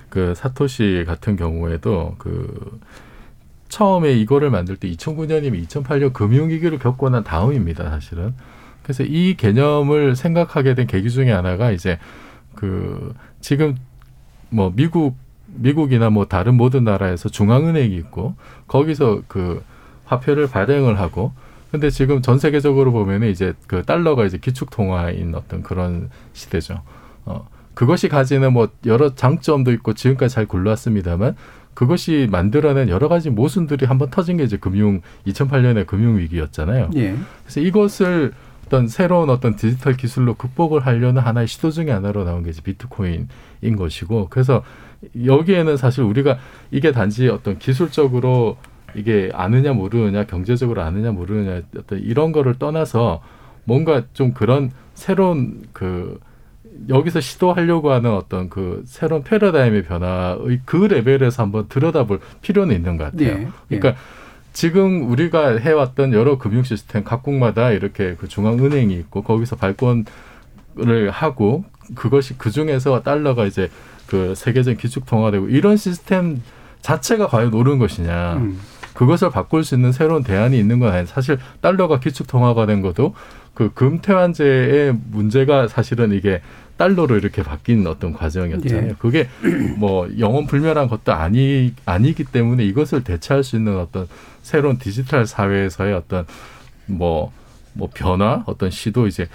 그 0.09 0.33
사토시 0.35 1.03
같은 1.07 1.35
경우에도 1.35 2.15
그 2.19 2.79
처음에 3.67 4.13
이거를 4.13 4.49
만들 4.49 4.77
때 4.77 4.89
2009년이면 4.89 5.67
2008년 5.67 6.13
금융위기를 6.13 6.79
겪고 6.79 7.09
난 7.09 7.23
다음입니다, 7.23 7.89
사실은. 7.89 8.33
그래서 8.81 9.03
이 9.03 9.35
개념을 9.35 10.15
생각하게 10.15 10.73
된 10.73 10.87
계기 10.87 11.09
중에 11.11 11.31
하나가 11.31 11.71
이제 11.71 11.99
그 12.55 13.13
지금 13.41 13.75
뭐 14.49 14.71
미국 14.75 15.15
미국이나 15.47 16.09
뭐 16.09 16.25
다른 16.25 16.55
모든 16.55 16.83
나라에서 16.83 17.29
중앙은행이 17.29 17.95
있고 17.97 18.35
거기서 18.67 19.23
그 19.27 19.63
화폐를 20.05 20.47
발행을 20.47 20.99
하고 20.99 21.33
근데 21.71 21.89
지금 21.89 22.21
전 22.21 22.39
세계적으로 22.39 22.91
보면은 22.91 23.29
이제 23.29 23.53
그 23.67 23.83
달러가 23.83 24.25
이제 24.25 24.37
기축 24.37 24.69
통화인 24.69 25.35
어떤 25.35 25.61
그런 25.61 26.09
시대죠. 26.33 26.81
어 27.25 27.47
그것이 27.73 28.09
가지는 28.09 28.53
뭐 28.53 28.69
여러 28.85 29.13
장점도 29.15 29.71
있고 29.73 29.93
지금까지 29.93 30.33
잘 30.33 30.45
굴러왔습니다만 30.45 31.35
그것이 31.73 32.27
만들어낸 32.29 32.89
여러 32.89 33.07
가지 33.07 33.29
모순들이 33.29 33.85
한번 33.85 34.09
터진 34.09 34.37
게 34.37 34.43
이제 34.43 34.57
금융 34.57 35.01
2008년의 35.27 35.87
금융 35.87 36.17
위기였잖아요. 36.17 36.89
예. 36.97 37.15
그래서 37.43 37.61
이것을 37.61 38.33
어떤 38.65 38.87
새로운 38.87 39.29
어떤 39.29 39.55
디지털 39.55 39.95
기술로 39.95 40.35
극복을 40.35 40.85
하려는 40.85 41.21
하나의 41.21 41.47
시도 41.47 41.71
중에 41.71 41.89
하나로 41.89 42.23
나온 42.23 42.43
게 42.43 42.49
이제 42.49 42.61
비트코인인 42.61 43.27
것이고 43.77 44.27
그래서 44.29 44.63
여기에는 45.25 45.77
사실 45.77 46.03
우리가 46.03 46.37
이게 46.69 46.91
단지 46.91 47.29
어떤 47.29 47.57
기술적으로 47.57 48.57
이게 48.95 49.29
아느냐 49.33 49.73
모르느냐 49.73 50.25
경제적으로 50.25 50.81
아느냐 50.81 51.11
모르느냐 51.11 51.61
어떤 51.77 51.99
이런 51.99 52.31
거를 52.31 52.55
떠나서 52.59 53.21
뭔가 53.63 54.03
좀 54.13 54.33
그런 54.33 54.71
새로운 54.93 55.63
그 55.73 56.19
여기서 56.87 57.19
시도하려고 57.19 57.91
하는 57.91 58.11
어떤 58.11 58.49
그 58.49 58.83
새로운 58.85 59.23
패러다임의 59.23 59.83
변화의 59.83 60.61
그 60.65 60.77
레벨에서 60.77 61.43
한번 61.43 61.67
들여다볼 61.67 62.19
필요는 62.41 62.75
있는 62.75 62.97
것 62.97 63.05
같아요. 63.05 63.29
예, 63.29 63.47
예. 63.71 63.79
그러니까 63.79 64.01
지금 64.53 65.09
우리가 65.09 65.57
해왔던 65.57 66.13
여러 66.13 66.37
금융 66.37 66.63
시스템 66.63 67.03
각국마다 67.03 67.71
이렇게 67.71 68.15
그 68.15 68.27
중앙은행이 68.27 68.93
있고 68.95 69.23
거기서 69.23 69.55
발권을 69.57 70.05
하고 71.11 71.65
그것이 71.95 72.37
그 72.37 72.51
중에서 72.51 73.01
달러가 73.03 73.45
이제 73.45 73.69
그 74.07 74.33
세계적 74.35 74.77
기축 74.77 75.05
통화되고 75.05 75.49
이런 75.49 75.77
시스템 75.77 76.41
자체가 76.81 77.27
과연 77.27 77.53
옳은 77.53 77.77
것이냐. 77.77 78.33
음. 78.37 78.59
그것을 78.99 79.29
바꿀 79.29 79.63
수 79.63 79.75
있는 79.75 79.93
새로운 79.93 80.23
대안이 80.23 80.59
있는 80.59 80.79
건 80.79 80.89
아니에요. 80.89 81.05
사실 81.05 81.39
달러가 81.61 82.01
기축 82.01 82.27
통화가 82.27 82.65
된 82.65 82.81
것도 82.81 83.15
그 83.53 83.73
금태환제의 83.73 84.93
문제가 85.09 85.69
사실은 85.69 86.11
이게 86.11 86.41
달러로 86.75 87.15
이렇게 87.15 87.41
바뀐 87.41 87.87
어떤 87.87 88.11
과정이었잖아요. 88.11 88.89
예. 88.89 88.95
그게 88.99 89.29
뭐 89.77 90.09
영원 90.19 90.47
불멸한 90.47 90.89
것도 90.89 91.13
아니 91.13 91.73
아니기 91.85 92.25
때문에 92.25 92.65
이것을 92.65 93.05
대체할 93.05 93.41
수 93.45 93.55
있는 93.55 93.77
어떤 93.77 94.05
새로운 94.41 94.77
디지털 94.77 95.25
사회에서의 95.25 95.93
어떤 95.93 96.25
뭐뭐 96.87 97.91
변화, 97.93 98.43
어떤 98.47 98.69
시도 98.69 99.07
이제 99.07 99.29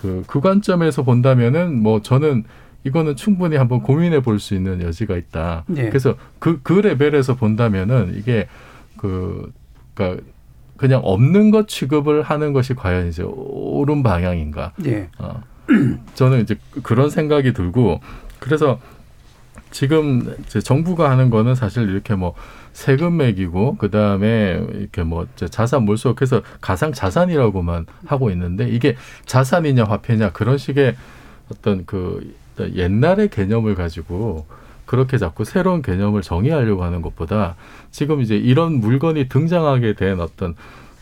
그, 0.00 0.24
그 0.26 0.40
관점에서 0.40 1.02
본다면은 1.02 1.82
뭐 1.82 2.00
저는 2.00 2.44
이거는 2.84 3.16
충분히 3.16 3.56
한번 3.56 3.82
고민해 3.82 4.22
볼 4.22 4.38
수 4.38 4.54
있는 4.54 4.80
여지가 4.80 5.18
있다. 5.18 5.64
예. 5.76 5.90
그래서 5.90 6.14
그, 6.38 6.60
그 6.62 6.72
레벨에서 6.72 7.34
본다면은 7.34 8.14
이게 8.16 8.48
그, 9.00 9.50
그니까 9.94 10.20
그냥 10.76 11.00
없는 11.02 11.50
것 11.50 11.68
취급을 11.68 12.20
하는 12.20 12.52
것이 12.52 12.74
과연 12.74 13.08
이제 13.08 13.22
옳은 13.22 14.02
방향인가. 14.02 14.72
예. 14.84 15.08
어, 15.18 15.42
저는 16.14 16.42
이제 16.42 16.58
그런 16.82 17.08
생각이 17.08 17.54
들고 17.54 18.00
그래서 18.38 18.78
지금 19.70 20.34
이제 20.44 20.60
정부가 20.60 21.10
하는 21.10 21.30
거는 21.30 21.54
사실 21.54 21.88
이렇게 21.88 22.14
뭐 22.14 22.34
세금 22.74 23.16
매기고 23.16 23.76
그 23.78 23.90
다음에 23.90 24.62
이렇게 24.74 25.02
뭐 25.02 25.26
자산 25.34 25.84
몰수해서 25.84 26.42
가상 26.60 26.92
자산이라고만 26.92 27.86
하고 28.04 28.30
있는데 28.30 28.68
이게 28.68 28.96
자산이냐 29.24 29.84
화폐냐 29.84 30.32
그런 30.32 30.58
식의 30.58 30.94
어떤 31.50 31.86
그 31.86 32.34
옛날의 32.58 33.30
개념을 33.30 33.74
가지고 33.76 34.44
그렇게 34.90 35.18
자꾸 35.18 35.44
새로운 35.44 35.82
개념을 35.82 36.20
정의하려고 36.20 36.82
하는 36.82 37.00
것보다 37.00 37.54
지금 37.92 38.22
이제 38.22 38.36
이런 38.36 38.80
물건이 38.80 39.28
등장하게 39.28 39.94
된 39.94 40.18
어떤 40.18 40.56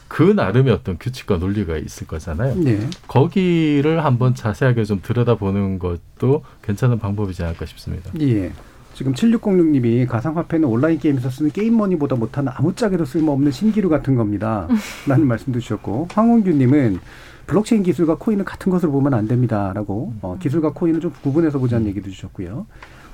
그 0.08 0.22
나름의 0.22 0.74
어떤 0.74 0.98
규칙과 0.98 1.38
논리가 1.38 1.78
있을 1.78 2.06
거잖아요. 2.06 2.54
네. 2.56 2.86
거기를 3.06 4.04
한번 4.04 4.34
자세하게 4.34 4.84
좀 4.84 5.00
들여다보는 5.02 5.78
것도 5.78 6.44
괜찮은 6.60 6.98
방법이지 6.98 7.42
않을까 7.42 7.64
싶습니다. 7.64 8.10
예. 8.20 8.52
지금 8.94 9.12
7606님이 9.14 10.06
가상화폐는 10.08 10.68
온라인 10.68 10.98
게임에서 10.98 11.30
쓰는 11.30 11.50
게임머니보다 11.50 12.16
못하는 12.16 12.52
아무짝에도 12.54 13.04
쓸모없는 13.04 13.52
신기루 13.52 13.88
같은 13.88 14.16
겁니다. 14.16 14.66
라는 15.06 15.26
말씀도 15.28 15.60
주셨고 15.60 16.08
황원규님은 16.12 16.98
블록체인 17.46 17.82
기술과 17.82 18.16
코인은 18.16 18.44
같은 18.44 18.70
것으로 18.70 18.92
보면 18.92 19.14
안 19.14 19.26
됩니다라고 19.26 20.12
어, 20.20 20.36
기술과 20.38 20.72
코인은 20.72 21.00
좀 21.00 21.12
구분해서 21.22 21.58
보자는 21.58 21.86
얘기도 21.86 22.10
주셨고요. 22.10 22.66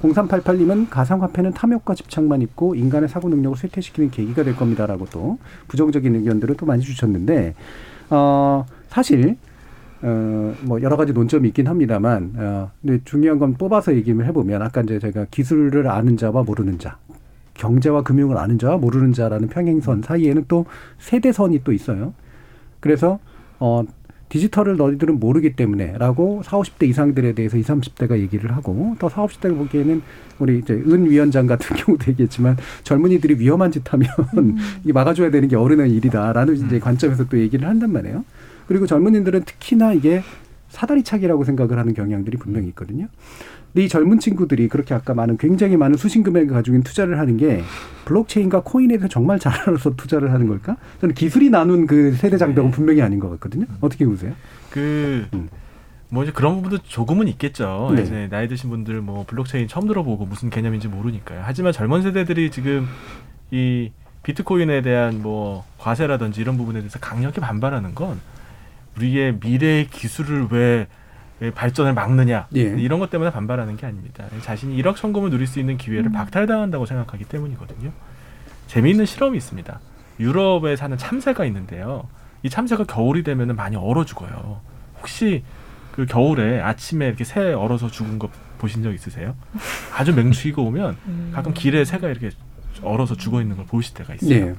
0388님은 0.03 0.91
가상화폐는 0.91 1.53
탐욕과 1.53 1.95
집착만 1.95 2.43
있고 2.43 2.75
인간의 2.75 3.09
사고 3.09 3.29
능력을 3.29 3.57
쇠퇴시키는 3.57 4.11
계기가 4.11 4.43
될 4.43 4.57
겁니다라고 4.57 5.07
또 5.11 5.39
부정적인 5.69 6.15
의견들을 6.17 6.57
또 6.57 6.67
많이 6.67 6.83
주셨는데 6.83 7.55
어, 8.11 8.67
사실 8.89 9.37
어, 10.07 10.55
뭐 10.61 10.83
여러 10.83 10.99
가지 10.99 11.15
논점이 11.15 11.49
있긴 11.49 11.67
합니다만 11.67 12.35
어, 12.37 12.71
근데 12.83 13.01
중요한 13.07 13.39
건 13.39 13.55
뽑아서 13.55 13.95
얘기를 13.95 14.25
해보면 14.27 14.61
아까 14.61 14.83
이제 14.83 14.99
제가 14.99 15.27
기술을 15.31 15.89
아는 15.89 16.19
자와 16.19 16.43
모르는 16.43 16.79
자 16.79 16.99
경제와 17.55 18.03
금융을 18.03 18.37
아는 18.37 18.59
자와 18.59 18.77
모르는 18.77 19.15
자라는 19.15 19.49
평행선 19.49 20.03
사이에는 20.03 20.45
또 20.47 20.67
세대선이 20.99 21.65
또 21.65 21.73
있어요. 21.73 22.13
그래서 22.81 23.19
어 23.59 23.85
디지털을 24.29 24.77
너희들은 24.77 25.21
모르기 25.21 25.55
때문에 25.55 25.97
라고 25.97 26.43
4, 26.45 26.59
50대 26.59 26.89
이상들에 26.89 27.35
대해서 27.35 27.57
20, 27.57 27.77
30대가 27.77 28.19
얘기를 28.19 28.55
하고 28.55 28.97
또 28.99 29.09
4, 29.09 29.25
50대가 29.25 29.57
보기에는 29.57 30.03
우리 30.39 30.59
이제 30.59 30.75
은 30.75 31.09
위원장 31.09 31.47
같은 31.47 31.77
경우도 31.79 32.11
얘기했지만 32.11 32.59
젊은이들이 32.83 33.39
위험한 33.39 33.71
짓 33.71 33.91
하면 33.91 34.09
이게 34.83 34.93
막아줘야 34.93 35.31
되는 35.31 35.49
게 35.49 35.57
어른의 35.57 35.93
일이다라는 35.93 36.57
이제 36.57 36.79
관점에서 36.79 37.25
또 37.29 37.39
얘기를 37.39 37.67
한단 37.67 37.91
말이에요. 37.93 38.25
그리고 38.67 38.87
젊은이들은 38.87 39.45
특히나 39.45 39.93
이게 39.93 40.23
사다리 40.69 41.05
차기라고 41.05 41.45
생각을 41.45 41.79
하는 41.79 41.95
경향들이 41.95 42.37
분명히 42.37 42.69
있거든요. 42.69 43.09
근데 43.73 43.87
이 43.87 43.89
젊은 43.89 44.21
친구들이 44.21 44.69
그렇게 44.69 44.95
아까 44.95 45.15
많은 45.15 45.37
굉장히 45.37 45.77
많은 45.77 45.97
수신 45.97 46.23
금액을 46.23 46.49
가지고 46.49 46.75
있는 46.75 46.85
투자를 46.85 47.19
하는 47.19 47.37
게 47.37 47.63
블록체인과 48.05 48.63
코인에 48.63 48.97
대해서 48.97 49.09
정말 49.09 49.39
잘 49.39 49.53
알아서 49.53 49.97
투자를 49.97 50.33
하는 50.33 50.47
걸까? 50.47 50.77
저는 51.01 51.15
기술이 51.15 51.51
나눈 51.51 51.87
그 51.87 52.13
세대 52.13 52.39
장벽은 52.39 52.71
분명히 52.71 53.03
아닌 53.03 53.19
것 53.19 53.31
같거든요. 53.31 53.67
어떻게 53.81 54.07
보세요? 54.07 54.33
그, 54.71 55.27
뭐 56.09 56.23
이제 56.23 56.33
그런 56.33 56.57
부분도 56.57 56.79
조금은 56.85 57.27
있겠죠. 57.29 57.93
네. 57.97 58.03
이제 58.03 58.29
나이 58.31 58.47
드신 58.47 58.71
분들 58.71 59.01
뭐 59.01 59.25
블록체인 59.27 59.67
처음 59.67 59.89
들어보고 59.89 60.27
무슨 60.27 60.51
개념인지 60.51 60.87
모르니까요. 60.87 61.41
하지만 61.43 61.73
젊은 61.73 62.03
세대들이 62.03 62.53
지금 62.53 62.87
이 63.51 63.91
비트코인에 64.23 64.83
대한 64.83 65.21
뭐 65.23 65.65
과세라든지 65.79 66.41
이런 66.41 66.57
부분에 66.57 66.79
대해서 66.79 66.99
강력히 67.01 67.41
반발하는 67.41 67.95
건 67.95 68.21
우리의 68.97 69.39
미래의 69.41 69.89
기술을 69.89 70.49
왜, 70.51 70.87
왜 71.41 71.51
발전을 71.51 71.95
막느냐 71.95 72.49
예. 72.55 72.61
이런 72.61 72.99
것 72.99 73.11
때문에 73.11 73.31
반발하는 73.31 73.77
게 73.77 73.87
아닙니다. 73.87 74.25
자신이 74.43 74.81
1억 74.83 74.97
천금을 74.97 75.31
누릴 75.31 75.47
수 75.47 75.59
있는 75.59 75.77
기회를 75.77 76.13
박탈당한다고 76.13 76.87
생각하기 76.87 77.25
때문이거든요. 77.25 77.93
재미있는 78.67 79.07
실험이 79.07 79.39
있습니다. 79.39 79.81
유럽에 80.21 80.77
사는 80.77 80.97
참새가 80.97 81.45
있는데요. 81.47 82.09
이 82.43 82.51
참새가 82.51 82.85
겨울이 82.85 83.23
되면 83.23 83.57
많이 83.57 83.77
얼어 83.77 84.05
죽어요. 84.05 84.61
혹시 84.99 85.43
그 85.93 86.07
겨울에 86.07 86.61
아침에 86.61 87.07
이렇게 87.07 87.25
새 87.25 87.53
얼어서 87.53 87.91
죽은 87.91 88.19
거 88.19 88.29
보신 88.59 88.83
적 88.83 88.93
있으세요? 88.93 89.35
아주 89.93 90.13
맹추위가 90.15 90.63
오면 90.63 91.33
가끔 91.33 91.53
길에 91.53 91.85
새가 91.85 92.09
이렇게 92.09 92.31
얼어서 92.83 93.17
죽어 93.17 93.41
있는 93.41 93.57
걸 93.57 93.67
보실 93.67 93.95
때가 93.95 94.15
있어요. 94.15 94.47
네. 94.47 94.55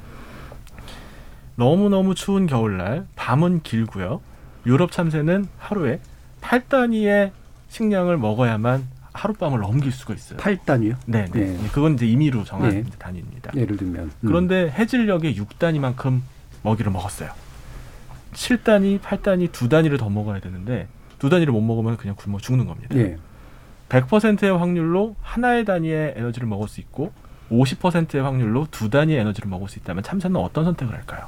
너무너무 1.56 2.16
추운 2.16 2.48
겨울날 2.48 3.06
밤은 3.16 3.62
길고요. 3.64 4.22
유럽 4.66 4.92
참새는 4.92 5.48
하루에 5.58 6.00
8단위의 6.42 7.32
식량을 7.70 8.18
먹어야만 8.18 8.88
하룻밤을 9.14 9.60
넘길 9.62 9.92
수가 9.92 10.14
있어요. 10.14 10.40
8단위요? 10.40 10.98
네, 11.06 11.26
네. 11.32 11.40
네. 11.54 11.70
그건 11.72 11.94
이제 11.94 12.06
임의로 12.06 12.44
정한 12.44 12.70
네. 12.70 12.84
단위입니다. 13.00 13.54
예를 13.56 13.78
들면 13.78 14.04
음. 14.06 14.12
그런데 14.22 14.70
해질녘에 14.70 15.36
6단위만큼 15.36 16.22
먹이를 16.64 16.92
먹었어요. 16.92 17.32
7단위, 18.34 19.00
8단위, 19.00 19.52
두 19.52 19.70
단위를 19.70 19.98
더 19.98 20.10
먹어야 20.10 20.40
되는데 20.40 20.88
두 21.20 21.30
단위를 21.30 21.54
못 21.54 21.62
먹으면 21.62 21.96
그냥 21.96 22.16
굶어 22.18 22.40
죽는 22.40 22.66
겁니다. 22.68 22.96
예. 22.98 23.18
100%의 23.88 24.58
확률로 24.58 25.16
하나의 25.22 25.64
단위의 25.64 26.16
에너지를 26.18 26.48
먹을 26.48 26.68
수 26.68 26.82
있고 26.82 27.14
50%의 27.50 28.22
확률로 28.22 28.68
두 28.72 28.90
단위의 28.90 29.20
에너지를 29.20 29.50
먹을 29.50 29.70
수 29.70 29.80
있다면 29.80 30.04
참새는 30.04 30.36
어떤 30.38 30.66
선택을 30.66 30.94
할까요? 30.94 31.28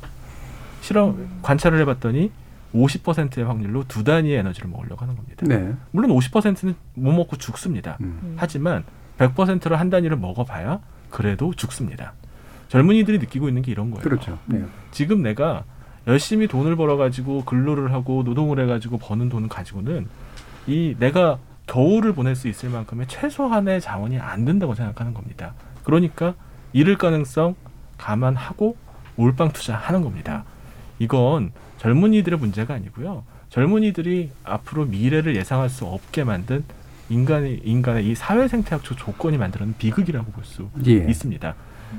실험 0.81 1.27
관찰을 1.41 1.79
해봤더니 1.81 2.31
50%의 2.73 3.45
확률로 3.45 3.85
두 3.87 4.03
단위의 4.03 4.37
에너지를 4.37 4.69
먹으려고 4.69 5.01
하는 5.01 5.15
겁니다. 5.15 5.45
네. 5.47 5.73
물론 5.91 6.11
50%는 6.11 6.75
못 6.95 7.11
먹고 7.11 7.37
죽습니다. 7.37 7.97
음. 8.01 8.35
하지만 8.37 8.83
100%를 9.17 9.79
한 9.79 9.89
단위를 9.89 10.17
먹어봐야 10.17 10.79
그래도 11.09 11.53
죽습니다. 11.53 12.13
젊은이들이 12.67 13.19
느끼고 13.19 13.47
있는 13.47 13.61
게 13.61 13.71
이런 13.71 13.91
거예요. 13.91 14.03
그렇죠. 14.03 14.37
네. 14.45 14.63
지금 14.91 15.21
내가 15.21 15.63
열심히 16.05 16.47
돈을 16.47 16.75
벌어가지고 16.75 17.45
근로를 17.45 17.93
하고 17.93 18.23
노동을 18.23 18.59
해가지고 18.59 18.97
버는 18.97 19.29
돈을 19.29 19.49
가지고는 19.49 20.07
이 20.67 20.95
내가 20.99 21.39
겨울을 21.67 22.13
보낼 22.13 22.35
수 22.35 22.47
있을 22.47 22.69
만큼의 22.69 23.07
최소한의 23.07 23.81
자원이 23.81 24.19
안 24.19 24.45
된다고 24.45 24.73
생각하는 24.73 25.13
겁니다. 25.13 25.53
그러니까 25.83 26.33
잃을 26.73 26.97
가능성 26.97 27.55
감안하고 27.97 28.77
올빵 29.17 29.51
투자하는 29.51 30.01
겁니다. 30.01 30.45
이건 30.99 31.51
젊은이들의 31.77 32.39
문제가 32.39 32.73
아니고요. 32.75 33.23
젊은이들이 33.49 34.31
앞으로 34.43 34.85
미래를 34.85 35.35
예상할 35.35 35.69
수 35.69 35.85
없게 35.85 36.23
만든 36.23 36.63
인간의 37.09 37.61
인간의 37.63 38.07
이 38.07 38.15
사회 38.15 38.47
생태학적 38.47 38.97
조건이 38.97 39.37
만드는 39.37 39.75
비극이라고 39.77 40.31
볼수 40.31 40.69
예. 40.85 40.91
있습니다. 40.93 41.55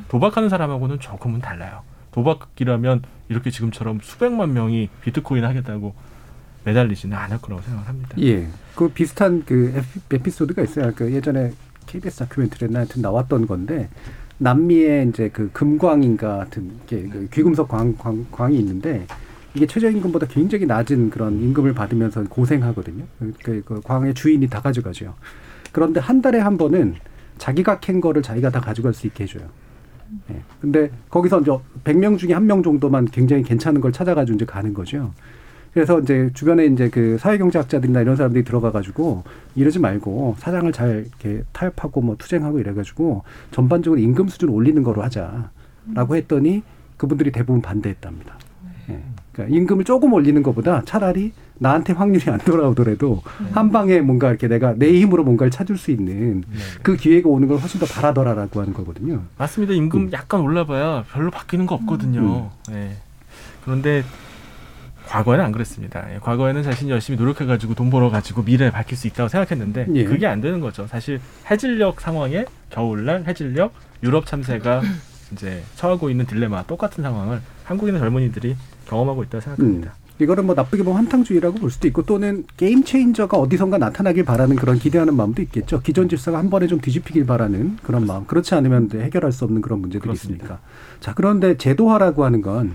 도박하는 0.08 0.48
사람하고는 0.50 1.00
조금은 1.00 1.40
달라요. 1.40 1.82
도박이라면 2.12 3.02
이렇게 3.28 3.50
지금처럼 3.50 4.00
수백만 4.02 4.52
명이 4.52 4.90
비트코인 5.02 5.44
하겠다고 5.44 5.94
매달리지는 6.64 7.16
않을 7.16 7.38
거라고 7.40 7.62
생각합니다. 7.62 8.16
예. 8.20 8.48
그 8.74 8.88
비슷한 8.90 9.44
그 9.46 9.72
에피- 9.76 10.16
에피소드가 10.16 10.62
있어요. 10.62 10.92
그 10.94 11.10
예전에 11.12 11.52
KBS 11.86 12.18
다큐멘터리나 12.18 12.80
하여튼 12.80 13.00
나왔던 13.00 13.46
건데 13.46 13.88
남미에 14.38 15.06
이제 15.08 15.30
그 15.32 15.50
금광인가 15.52 16.38
같은 16.38 16.70
게그 16.86 17.28
귀금속 17.32 17.68
광, 17.68 17.94
광, 17.96 18.24
광이 18.30 18.58
있는데 18.58 19.06
이게 19.54 19.66
최저임금보다 19.66 20.26
굉장히 20.28 20.66
낮은 20.66 21.10
그런 21.10 21.40
임금을 21.40 21.74
받으면서 21.74 22.22
고생하거든요. 22.24 23.04
그, 23.18 23.32
그, 23.42 23.62
그 23.64 23.80
광의 23.82 24.14
주인이 24.14 24.46
다 24.48 24.60
가져가죠. 24.60 25.14
그런데 25.72 26.00
한 26.00 26.22
달에 26.22 26.38
한 26.38 26.56
번은 26.56 26.94
자기가 27.38 27.80
캔 27.80 28.00
거를 28.00 28.22
자기가 28.22 28.50
다 28.50 28.60
가져갈 28.60 28.92
수 28.94 29.06
있게 29.06 29.24
해줘요. 29.24 29.48
예. 30.30 30.40
근데 30.60 30.90
거기서 31.10 31.40
이제 31.40 31.50
100명 31.84 32.18
중에 32.18 32.32
한 32.32 32.46
명 32.46 32.62
정도만 32.62 33.06
굉장히 33.06 33.42
괜찮은 33.42 33.80
걸 33.80 33.92
찾아가지고 33.92 34.36
이제 34.36 34.44
가는 34.44 34.72
거죠. 34.72 35.12
그래서 35.72 36.00
이제 36.00 36.30
주변에 36.34 36.66
이제 36.66 36.88
그 36.88 37.18
사회경제학자들이나 37.18 38.00
이런 38.00 38.16
사람들이 38.16 38.44
들어가가지고 38.44 39.24
이러지 39.54 39.78
말고 39.78 40.36
사장을 40.38 40.70
잘 40.72 41.06
이렇게 41.06 41.42
타협하고 41.52 42.00
뭐 42.00 42.16
투쟁하고 42.16 42.58
이래가지고 42.58 43.22
전반적으로 43.50 44.00
임금 44.00 44.28
수준을 44.28 44.52
올리는 44.52 44.82
거로 44.82 45.02
하자라고 45.02 46.16
했더니 46.16 46.62
그분들이 46.96 47.30
대부분 47.30 47.62
반대했답니다. 47.62 48.38
예. 48.90 49.00
그러니까 49.32 49.56
임금을 49.56 49.84
조금 49.84 50.12
올리는 50.12 50.42
것보다 50.42 50.82
차라리 50.84 51.32
나한테 51.58 51.92
확률이 51.92 52.30
안 52.30 52.38
돌아오더라도 52.38 53.22
한 53.52 53.70
방에 53.70 54.00
뭔가 54.00 54.30
이렇게 54.30 54.48
내가 54.48 54.74
내 54.74 54.92
힘으로 55.00 55.24
뭔가를 55.24 55.50
찾을 55.50 55.76
수 55.76 55.90
있는 55.90 56.44
그 56.82 56.96
기회가 56.96 57.28
오는 57.28 57.46
걸 57.48 57.58
훨씬 57.58 57.80
더 57.80 57.86
바라더라라고 57.86 58.60
하는 58.60 58.72
거거든요. 58.72 59.22
맞습니다. 59.36 59.74
임금 59.74 60.12
약간 60.12 60.40
올라봐야 60.40 61.04
별로 61.12 61.30
바뀌는 61.30 61.66
거 61.66 61.74
없거든요. 61.76 62.50
예. 62.70 62.96
그런데 63.64 64.04
과거에는 65.08 65.44
안 65.44 65.52
그랬습니다. 65.52 66.06
예, 66.14 66.18
과거에는 66.18 66.62
자신이 66.62 66.90
열심히 66.90 67.18
노력해가지고 67.18 67.74
돈 67.74 67.90
벌어가지고 67.90 68.42
미래를 68.42 68.70
밝힐 68.70 68.96
수 68.96 69.06
있다고 69.06 69.28
생각했는데 69.28 69.86
예. 69.94 70.04
그게 70.04 70.26
안 70.26 70.40
되는 70.40 70.60
거죠. 70.60 70.86
사실 70.86 71.20
해질녘 71.50 72.00
상황에 72.00 72.44
겨울날 72.70 73.24
해질녘 73.26 73.72
유럽 74.02 74.26
참새가 74.26 74.82
이제 75.32 75.62
처하고 75.76 76.10
있는 76.10 76.26
딜레마 76.26 76.62
똑같은 76.64 77.02
상황을 77.02 77.40
한국인의 77.64 78.00
젊은이들이 78.00 78.56
경험하고 78.86 79.22
있다고 79.24 79.40
생각합니다. 79.40 79.90
음. 79.90 80.08
이거는 80.20 80.46
뭐 80.46 80.54
나쁘게 80.54 80.82
보면 80.82 80.98
한탕주의라고 80.98 81.58
볼 81.58 81.70
수도 81.70 81.86
있고 81.86 82.02
또는 82.02 82.44
게임 82.56 82.82
체인저가 82.82 83.36
어디선가 83.36 83.78
나타나길 83.78 84.24
바라는 84.24 84.56
그런 84.56 84.78
기대하는 84.78 85.14
마음도 85.14 85.42
있겠죠. 85.42 85.80
기존 85.80 86.08
질서가 86.08 86.38
한 86.38 86.50
번에 86.50 86.66
좀 86.66 86.80
뒤집히길 86.80 87.24
바라는 87.24 87.78
그런 87.84 88.04
마음. 88.04 88.26
그렇지 88.26 88.54
않으면 88.54 88.90
해결할 88.92 89.30
수 89.30 89.44
없는 89.44 89.62
그런 89.62 89.80
문제들이 89.80 90.12
있으니까. 90.12 90.58
자, 91.00 91.14
그런데 91.14 91.56
제도화라고 91.56 92.24
하는 92.24 92.42
건 92.42 92.74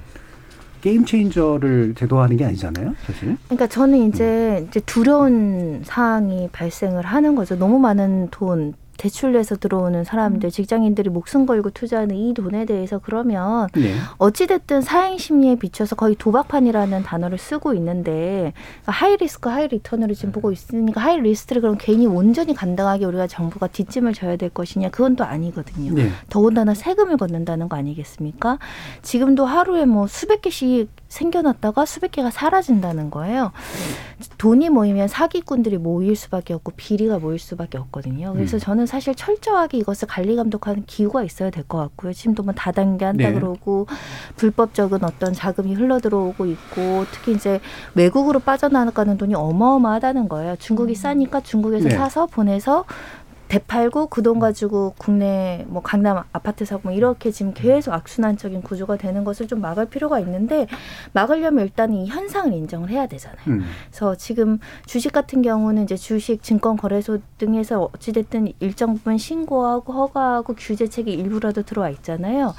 game 0.83 1.05
changer를 1.05 1.95
제도화하는 1.95 2.35
게 2.35 2.43
아니잖아요, 2.43 2.93
사실. 3.05 3.37
그러니까 3.45 3.67
저는 3.67 4.09
이제 4.09 4.65
이제 4.67 4.81
두려운 4.81 5.81
사항이 5.85 6.49
발생을 6.51 7.05
하는 7.05 7.35
거죠. 7.35 7.57
너무 7.57 7.79
많은 7.79 8.27
돈 8.31 8.73
대출 9.03 9.33
내서 9.33 9.57
들어오는 9.57 10.05
사람들, 10.05 10.49
직장인들이 10.49 11.09
목숨 11.09 11.45
걸고 11.45 11.71
투자하는 11.71 12.15
이 12.15 12.33
돈에 12.33 12.63
대해서 12.63 12.99
그러면 12.99 13.67
네. 13.75 13.95
어찌됐든 14.17 14.79
사행 14.79 15.17
심리에 15.17 15.57
비춰서 15.57 15.97
거의 15.97 16.15
도박판이라는 16.15 17.03
단어를 17.03 17.37
쓰고 17.37 17.73
있는데 17.73 18.53
그러니까 18.81 18.91
high 18.93 19.17
risk 19.17 19.49
high 19.49 19.67
return으로 19.67 20.13
지금 20.13 20.31
보고 20.31 20.53
있으니까 20.53 21.01
high 21.01 21.19
risk를 21.19 21.61
그럼 21.61 21.75
괜히 21.77 22.07
온전히 22.07 22.53
감당하게 22.53 23.03
우리가 23.03 23.27
정부가 23.27 23.67
뒷짐을 23.67 24.13
져야 24.13 24.37
될 24.37 24.49
것이냐 24.49 24.89
그건 24.89 25.17
또 25.17 25.25
아니거든요. 25.25 25.93
네. 25.95 26.09
더군다나 26.29 26.73
세금을 26.73 27.17
걷는다는 27.17 27.67
거 27.67 27.75
아니겠습니까? 27.75 28.57
지금도 29.01 29.45
하루에 29.45 29.83
뭐 29.83 30.07
수백 30.07 30.43
개씩 30.43 30.87
생겨났다가 31.13 31.85
수백 31.85 32.11
개가 32.11 32.31
사라진다는 32.31 33.09
거예요. 33.09 33.51
돈이 34.37 34.69
모이면 34.69 35.07
사기꾼들이 35.07 35.77
모일 35.77 36.15
수밖에 36.15 36.53
없고 36.53 36.73
비리가 36.75 37.19
모일 37.19 37.39
수밖에 37.39 37.77
없거든요. 37.77 38.33
그래서 38.33 38.57
음. 38.57 38.59
저는 38.59 38.85
사실 38.85 39.13
철저하게 39.15 39.77
이것을 39.79 40.07
관리 40.07 40.35
감독하는 40.35 40.83
기구가 40.85 41.23
있어야 41.23 41.49
될 41.49 41.63
것 41.63 41.77
같고요. 41.77 42.11
지금도 42.11 42.43
뭐 42.43 42.53
다단계 42.53 43.05
한다 43.05 43.29
네. 43.29 43.33
그러고 43.33 43.87
불법적인 44.35 45.03
어떤 45.03 45.33
자금이 45.33 45.73
흘러 45.75 45.99
들어오고 45.99 46.45
있고 46.45 47.05
특히 47.11 47.31
이제 47.33 47.61
외국으로 47.95 48.39
빠져나가는 48.39 49.17
돈이 49.17 49.33
어마어마하다는 49.33 50.27
거예요. 50.27 50.55
중국이 50.57 50.93
싸니까 50.95 51.39
중국에서 51.41 51.87
네. 51.87 51.95
사서 51.95 52.25
보내서 52.25 52.83
되팔고 53.53 54.07
그 54.07 54.23
돈 54.23 54.39
가지고 54.39 54.95
국내 54.97 55.65
뭐 55.67 55.81
강남 55.83 56.23
아파트 56.31 56.65
사고 56.65 56.83
뭐 56.85 56.93
이렇게 56.93 57.29
지금 57.29 57.53
계속 57.53 57.91
악순환적인 57.91 58.61
구조가 58.61 58.95
되는 58.95 59.23
것을 59.25 59.47
좀 59.47 59.59
막을 59.59 59.87
필요가 59.87 60.19
있는데 60.21 60.65
막으려면 61.11 61.65
일단 61.65 61.93
이 61.93 62.07
현상을 62.07 62.51
인정을 62.53 62.89
해야 62.89 63.05
되잖아요. 63.05 63.43
음. 63.47 63.65
그래서 63.89 64.15
지금 64.15 64.59
주식 64.85 65.11
같은 65.11 65.41
경우는 65.41 65.83
이제 65.83 65.97
주식 65.97 66.41
증권 66.41 66.77
거래소 66.77 67.19
등에서 67.37 67.89
어찌됐든 67.93 68.53
일정 68.61 68.95
부분 68.95 69.17
신고하고 69.17 69.91
허가하고 69.91 70.55
규제책이 70.55 71.11
일부라도 71.11 71.63
들어와 71.63 71.89
있잖아요. 71.89 72.55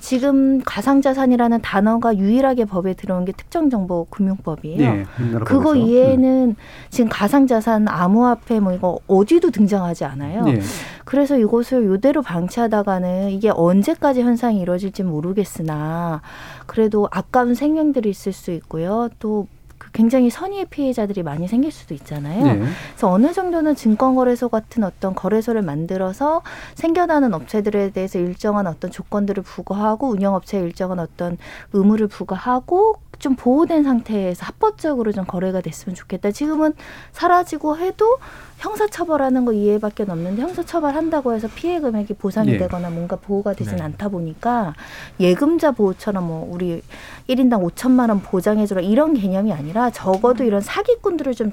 지금 0.00 0.60
가상자산이라는 0.64 1.60
단어가 1.60 2.16
유일하게 2.16 2.64
법에 2.64 2.94
들어온 2.94 3.24
게 3.24 3.32
특정정보금융법이에요. 3.32 4.92
네. 4.92 5.04
그거. 5.44 5.74
이외에는 5.74 6.56
지금 6.90 7.08
가상자산, 7.10 7.88
암호화폐 7.88 8.60
뭐 8.60 8.72
이거 8.72 8.98
어디도 9.06 9.50
등장하지 9.50 10.04
않아요. 10.04 10.42
네. 10.44 10.60
그래서 11.04 11.38
이것을 11.38 11.94
이대로 11.94 12.22
방치하다가는 12.22 13.30
이게 13.30 13.50
언제까지 13.50 14.22
현상이 14.22 14.60
이루어질지 14.60 15.02
모르겠으나 15.02 16.22
그래도 16.66 17.08
아까운 17.10 17.54
생명들이 17.54 18.10
있을 18.10 18.32
수 18.32 18.50
있고요. 18.52 19.08
또그 19.18 19.57
굉장히 19.98 20.30
선의의 20.30 20.66
피해자들이 20.66 21.24
많이 21.24 21.48
생길 21.48 21.72
수도 21.72 21.92
있잖아요. 21.92 22.44
네. 22.44 22.56
그래서 22.56 23.10
어느 23.10 23.32
정도는 23.32 23.74
증권거래소 23.74 24.48
같은 24.48 24.84
어떤 24.84 25.12
거래소를 25.12 25.62
만들어서 25.62 26.42
생겨나는 26.76 27.34
업체들에 27.34 27.90
대해서 27.90 28.20
일정한 28.20 28.68
어떤 28.68 28.92
조건들을 28.92 29.42
부과하고 29.42 30.08
운영업체에 30.10 30.60
일정한 30.60 31.00
어떤 31.00 31.36
의무를 31.72 32.06
부과하고 32.06 32.94
좀 33.18 33.34
보호된 33.34 33.82
상태에서 33.82 34.46
합법적으로 34.46 35.10
좀 35.10 35.24
거래가 35.24 35.60
됐으면 35.60 35.96
좋겠다. 35.96 36.30
지금은 36.30 36.74
사라지고 37.10 37.78
해도 37.78 38.18
형사처벌하는 38.58 39.44
거 39.44 39.52
이해밖에 39.52 40.02
없는데 40.02 40.42
형사처벌한다고 40.42 41.32
해서 41.32 41.48
피해 41.54 41.80
금액이 41.80 42.14
보상이 42.14 42.52
네. 42.52 42.58
되거나 42.58 42.90
뭔가 42.90 43.16
보호가 43.16 43.54
되진 43.54 43.76
네. 43.76 43.82
않다 43.82 44.08
보니까 44.08 44.74
예금자 45.20 45.72
보호처럼 45.72 46.26
뭐 46.26 46.48
우리 46.50 46.82
1인당 47.28 47.62
5천만 47.70 48.08
원 48.08 48.20
보장해주라 48.20 48.80
이런 48.80 49.14
개념이 49.14 49.52
아니라 49.52 49.90
적어도 49.90 50.44
이런 50.44 50.60
사기꾼들을 50.60 51.34
좀 51.34 51.52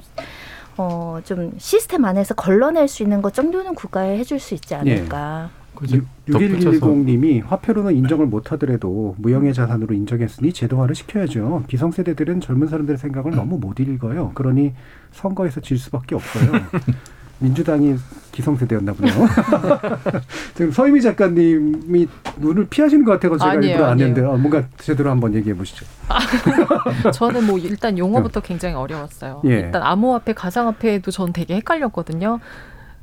어, 0.78 1.20
좀 1.24 1.54
시스템 1.58 2.04
안에서 2.06 2.34
걸러낼 2.34 2.88
수 2.88 3.04
있는 3.04 3.22
것 3.22 3.34
정도는 3.34 3.76
국가에 3.76 4.18
해줄 4.18 4.40
수 4.40 4.54
있지 4.54 4.76
않을까. 4.76 5.50
유- 5.94 6.06
6112님이 6.28 7.44
화폐로는 7.46 7.96
인정을 7.96 8.26
못하더라도 8.26 9.16
무형의 9.20 9.54
자산으로 9.54 9.94
인정했으니 9.94 10.54
제도화를 10.54 10.96
시켜야죠. 10.96 11.64
기성세대들은 11.68 12.42
젊은 12.42 12.68
사람들의 12.68 12.98
생각을 12.98 13.32
너무 13.32 13.58
못 13.60 13.80
읽어요. 13.80 14.32
그러니 14.34 14.74
선거에서 15.12 15.62
질 15.62 15.78
수밖에 15.78 16.16
없어요. 16.16 16.52
민주당이 17.40 17.96
기성세대였나 18.32 18.94
보네요. 18.94 19.14
지금 20.56 20.72
서유미 20.72 21.02
작가님이 21.02 22.08
눈을 22.38 22.68
피하시는 22.70 23.04
것 23.04 23.12
같아서 23.12 23.38
제가 23.38 23.52
아니에요, 23.52 23.72
일부러 23.74 23.90
안. 23.90 24.00
했는데 24.00 24.22
어, 24.22 24.38
뭔가 24.38 24.64
제대로 24.78 25.10
한번 25.10 25.34
얘기해 25.34 25.56
보시죠. 25.56 25.86
저는 27.14 27.46
뭐 27.46 27.58
일단 27.58 27.98
용어부터 27.98 28.40
굉장히 28.40 28.76
어려웠어요. 28.76 29.42
예. 29.46 29.50
일단 29.60 29.84
암호화폐, 29.84 30.34
가상화폐도 30.34 31.12
전 31.12 31.34
되게 31.34 31.56
헷갈렸거든요. 31.56 32.40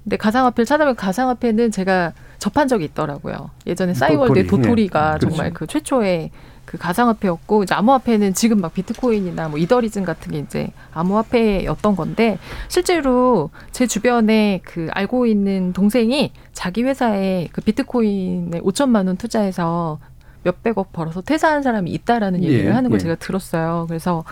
근데 0.04 0.16
가상화폐를 0.16 0.66
찾아보면 0.66 0.96
가상화폐는 0.96 1.70
제가 1.70 2.12
접한 2.38 2.68
적이 2.68 2.86
있더라고요. 2.86 3.50
예전에 3.66 3.94
싸이월드의 3.94 4.46
도토리. 4.46 4.62
도토리가 4.62 5.14
예. 5.14 5.18
정말 5.20 5.52
그렇죠. 5.52 5.58
그 5.58 5.66
최초의 5.66 6.30
그 6.64 6.78
가상화폐였고 6.78 7.64
이제 7.64 7.74
암호화폐는 7.74 8.34
지금 8.34 8.60
막 8.60 8.72
비트코인이나 8.72 9.48
뭐 9.48 9.58
이더리즘 9.58 10.04
같은 10.04 10.32
게 10.32 10.38
이제 10.38 10.68
암호화폐였던 10.92 11.96
건데 11.96 12.38
실제로 12.68 13.50
제 13.72 13.86
주변에 13.86 14.60
그 14.64 14.88
알고 14.92 15.26
있는 15.26 15.72
동생이 15.72 16.32
자기 16.52 16.82
회사에 16.82 17.48
그 17.52 17.60
비트코인에 17.60 18.60
5천만 18.60 19.06
원 19.06 19.16
투자해서 19.16 19.98
몇백억 20.44 20.92
벌어서 20.92 21.20
퇴사한 21.20 21.62
사람이 21.62 21.90
있다라는 21.90 22.42
얘기를 22.42 22.66
예, 22.66 22.70
하는 22.70 22.90
걸 22.90 22.98
예. 22.98 23.02
제가 23.02 23.14
들었어요. 23.16 23.86
그래서 23.88 24.24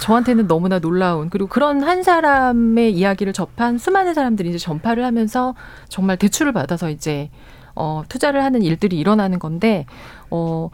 저한테는 0.00 0.46
너무나 0.46 0.78
놀라운 0.78 1.28
그리고 1.30 1.48
그런 1.48 1.82
한 1.82 2.02
사람의 2.02 2.92
이야기를 2.92 3.32
접한 3.32 3.78
수많은 3.78 4.14
사람들이 4.14 4.48
이제 4.50 4.58
전파를 4.58 5.04
하면서 5.04 5.54
정말 5.88 6.16
대출을 6.16 6.52
받아서 6.52 6.90
이제 6.90 7.30
어 7.74 8.02
투자를 8.08 8.44
하는 8.44 8.62
일들이 8.62 8.98
일어나는 8.98 9.38
건데 9.38 9.86
어 10.30 10.70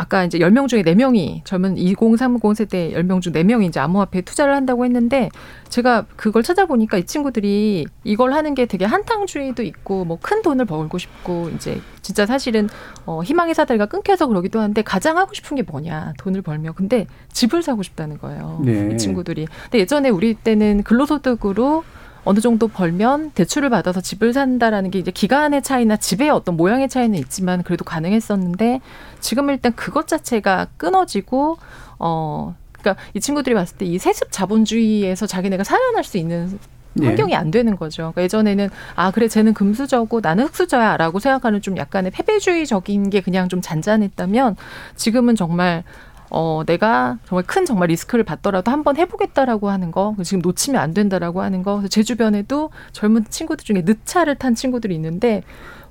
아까 0.00 0.24
이제 0.24 0.38
10명 0.38 0.66
중에 0.66 0.82
4명이 0.82 1.44
젊은 1.44 1.76
2030 1.76 2.56
세대 2.56 2.90
10명 2.92 3.20
중 3.20 3.34
4명이 3.34 3.68
이제 3.68 3.80
암호화폐에 3.80 4.22
투자를 4.22 4.54
한다고 4.54 4.86
했는데 4.86 5.28
제가 5.68 6.06
그걸 6.16 6.42
찾아보니까 6.42 6.96
이 6.96 7.04
친구들이 7.04 7.84
이걸 8.04 8.32
하는 8.32 8.54
게 8.54 8.64
되게 8.64 8.86
한탕주의도 8.86 9.62
있고 9.62 10.06
뭐 10.06 10.18
큰 10.22 10.40
돈을 10.42 10.64
벌고 10.64 10.96
싶고 10.96 11.50
이제 11.54 11.82
진짜 12.00 12.24
사실은 12.24 12.68
어 13.04 13.22
희망의 13.22 13.54
사다리가 13.54 13.86
끊겨서 13.86 14.26
그러기도 14.26 14.60
한데 14.60 14.80
가장 14.80 15.18
하고 15.18 15.34
싶은 15.34 15.56
게 15.56 15.62
뭐냐 15.62 16.14
돈을 16.18 16.40
벌며 16.40 16.72
근데 16.72 17.06
집을 17.32 17.62
사고 17.62 17.82
싶다는 17.82 18.16
거예요. 18.18 18.60
네. 18.64 18.90
이 18.94 18.96
친구들이. 18.96 19.46
근데 19.64 19.80
예전에 19.80 20.08
우리 20.08 20.32
때는 20.32 20.82
근로소득으로 20.82 21.84
어느 22.24 22.40
정도 22.40 22.68
벌면 22.68 23.30
대출을 23.32 23.70
받아서 23.70 24.00
집을 24.00 24.32
산다라는 24.32 24.90
게 24.90 24.98
이제 24.98 25.10
기간의 25.10 25.62
차이나 25.62 25.96
집의 25.96 26.30
어떤 26.30 26.56
모양의 26.56 26.88
차이는 26.88 27.18
있지만 27.18 27.62
그래도 27.62 27.84
가능했었는데 27.84 28.80
지금 29.20 29.50
일단 29.50 29.72
그것 29.74 30.06
자체가 30.06 30.68
끊어지고 30.76 31.58
어 31.98 32.54
그러니까 32.72 33.02
이 33.14 33.20
친구들이 33.20 33.54
봤을 33.54 33.76
때 33.76 33.86
이 33.86 33.98
세습 33.98 34.28
자본주의에서 34.30 35.26
자기네가 35.26 35.64
살아날 35.64 36.04
수 36.04 36.16
있는 36.18 36.58
예. 37.00 37.06
환경이 37.06 37.34
안 37.36 37.50
되는 37.50 37.76
거죠. 37.76 38.02
그러니까 38.02 38.22
예전에는 38.22 38.68
아 38.96 39.10
그래 39.12 39.28
쟤는 39.28 39.54
금수저고 39.54 40.20
나는 40.20 40.44
흑수저야라고 40.46 41.18
생각하는 41.20 41.62
좀 41.62 41.76
약간의 41.76 42.10
패배주의적인 42.10 43.10
게 43.10 43.20
그냥 43.20 43.48
좀 43.48 43.60
잔잔했다면 43.60 44.56
지금은 44.96 45.36
정말 45.36 45.84
어 46.30 46.62
내가 46.64 47.18
정말 47.26 47.44
큰 47.44 47.66
정말 47.66 47.88
리스크를 47.88 48.24
받더라도 48.24 48.70
한번 48.70 48.96
해보겠다라고 48.96 49.68
하는 49.68 49.90
거 49.90 50.14
지금 50.22 50.40
놓치면 50.42 50.80
안 50.80 50.94
된다라고 50.94 51.42
하는 51.42 51.62
거 51.62 51.76
그래서 51.76 51.88
제 51.88 52.02
주변에도 52.02 52.70
젊은 52.92 53.24
친구들 53.28 53.64
중에 53.64 53.82
늦차를 53.84 54.36
탄 54.36 54.54
친구들이 54.54 54.94
있는데 54.94 55.42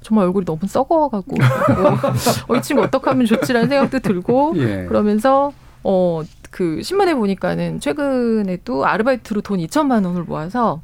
정말 0.01 0.25
얼굴이 0.25 0.45
너무 0.45 0.59
썩어가고 0.65 1.35
어, 2.47 2.55
이 2.55 2.61
친구 2.61 2.83
어떻게 2.83 3.09
하면 3.09 3.25
좋지라는 3.25 3.67
생각도 3.67 3.99
들고 3.99 4.53
예. 4.57 4.85
그러면서 4.85 5.51
어 5.83 6.23
그 6.51 6.81
신문에 6.81 7.13
보니까는 7.13 7.79
최근에도 7.79 8.85
아르바이트로 8.85 9.41
돈 9.41 9.59
2천만 9.59 10.05
원을 10.05 10.23
모아서 10.23 10.81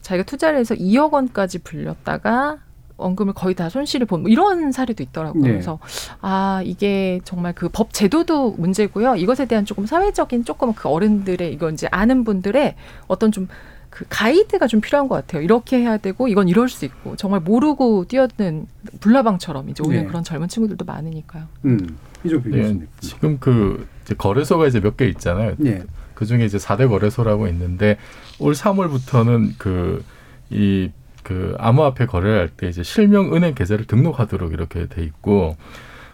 자기가 0.00 0.24
투자를 0.24 0.58
해서 0.58 0.74
2억 0.74 1.12
원까지 1.12 1.58
불렸다가 1.60 2.58
원금을 3.00 3.32
거의 3.34 3.54
다 3.54 3.68
손실을 3.68 4.06
본 4.06 4.20
뭐 4.22 4.28
이런 4.30 4.70
사례도 4.72 5.02
있더라고요. 5.02 5.42
네. 5.42 5.50
그래서 5.50 5.78
아 6.20 6.60
이게 6.64 7.20
정말 7.24 7.52
그 7.54 7.68
법 7.68 7.92
제도도 7.92 8.52
문제고요. 8.58 9.16
이것에 9.16 9.46
대한 9.46 9.64
조금 9.64 9.86
사회적인 9.86 10.44
조금 10.44 10.72
그 10.74 10.88
어른들의 10.88 11.52
이건 11.52 11.74
이제 11.74 11.88
아는 11.90 12.24
분들의 12.24 12.76
어떤 13.08 13.32
좀 13.32 13.48
그 13.90 14.04
가이드가 14.08 14.68
좀 14.68 14.80
필요한 14.80 15.08
것 15.08 15.16
같아요. 15.16 15.42
이렇게 15.42 15.78
해야 15.80 15.96
되고 15.96 16.28
이건 16.28 16.48
이럴 16.48 16.68
수 16.68 16.84
있고 16.84 17.16
정말 17.16 17.40
모르고 17.40 18.04
뛰어드는 18.04 18.66
불나방처럼 19.00 19.68
이제 19.68 19.82
오는 19.84 19.96
네. 20.02 20.04
그런 20.06 20.22
젊은 20.22 20.46
친구들도 20.46 20.84
많으니까요. 20.84 21.46
음. 21.64 21.98
이종 22.22 22.40
예, 22.46 22.50
교수님. 22.58 22.88
지금 23.00 23.38
그 23.40 23.88
이제 24.04 24.14
거래소가 24.14 24.68
이제 24.68 24.78
몇 24.78 24.96
개 24.96 25.06
있잖아요. 25.08 25.56
예. 25.64 25.82
그 26.14 26.24
중에 26.24 26.44
이제 26.44 26.56
4대 26.56 26.88
거래소라고 26.88 27.48
있는데 27.48 27.96
올 28.38 28.52
3월부터는 28.52 29.58
그 29.58 30.04
이 30.50 30.90
그 31.22 31.54
암호화폐 31.58 32.06
거래를 32.06 32.38
할때 32.38 32.68
이제 32.68 32.82
실명 32.82 33.34
은행 33.34 33.54
계좌를 33.54 33.86
등록하도록 33.86 34.52
이렇게 34.52 34.86
돼 34.86 35.02
있고 35.02 35.56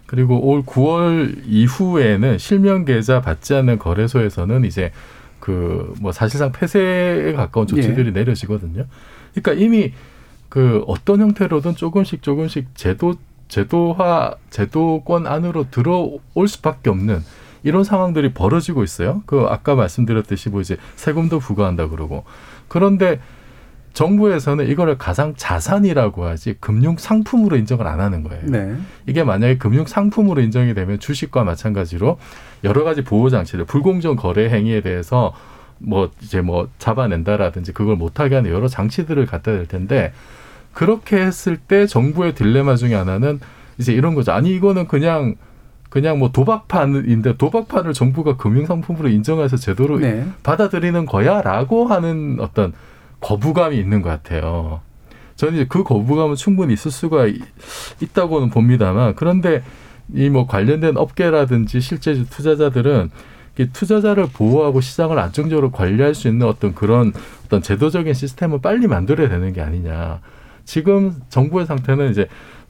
그리고 0.05 0.39
올 0.39 0.63
9월 0.63 1.41
이후에는 1.45 2.37
실명 2.37 2.85
계좌 2.85 3.21
받지 3.21 3.53
않는 3.55 3.79
거래소에서는 3.79 4.65
이제 4.65 4.91
그 5.39 5.77
뭐 5.99 6.11
사실상 6.11 6.51
폐쇄에 6.51 7.33
가까운 7.33 7.67
조치들이 7.67 8.11
내려지거든요. 8.11 8.85
그러니까 9.33 9.53
이미 9.53 9.93
그 10.49 10.83
어떤 10.87 11.21
형태로든 11.21 11.75
조금씩 11.75 12.21
조금씩 12.21 12.75
제도 12.75 13.15
제도화 13.47 14.35
제도권 14.49 15.27
안으로 15.27 15.69
들어올 15.71 16.47
수밖에 16.47 16.89
없는 16.89 17.23
이런 17.63 17.83
상황들이 17.83 18.33
벌어지고 18.33 18.83
있어요. 18.83 19.23
그 19.25 19.45
아까 19.49 19.75
말씀드렸듯이 19.75 20.49
뭐 20.49 20.61
이제 20.61 20.77
세금도 20.95 21.39
부과한다 21.39 21.89
그러고 21.89 22.23
그런데 22.67 23.19
정부에서는 23.97 24.67
이거를 24.67 24.99
가상 24.99 25.33
자산이라고 25.35 26.25
하지 26.25 26.55
금융 26.59 26.97
상품으로 26.97 27.57
인정을 27.57 27.87
안 27.87 27.99
하는 27.99 28.21
거예요. 28.21 28.43
네. 28.45 28.75
이게 29.07 29.23
만약에 29.23 29.57
금융 29.57 29.87
상품으로 29.87 30.39
인정이 30.41 30.75
되면 30.75 30.99
주식과 30.99 31.43
마찬가지로 31.43 32.19
여러 32.63 32.83
가지 32.83 33.03
보호 33.03 33.31
장치들, 33.31 33.65
불공정 33.65 34.15
거래 34.15 34.49
행위에 34.49 34.81
대해서 34.81 35.33
뭐 35.79 36.11
이제 36.21 36.41
뭐 36.41 36.69
잡아낸다라든지 36.77 37.73
그걸 37.73 37.95
못하게 37.95 38.35
하는 38.35 38.51
여러 38.51 38.67
장치들을 38.67 39.25
갖다 39.25 39.51
댈 39.51 39.65
텐데 39.65 40.13
그렇게 40.73 41.17
했을 41.17 41.57
때 41.57 41.87
정부의 41.87 42.35
딜레마 42.35 42.75
중에 42.75 42.93
하나는 42.93 43.39
이제 43.79 43.93
이런 43.93 44.13
거죠. 44.13 44.31
아니 44.31 44.51
이거는 44.55 44.87
그냥 44.87 45.33
그냥 45.89 46.19
뭐 46.19 46.31
도박판인데 46.31 47.37
도박판을 47.37 47.93
정부가 47.93 48.37
금융 48.37 48.67
상품으로 48.67 49.09
인정해서 49.09 49.57
제도로 49.57 49.97
네. 49.97 50.23
받아들이는 50.43 51.07
거야라고 51.07 51.87
하는 51.87 52.37
어떤 52.39 52.73
거부감이 53.21 53.77
있는 53.77 54.01
것 54.01 54.09
같아요. 54.09 54.81
저는 55.35 55.53
이제 55.55 55.65
그 55.69 55.83
거부감은 55.83 56.35
충분히 56.35 56.73
있을 56.73 56.91
수가 56.91 57.27
이- 57.27 57.39
있다고는 58.01 58.49
봅니다만 58.49 59.15
그런데 59.15 59.63
이 60.13 60.29
뭐 60.29 60.47
관련된 60.47 60.97
업계라든지 60.97 61.81
실제 61.81 62.23
투자자들은 62.23 63.11
이 63.59 63.67
투자자를 63.73 64.27
보호하고 64.31 64.81
시장을 64.81 65.17
안정적으로 65.19 65.71
관리할 65.71 66.15
수 66.15 66.27
있는 66.27 66.47
어떤 66.47 66.73
그런 66.75 67.11
어떤 67.45 67.61
제도적인 67.61 68.13
시스템을 68.13 68.61
빨리 68.61 68.87
만들어야 68.87 69.27
되는 69.29 69.51
게 69.51 69.61
아니냐. 69.61 70.19
지금 70.63 71.15
정부의 71.29 71.65
상태는 71.65 72.11
이제 72.11 72.27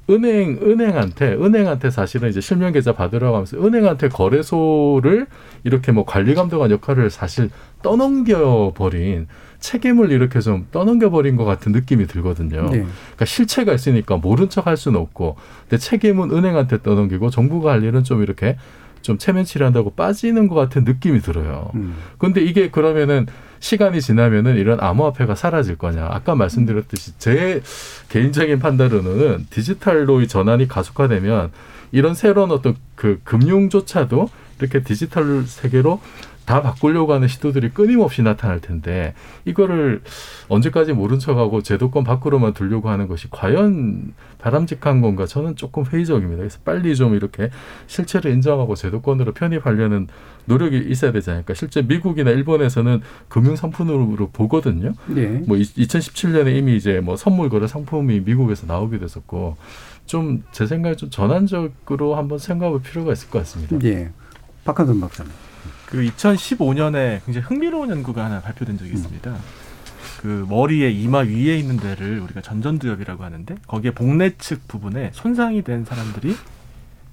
은행 0.09 0.59
은행한테 0.61 1.33
은행한테 1.33 1.89
사실은 1.89 2.29
이제 2.29 2.39
실명 2.39 2.71
계좌 2.71 2.93
받으라고 2.93 3.35
하면서 3.35 3.57
은행한테 3.57 4.09
거래소를 4.09 5.27
이렇게 5.63 5.91
뭐 5.91 6.05
관리 6.05 6.33
감독한 6.33 6.71
역할을 6.71 7.09
사실 7.09 7.49
떠넘겨 7.81 8.73
버린 8.75 9.27
책임을 9.59 10.11
이렇게 10.11 10.39
좀 10.39 10.67
떠넘겨 10.71 11.09
버린 11.09 11.35
것 11.35 11.45
같은 11.45 11.71
느낌이 11.71 12.07
들거든요. 12.07 12.63
네. 12.69 12.79
그러니까 12.79 13.25
실체가 13.25 13.73
있으니까 13.73 14.17
모른 14.17 14.49
척 14.49 14.67
할 14.67 14.77
수는 14.77 14.99
없고, 14.99 15.35
근데 15.61 15.77
책임은 15.77 16.31
은행한테 16.31 16.81
떠넘기고 16.83 17.29
정부가 17.29 17.71
할 17.71 17.83
일은 17.83 18.03
좀 18.03 18.21
이렇게 18.21 18.57
좀 19.01 19.17
체면치레 19.17 19.63
한다고 19.63 19.91
빠지는 19.91 20.47
것 20.47 20.55
같은 20.55 20.83
느낌이 20.83 21.21
들어요. 21.21 21.71
음. 21.75 21.95
근데 22.17 22.41
이게 22.41 22.69
그러면은 22.69 23.25
시간이 23.67 23.99
지나면은 23.99 24.55
이런 24.55 24.79
암호화폐가 24.79 25.35
사라질 25.35 25.77
거냐? 25.77 26.07
아까 26.09 26.35
말씀드렸듯이 26.35 27.11
제 27.17 27.61
개인적인 28.07 28.59
판단으로는 28.59 29.47
디지털로의 29.49 30.29
전환이 30.29 30.69
가속화되면 30.69 31.51
이런 31.91 32.13
새로운 32.13 32.51
어떤 32.51 32.75
그 32.95 33.19
금융조차도 33.25 34.29
이렇게 34.59 34.83
디지털 34.83 35.43
세계로 35.45 35.99
다 36.47 36.61
바꾸려고 36.61 37.11
하는 37.11 37.27
시도들이 37.27 37.71
끊임없이 37.71 38.21
나타날 38.21 38.61
텐데 38.61 39.13
이거를 39.43 40.01
언제까지 40.47 40.93
모른 40.93 41.19
척하고 41.19 41.61
제도권 41.61 42.05
밖으로만 42.05 42.53
두려고 42.53 42.89
하는 42.89 43.09
것이 43.09 43.27
과연 43.29 44.13
바람직한 44.39 45.01
건가 45.01 45.25
저는 45.25 45.57
조금 45.57 45.83
회의적입니다. 45.83 46.37
그래서 46.37 46.59
빨리 46.63 46.95
좀 46.95 47.15
이렇게 47.15 47.49
실체를 47.87 48.31
인정하고 48.31 48.75
제도권으로 48.75 49.33
편입하려는 49.33 50.07
노력이 50.45 50.85
있어야 50.89 51.11
되지 51.11 51.31
않을까. 51.31 51.53
실제 51.53 51.81
미국이나 51.81 52.31
일본에서는 52.31 53.01
금융 53.27 53.57
상품으로 53.57 54.29
보거든요. 54.31 54.93
네. 55.07 55.43
뭐 55.45 55.57
2017년에 55.57 56.55
이미 56.55 56.77
이제 56.77 57.01
뭐 57.01 57.17
선물 57.17 57.49
거래 57.49 57.67
상품이 57.67 58.21
미국에서 58.21 58.65
나오게 58.67 58.99
됐었고 58.99 59.57
좀 60.05 60.43
제 60.53 60.65
생각에 60.65 60.95
좀 60.95 61.09
전환적으로 61.09 62.15
한번 62.15 62.39
생각할 62.39 62.79
필요가 62.81 63.11
있을 63.11 63.29
것 63.29 63.39
같습니다. 63.39 63.77
예. 63.83 64.11
박한선 64.63 65.01
박사님. 65.01 65.29
그 65.87 66.03
2015년에 66.03 67.21
굉장히 67.25 67.47
흥미로운 67.47 67.89
연구가 67.89 68.25
하나 68.25 68.41
발표된 68.41 68.77
적이 68.77 68.91
있습니다. 68.91 69.35
그 70.21 70.45
머리에 70.49 70.89
이마 70.91 71.19
위에 71.19 71.57
있는 71.57 71.77
데를 71.77 72.19
우리가 72.19 72.41
전전두엽이라고 72.41 73.23
하는데 73.23 73.55
거기에 73.67 73.91
복내 73.91 74.35
측 74.37 74.67
부분에 74.67 75.11
손상이 75.13 75.61
된 75.61 75.85
사람들이 75.85 76.35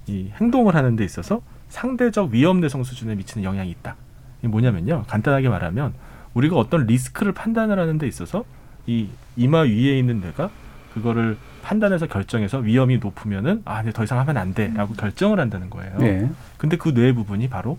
이 0.07 0.31
행동을 0.39 0.75
하는 0.75 0.95
데 0.95 1.05
있어서 1.05 1.41
상대적 1.69 2.31
위험 2.31 2.59
내성 2.59 2.83
수준에 2.83 3.15
미치는 3.15 3.43
영향이 3.43 3.69
있다. 3.71 3.95
이게 4.39 4.47
뭐냐면요. 4.49 5.05
간단하게 5.07 5.49
말하면 5.49 5.93
우리가 6.33 6.57
어떤 6.57 6.85
리스크를 6.85 7.31
판단을 7.31 7.79
하는 7.79 7.97
데 7.97 8.07
있어서 8.07 8.43
이 8.87 9.07
이마 9.37 9.61
위에 9.61 9.97
있는 9.97 10.19
뇌가 10.19 10.49
그거를 10.93 11.37
판단해서 11.63 12.07
결정해서 12.07 12.57
위험이 12.59 12.97
높으면은 12.97 13.61
아, 13.65 13.81
네, 13.83 13.91
더 13.91 14.03
이상 14.03 14.19
하면 14.19 14.37
안 14.37 14.53
돼라고 14.53 14.93
결정을 14.93 15.39
한다는 15.39 15.69
거예요. 15.69 15.97
네. 15.97 16.29
근데 16.57 16.77
그 16.77 16.93
뇌 16.93 17.13
부분이 17.13 17.49
바로 17.49 17.77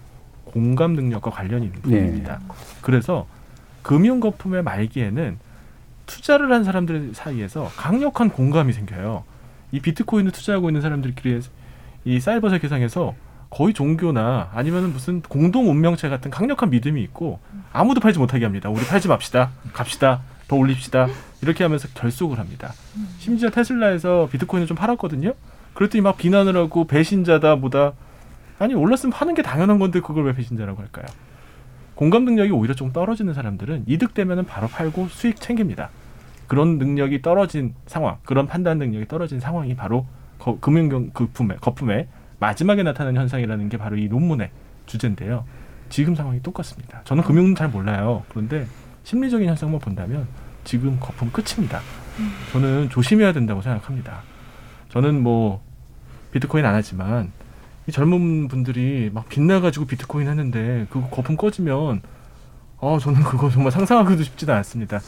공감 0.56 0.94
능력과 0.94 1.30
관련이 1.30 1.66
있는 1.66 1.82
네. 1.82 1.82
부분입니다. 1.82 2.40
그래서 2.80 3.26
금융 3.82 4.20
거품의 4.20 4.62
말기에는 4.62 5.38
투자를 6.06 6.50
한 6.50 6.64
사람들 6.64 7.10
사이에서 7.12 7.70
강력한 7.76 8.30
공감이 8.30 8.72
생겨요. 8.72 9.24
이 9.72 9.80
비트코인을 9.80 10.32
투자하고 10.32 10.70
있는 10.70 10.80
사람들끼리 10.80 11.42
이 12.06 12.20
사이버 12.20 12.48
세계상에서 12.48 13.14
거의 13.50 13.74
종교나 13.74 14.48
아니면 14.54 14.94
무슨 14.94 15.20
공동 15.20 15.68
운명체 15.68 16.08
같은 16.08 16.30
강력한 16.30 16.70
믿음이 16.70 17.02
있고 17.02 17.38
아무도 17.74 18.00
팔지 18.00 18.18
못하게 18.18 18.46
합니다. 18.46 18.70
우리 18.70 18.82
팔지 18.86 19.08
맙시다. 19.08 19.50
갑시다. 19.74 20.22
더 20.48 20.56
올립시다. 20.56 21.08
이렇게 21.42 21.64
하면서 21.64 21.86
결속을 21.92 22.38
합니다. 22.38 22.72
심지어 23.18 23.50
테슬라에서 23.50 24.30
비트코인을 24.32 24.66
좀 24.66 24.74
팔았거든요. 24.74 25.34
그랬더니 25.74 26.00
막 26.00 26.16
비난을 26.16 26.56
하고 26.56 26.86
배신자다 26.86 27.56
뭐다. 27.56 27.92
아니 28.58 28.74
올랐으면 28.74 29.12
파는 29.12 29.34
게 29.34 29.42
당연한 29.42 29.78
건데 29.78 30.00
그걸 30.00 30.24
왜 30.24 30.32
배신자라고 30.34 30.80
할까요? 30.80 31.06
공감 31.94 32.24
능력이 32.24 32.50
오히려 32.52 32.74
좀 32.74 32.92
떨어지는 32.92 33.34
사람들은 33.34 33.84
이득되면은 33.86 34.44
바로 34.44 34.68
팔고 34.68 35.08
수익 35.08 35.40
챙깁니다. 35.40 35.90
그런 36.46 36.78
능력이 36.78 37.22
떨어진 37.22 37.74
상황, 37.86 38.18
그런 38.24 38.46
판단 38.46 38.78
능력이 38.78 39.08
떨어진 39.08 39.40
상황이 39.40 39.74
바로 39.74 40.06
거, 40.38 40.58
금융 40.60 41.10
거품의 41.10 41.56
거품의 41.60 42.08
마지막에 42.38 42.82
나타나는 42.82 43.20
현상이라는 43.20 43.68
게 43.68 43.78
바로 43.78 43.96
이 43.96 44.08
논문의 44.08 44.50
주제인데요. 44.84 45.44
지금 45.88 46.14
상황이 46.14 46.42
똑같습니다. 46.42 47.00
저는 47.04 47.24
금융 47.24 47.54
잘 47.54 47.68
몰라요. 47.68 48.24
그런데 48.28 48.66
심리적인 49.04 49.48
현상만 49.48 49.80
본다면 49.80 50.26
지금 50.64 50.98
거품 51.00 51.30
끝입니다. 51.30 51.80
저는 52.52 52.90
조심해야 52.90 53.32
된다고 53.32 53.62
생각합니다. 53.62 54.22
저는 54.90 55.22
뭐 55.22 55.62
비트코인 56.32 56.64
안 56.64 56.74
하지만 56.74 57.32
이 57.88 57.92
젊은 57.92 58.48
분들이 58.48 59.10
막 59.12 59.28
빛나가지고 59.28 59.86
비트코인 59.86 60.28
했는데 60.28 60.86
그 60.90 61.00
거품 61.10 61.36
꺼지면 61.36 62.02
어 62.78 62.98
저는 62.98 63.22
그거 63.22 63.48
정말 63.50 63.72
상상하기도 63.72 64.22
쉽지도 64.22 64.52
않습니다. 64.54 65.00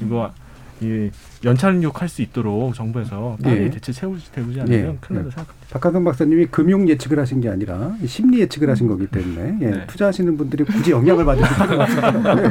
이거 0.00 0.32
이 0.80 1.10
연착륙 1.46 2.02
할수 2.02 2.22
있도록 2.22 2.74
정부에서 2.74 3.36
빨리 3.42 3.66
예. 3.66 3.70
대체 3.70 3.92
세우지 3.92 4.32
되지 4.32 4.60
않으면 4.60 4.68
예. 4.70 4.96
큰일 5.00 5.22
난다 5.22 5.28
예. 5.28 5.30
생각합니다. 5.30 5.66
박하근 5.70 6.04
박사님이 6.04 6.46
금융 6.46 6.88
예측을 6.88 7.18
하신 7.18 7.40
게 7.40 7.48
아니라 7.48 7.92
심리 8.06 8.40
예측을 8.40 8.70
하신 8.70 8.86
거기 8.86 9.06
때문에 9.06 9.58
예, 9.60 9.70
네. 9.70 9.86
투자하시는 9.86 10.36
분들이 10.36 10.64
굳이 10.64 10.92
영향을 10.92 11.24
받을 11.24 11.42
필요가 11.42 11.84
없어요. 11.84 12.50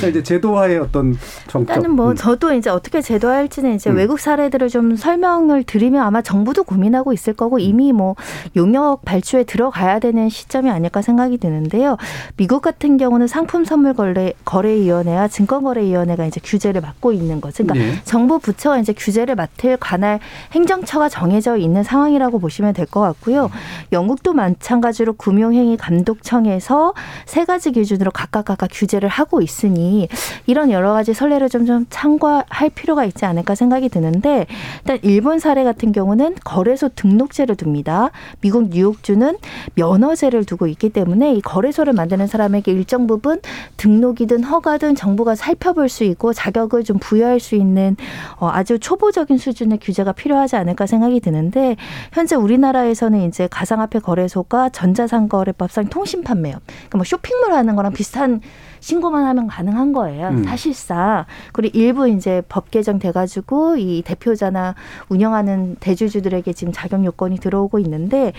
자, 0.00 0.06
이제 0.08 0.22
제도화의 0.22 0.78
어떤 0.78 1.16
정적. 1.46 1.76
일단은 1.76 1.94
뭐 1.94 2.10
음. 2.10 2.16
저도 2.16 2.54
이제 2.54 2.70
어떻게 2.70 3.02
제도화할지는 3.02 3.74
이제 3.74 3.90
음. 3.90 3.96
외국 3.96 4.18
사례들을 4.18 4.68
좀 4.68 4.96
설명을 4.96 5.64
드리면 5.64 6.02
아마 6.02 6.22
정부도 6.22 6.64
고민하고 6.64 7.12
있을 7.12 7.34
음. 7.34 7.36
거고 7.36 7.58
이미 7.58 7.92
뭐 7.92 8.14
용역 8.56 9.04
발주에 9.04 9.44
들어가야 9.44 9.98
되는 9.98 10.28
시점이 10.28 10.70
아닐까 10.70 11.02
생각이 11.02 11.38
드는데요. 11.38 11.96
미국 12.36 12.62
같은 12.62 12.96
경우는 12.96 13.26
상품 13.26 13.64
선물 13.64 13.94
거래 13.94 14.32
거래위원회와 14.44 15.28
증권거래위원회가 15.28 16.26
이제 16.26 16.40
규제를 16.42 16.80
맡고 16.80 17.12
있는 17.12 17.40
거죠. 17.40 17.64
그러니까 17.64 17.85
네. 17.92 18.00
정부 18.04 18.38
부처가 18.38 18.78
이제 18.78 18.92
규제를 18.92 19.34
맡을 19.34 19.76
관할 19.76 20.18
행정처가 20.52 21.08
정해져 21.08 21.56
있는 21.56 21.82
상황이라고 21.82 22.38
보시면 22.38 22.72
될 22.72 22.86
것 22.86 23.00
같고요. 23.00 23.50
영국도 23.90 24.32
마찬가지로 24.32 25.14
금융행위 25.14 25.76
감독청에서 25.76 26.94
세 27.26 27.44
가지 27.44 27.72
기준으로 27.72 28.12
각각 28.12 28.44
각각 28.44 28.68
규제를 28.72 29.08
하고 29.08 29.42
있으니 29.42 30.08
이런 30.46 30.70
여러 30.70 30.92
가지 30.92 31.12
선례를 31.12 31.48
좀 31.48 31.66
좀 31.66 31.84
참고할 31.90 32.70
필요가 32.76 33.04
있지 33.04 33.24
않을까 33.24 33.56
생각이 33.56 33.88
드는데 33.88 34.46
일단 34.82 34.98
일본 35.02 35.40
사례 35.40 35.64
같은 35.64 35.90
경우는 35.90 36.36
거래소 36.44 36.88
등록제를 36.90 37.56
둡니다. 37.60 38.10
미국 38.40 38.68
뉴욕주는 38.68 39.36
면허제를 39.74 40.44
두고 40.44 40.68
있기 40.68 40.90
때문에 40.90 41.34
이 41.34 41.40
거래소를 41.40 41.92
만드는 41.92 42.28
사람에게 42.28 42.70
일정 42.70 43.08
부분 43.08 43.40
등록이든 43.78 44.44
허가든 44.44 44.94
정부가 44.94 45.34
살펴볼 45.34 45.88
수 45.88 46.04
있고 46.04 46.32
자격을 46.32 46.84
좀 46.84 46.98
부여할 47.00 47.40
수 47.40 47.56
있는 47.56 47.65
어, 48.36 48.48
아주 48.52 48.78
초보적인 48.78 49.38
수준의 49.38 49.78
규제가 49.80 50.12
필요하지 50.12 50.56
않을까 50.56 50.86
생각이 50.86 51.20
드는데 51.20 51.76
현재 52.12 52.36
우리나라에서는 52.36 53.22
이제 53.22 53.48
가상화폐 53.50 53.98
거래소가 54.00 54.68
전자상거래법상 54.70 55.86
통신 55.86 56.22
판매업, 56.22 56.62
그러니까 56.66 56.98
뭐 56.98 57.04
쇼핑몰 57.04 57.52
하는 57.52 57.76
거랑 57.76 57.92
비슷한 57.92 58.40
신고만 58.80 59.24
하면 59.24 59.46
가능한 59.48 59.92
거예요. 59.92 60.28
음. 60.28 60.44
사실상 60.44 61.24
그리고 61.52 61.76
일부 61.76 62.08
이제 62.08 62.42
법 62.48 62.70
개정 62.70 62.98
돼가지고 62.98 63.76
이 63.76 64.02
대표자나 64.02 64.74
운영하는 65.08 65.76
대주주들에게 65.80 66.52
지금 66.52 66.72
자격 66.72 67.04
요건이 67.04 67.38
들어오고 67.38 67.78
있는데 67.80 68.32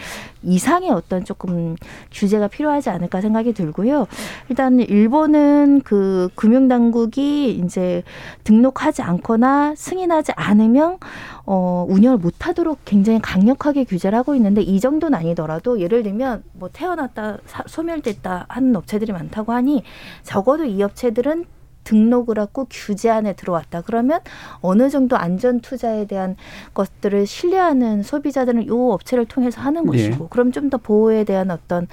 이상의 0.44 0.90
어떤 0.90 1.26
조금 1.26 1.76
규제가 2.12 2.48
필요하지 2.48 2.90
않을까 2.90 3.22
생각이 3.22 3.54
들고요. 3.54 4.08
일단 4.50 4.80
일본은 4.80 5.82
그 5.84 6.30
금융당국이 6.36 7.52
이제 7.52 8.04
등록하지 8.44 9.02
않거나 9.02 9.76
승인하지 9.76 10.34
않으면 10.36 10.98
어, 11.46 11.86
운영을 11.90 12.18
못하도록 12.18 12.80
굉장히 12.86 13.20
강력하게 13.22 13.84
규제를 13.86 14.18
하고 14.18 14.36
있는데 14.36 14.62
이 14.62 14.80
정도는 14.80 15.18
아니더라도 15.18 15.80
예를 15.80 16.04
들면 16.04 16.44
뭐 16.54 16.70
태어났다 16.72 17.38
사- 17.46 17.64
소멸됐다 17.66 18.46
하는 18.50 18.76
업체들이 18.76 19.12
많다고 19.12 19.54
하니 19.54 19.84
적어도 20.24 20.66
이 20.66 20.82
업체들은 20.84 21.46
등록을 21.88 22.38
하고 22.40 22.68
규제 22.70 23.10
안에 23.10 23.34
들어왔다. 23.34 23.82
그러면 23.82 24.20
어느 24.62 24.90
정도 24.90 25.16
안전 25.16 25.62
투자에 25.62 26.06
대한 26.06 26.36
것들을 26.74 27.26
신뢰하는 27.26 28.04
소비자들은 28.04 28.64
이 28.64 28.70
업체를 28.70 29.26
통해서 29.26 29.62
하는 29.62 29.84
네. 29.86 29.92
것이고, 30.10 30.28
그럼 30.28 30.52
좀 30.52 30.68
더 30.68 30.78
보호에 30.78 31.24
대한 31.24 31.50
어떤 31.50 31.88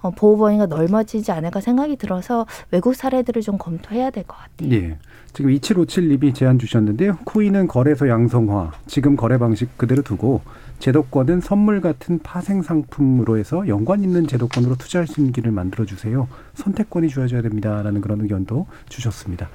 어, 0.00 0.10
보호 0.12 0.36
범위가 0.36 0.66
넓어지지 0.66 1.32
않을까 1.32 1.60
생각이 1.60 1.96
들어서 1.96 2.46
외국 2.70 2.94
사례들을 2.94 3.42
좀 3.42 3.58
검토해야 3.58 4.10
될 4.10 4.22
것 4.22 4.36
같아요. 4.36 4.70
예. 4.72 4.96
지금 5.32 5.50
2757님이 5.50 6.32
제안 6.34 6.58
주셨는데요. 6.58 7.18
코인은 7.24 7.66
거래소 7.66 8.08
양성화, 8.08 8.70
지금 8.86 9.16
거래 9.16 9.38
방식 9.38 9.76
그대로 9.76 10.02
두고 10.02 10.40
제도권은 10.82 11.40
선물 11.40 11.80
같은 11.80 12.18
파생 12.18 12.60
상품으로 12.60 13.38
해서 13.38 13.68
연관 13.68 14.02
있는 14.02 14.26
제도권으로 14.26 14.74
투자할 14.74 15.06
수 15.06 15.20
있는 15.20 15.32
길을 15.32 15.52
만들어 15.52 15.84
주세요. 15.84 16.26
선택권이 16.54 17.08
주어져야 17.08 17.40
됩니다라는 17.40 18.00
그런 18.00 18.20
의견도 18.20 18.66
주셨습니다. 18.88 19.48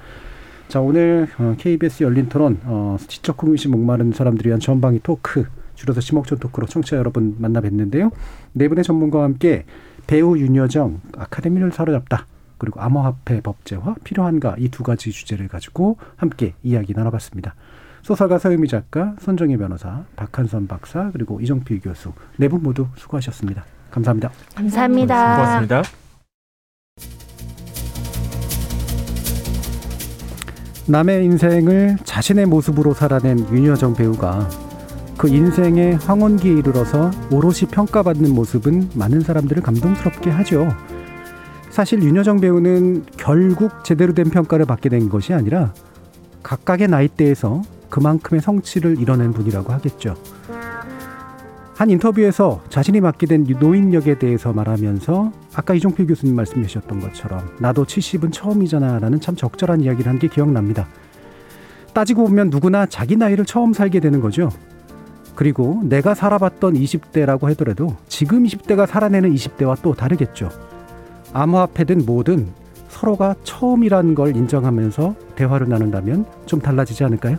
자 0.68 0.80
오늘 0.80 1.28
어, 1.38 1.54
KBS 1.58 2.02
열린 2.04 2.30
토론 2.30 2.58
어, 2.64 2.96
지적 3.06 3.42
호기심 3.42 3.72
목마른 3.72 4.12
사람들을 4.12 4.48
위한 4.48 4.58
전방위 4.58 5.00
토크 5.02 5.44
줄여서 5.74 6.00
심옥전 6.00 6.38
토크로 6.38 6.66
청취자 6.66 6.96
여러분 6.96 7.36
만나 7.38 7.60
뵀는데요. 7.60 8.10
네 8.54 8.66
분의 8.66 8.82
전문가와 8.82 9.24
함께 9.24 9.66
배우 10.06 10.38
윤여정 10.38 11.02
아카데미를 11.14 11.72
사로잡다. 11.72 12.24
그리고 12.56 12.80
암호화폐 12.80 13.42
법제화 13.42 13.96
필요한가 14.02 14.56
이 14.58 14.70
두 14.70 14.82
가지 14.82 15.12
주제를 15.12 15.48
가지고 15.48 15.98
함께 16.16 16.54
이야기 16.62 16.94
나눠봤습니다. 16.94 17.54
소설가 18.02 18.38
서유미 18.38 18.68
작가, 18.68 19.14
손정혜 19.20 19.56
변호사, 19.56 20.04
박한선 20.16 20.66
박사 20.66 21.10
그리고 21.12 21.40
이정필 21.40 21.80
교수 21.80 22.12
네 22.36 22.48
분 22.48 22.62
모두 22.62 22.86
수고하셨습니다. 22.96 23.64
감사합니다. 23.90 24.30
감사합니다. 24.54 25.36
고맙습니다. 25.36 25.82
남의 30.86 31.24
인생을 31.26 31.98
자신의 32.04 32.46
모습으로 32.46 32.94
살아낸 32.94 33.38
윤여정 33.52 33.94
배우가 33.94 34.48
그 35.18 35.28
인생의 35.28 35.96
황혼기에 35.96 36.52
이르러서 36.52 37.10
오롯이 37.30 37.68
평가받는 37.70 38.34
모습은 38.34 38.90
많은 38.94 39.20
사람들을 39.20 39.62
감동스럽게 39.62 40.30
하죠. 40.30 40.68
사실 41.70 42.02
윤여정 42.02 42.40
배우는 42.40 43.04
결국 43.18 43.84
제대로 43.84 44.14
된 44.14 44.30
평가를 44.30 44.64
받게 44.64 44.88
된 44.88 45.08
것이 45.10 45.34
아니라 45.34 45.74
각각의 46.42 46.88
나이대에서 46.88 47.62
그만큼의 47.90 48.40
성취를 48.40 49.00
이뤄낸 49.00 49.32
분이라고 49.32 49.72
하겠죠. 49.72 50.14
한 51.74 51.90
인터뷰에서 51.90 52.60
자신이 52.70 53.00
맡게 53.00 53.26
된 53.26 53.44
노인 53.60 53.94
역에 53.94 54.18
대해서 54.18 54.52
말하면서 54.52 55.32
아까 55.54 55.74
이종필 55.74 56.08
교수님 56.08 56.34
말씀해 56.34 56.66
주셨던 56.66 56.98
것처럼 57.00 57.40
나도 57.60 57.84
70은 57.84 58.32
처음이잖아 58.32 58.98
라는 58.98 59.20
참 59.20 59.36
적절한 59.36 59.82
이야기를 59.82 60.10
한 60.10 60.18
게 60.18 60.26
기억납니다. 60.26 60.88
따지고 61.94 62.24
보면 62.26 62.50
누구나 62.50 62.86
자기 62.86 63.16
나이를 63.16 63.44
처음 63.44 63.72
살게 63.72 64.00
되는 64.00 64.20
거죠. 64.20 64.50
그리고 65.36 65.80
내가 65.84 66.14
살아봤던 66.14 66.74
20대라고 66.74 67.44
하더라도 67.50 67.94
지금 68.08 68.42
20대가 68.42 68.86
살아내는 68.86 69.32
20대와 69.34 69.80
또 69.80 69.94
다르겠죠. 69.94 70.50
암호화폐든 71.32 72.04
뭐든 72.06 72.48
서로가 72.88 73.36
처음이란 73.44 74.16
걸 74.16 74.34
인정하면서 74.34 75.14
대화를 75.36 75.68
나눈다면 75.68 76.24
좀 76.46 76.60
달라지지 76.60 77.04
않을까요? 77.04 77.38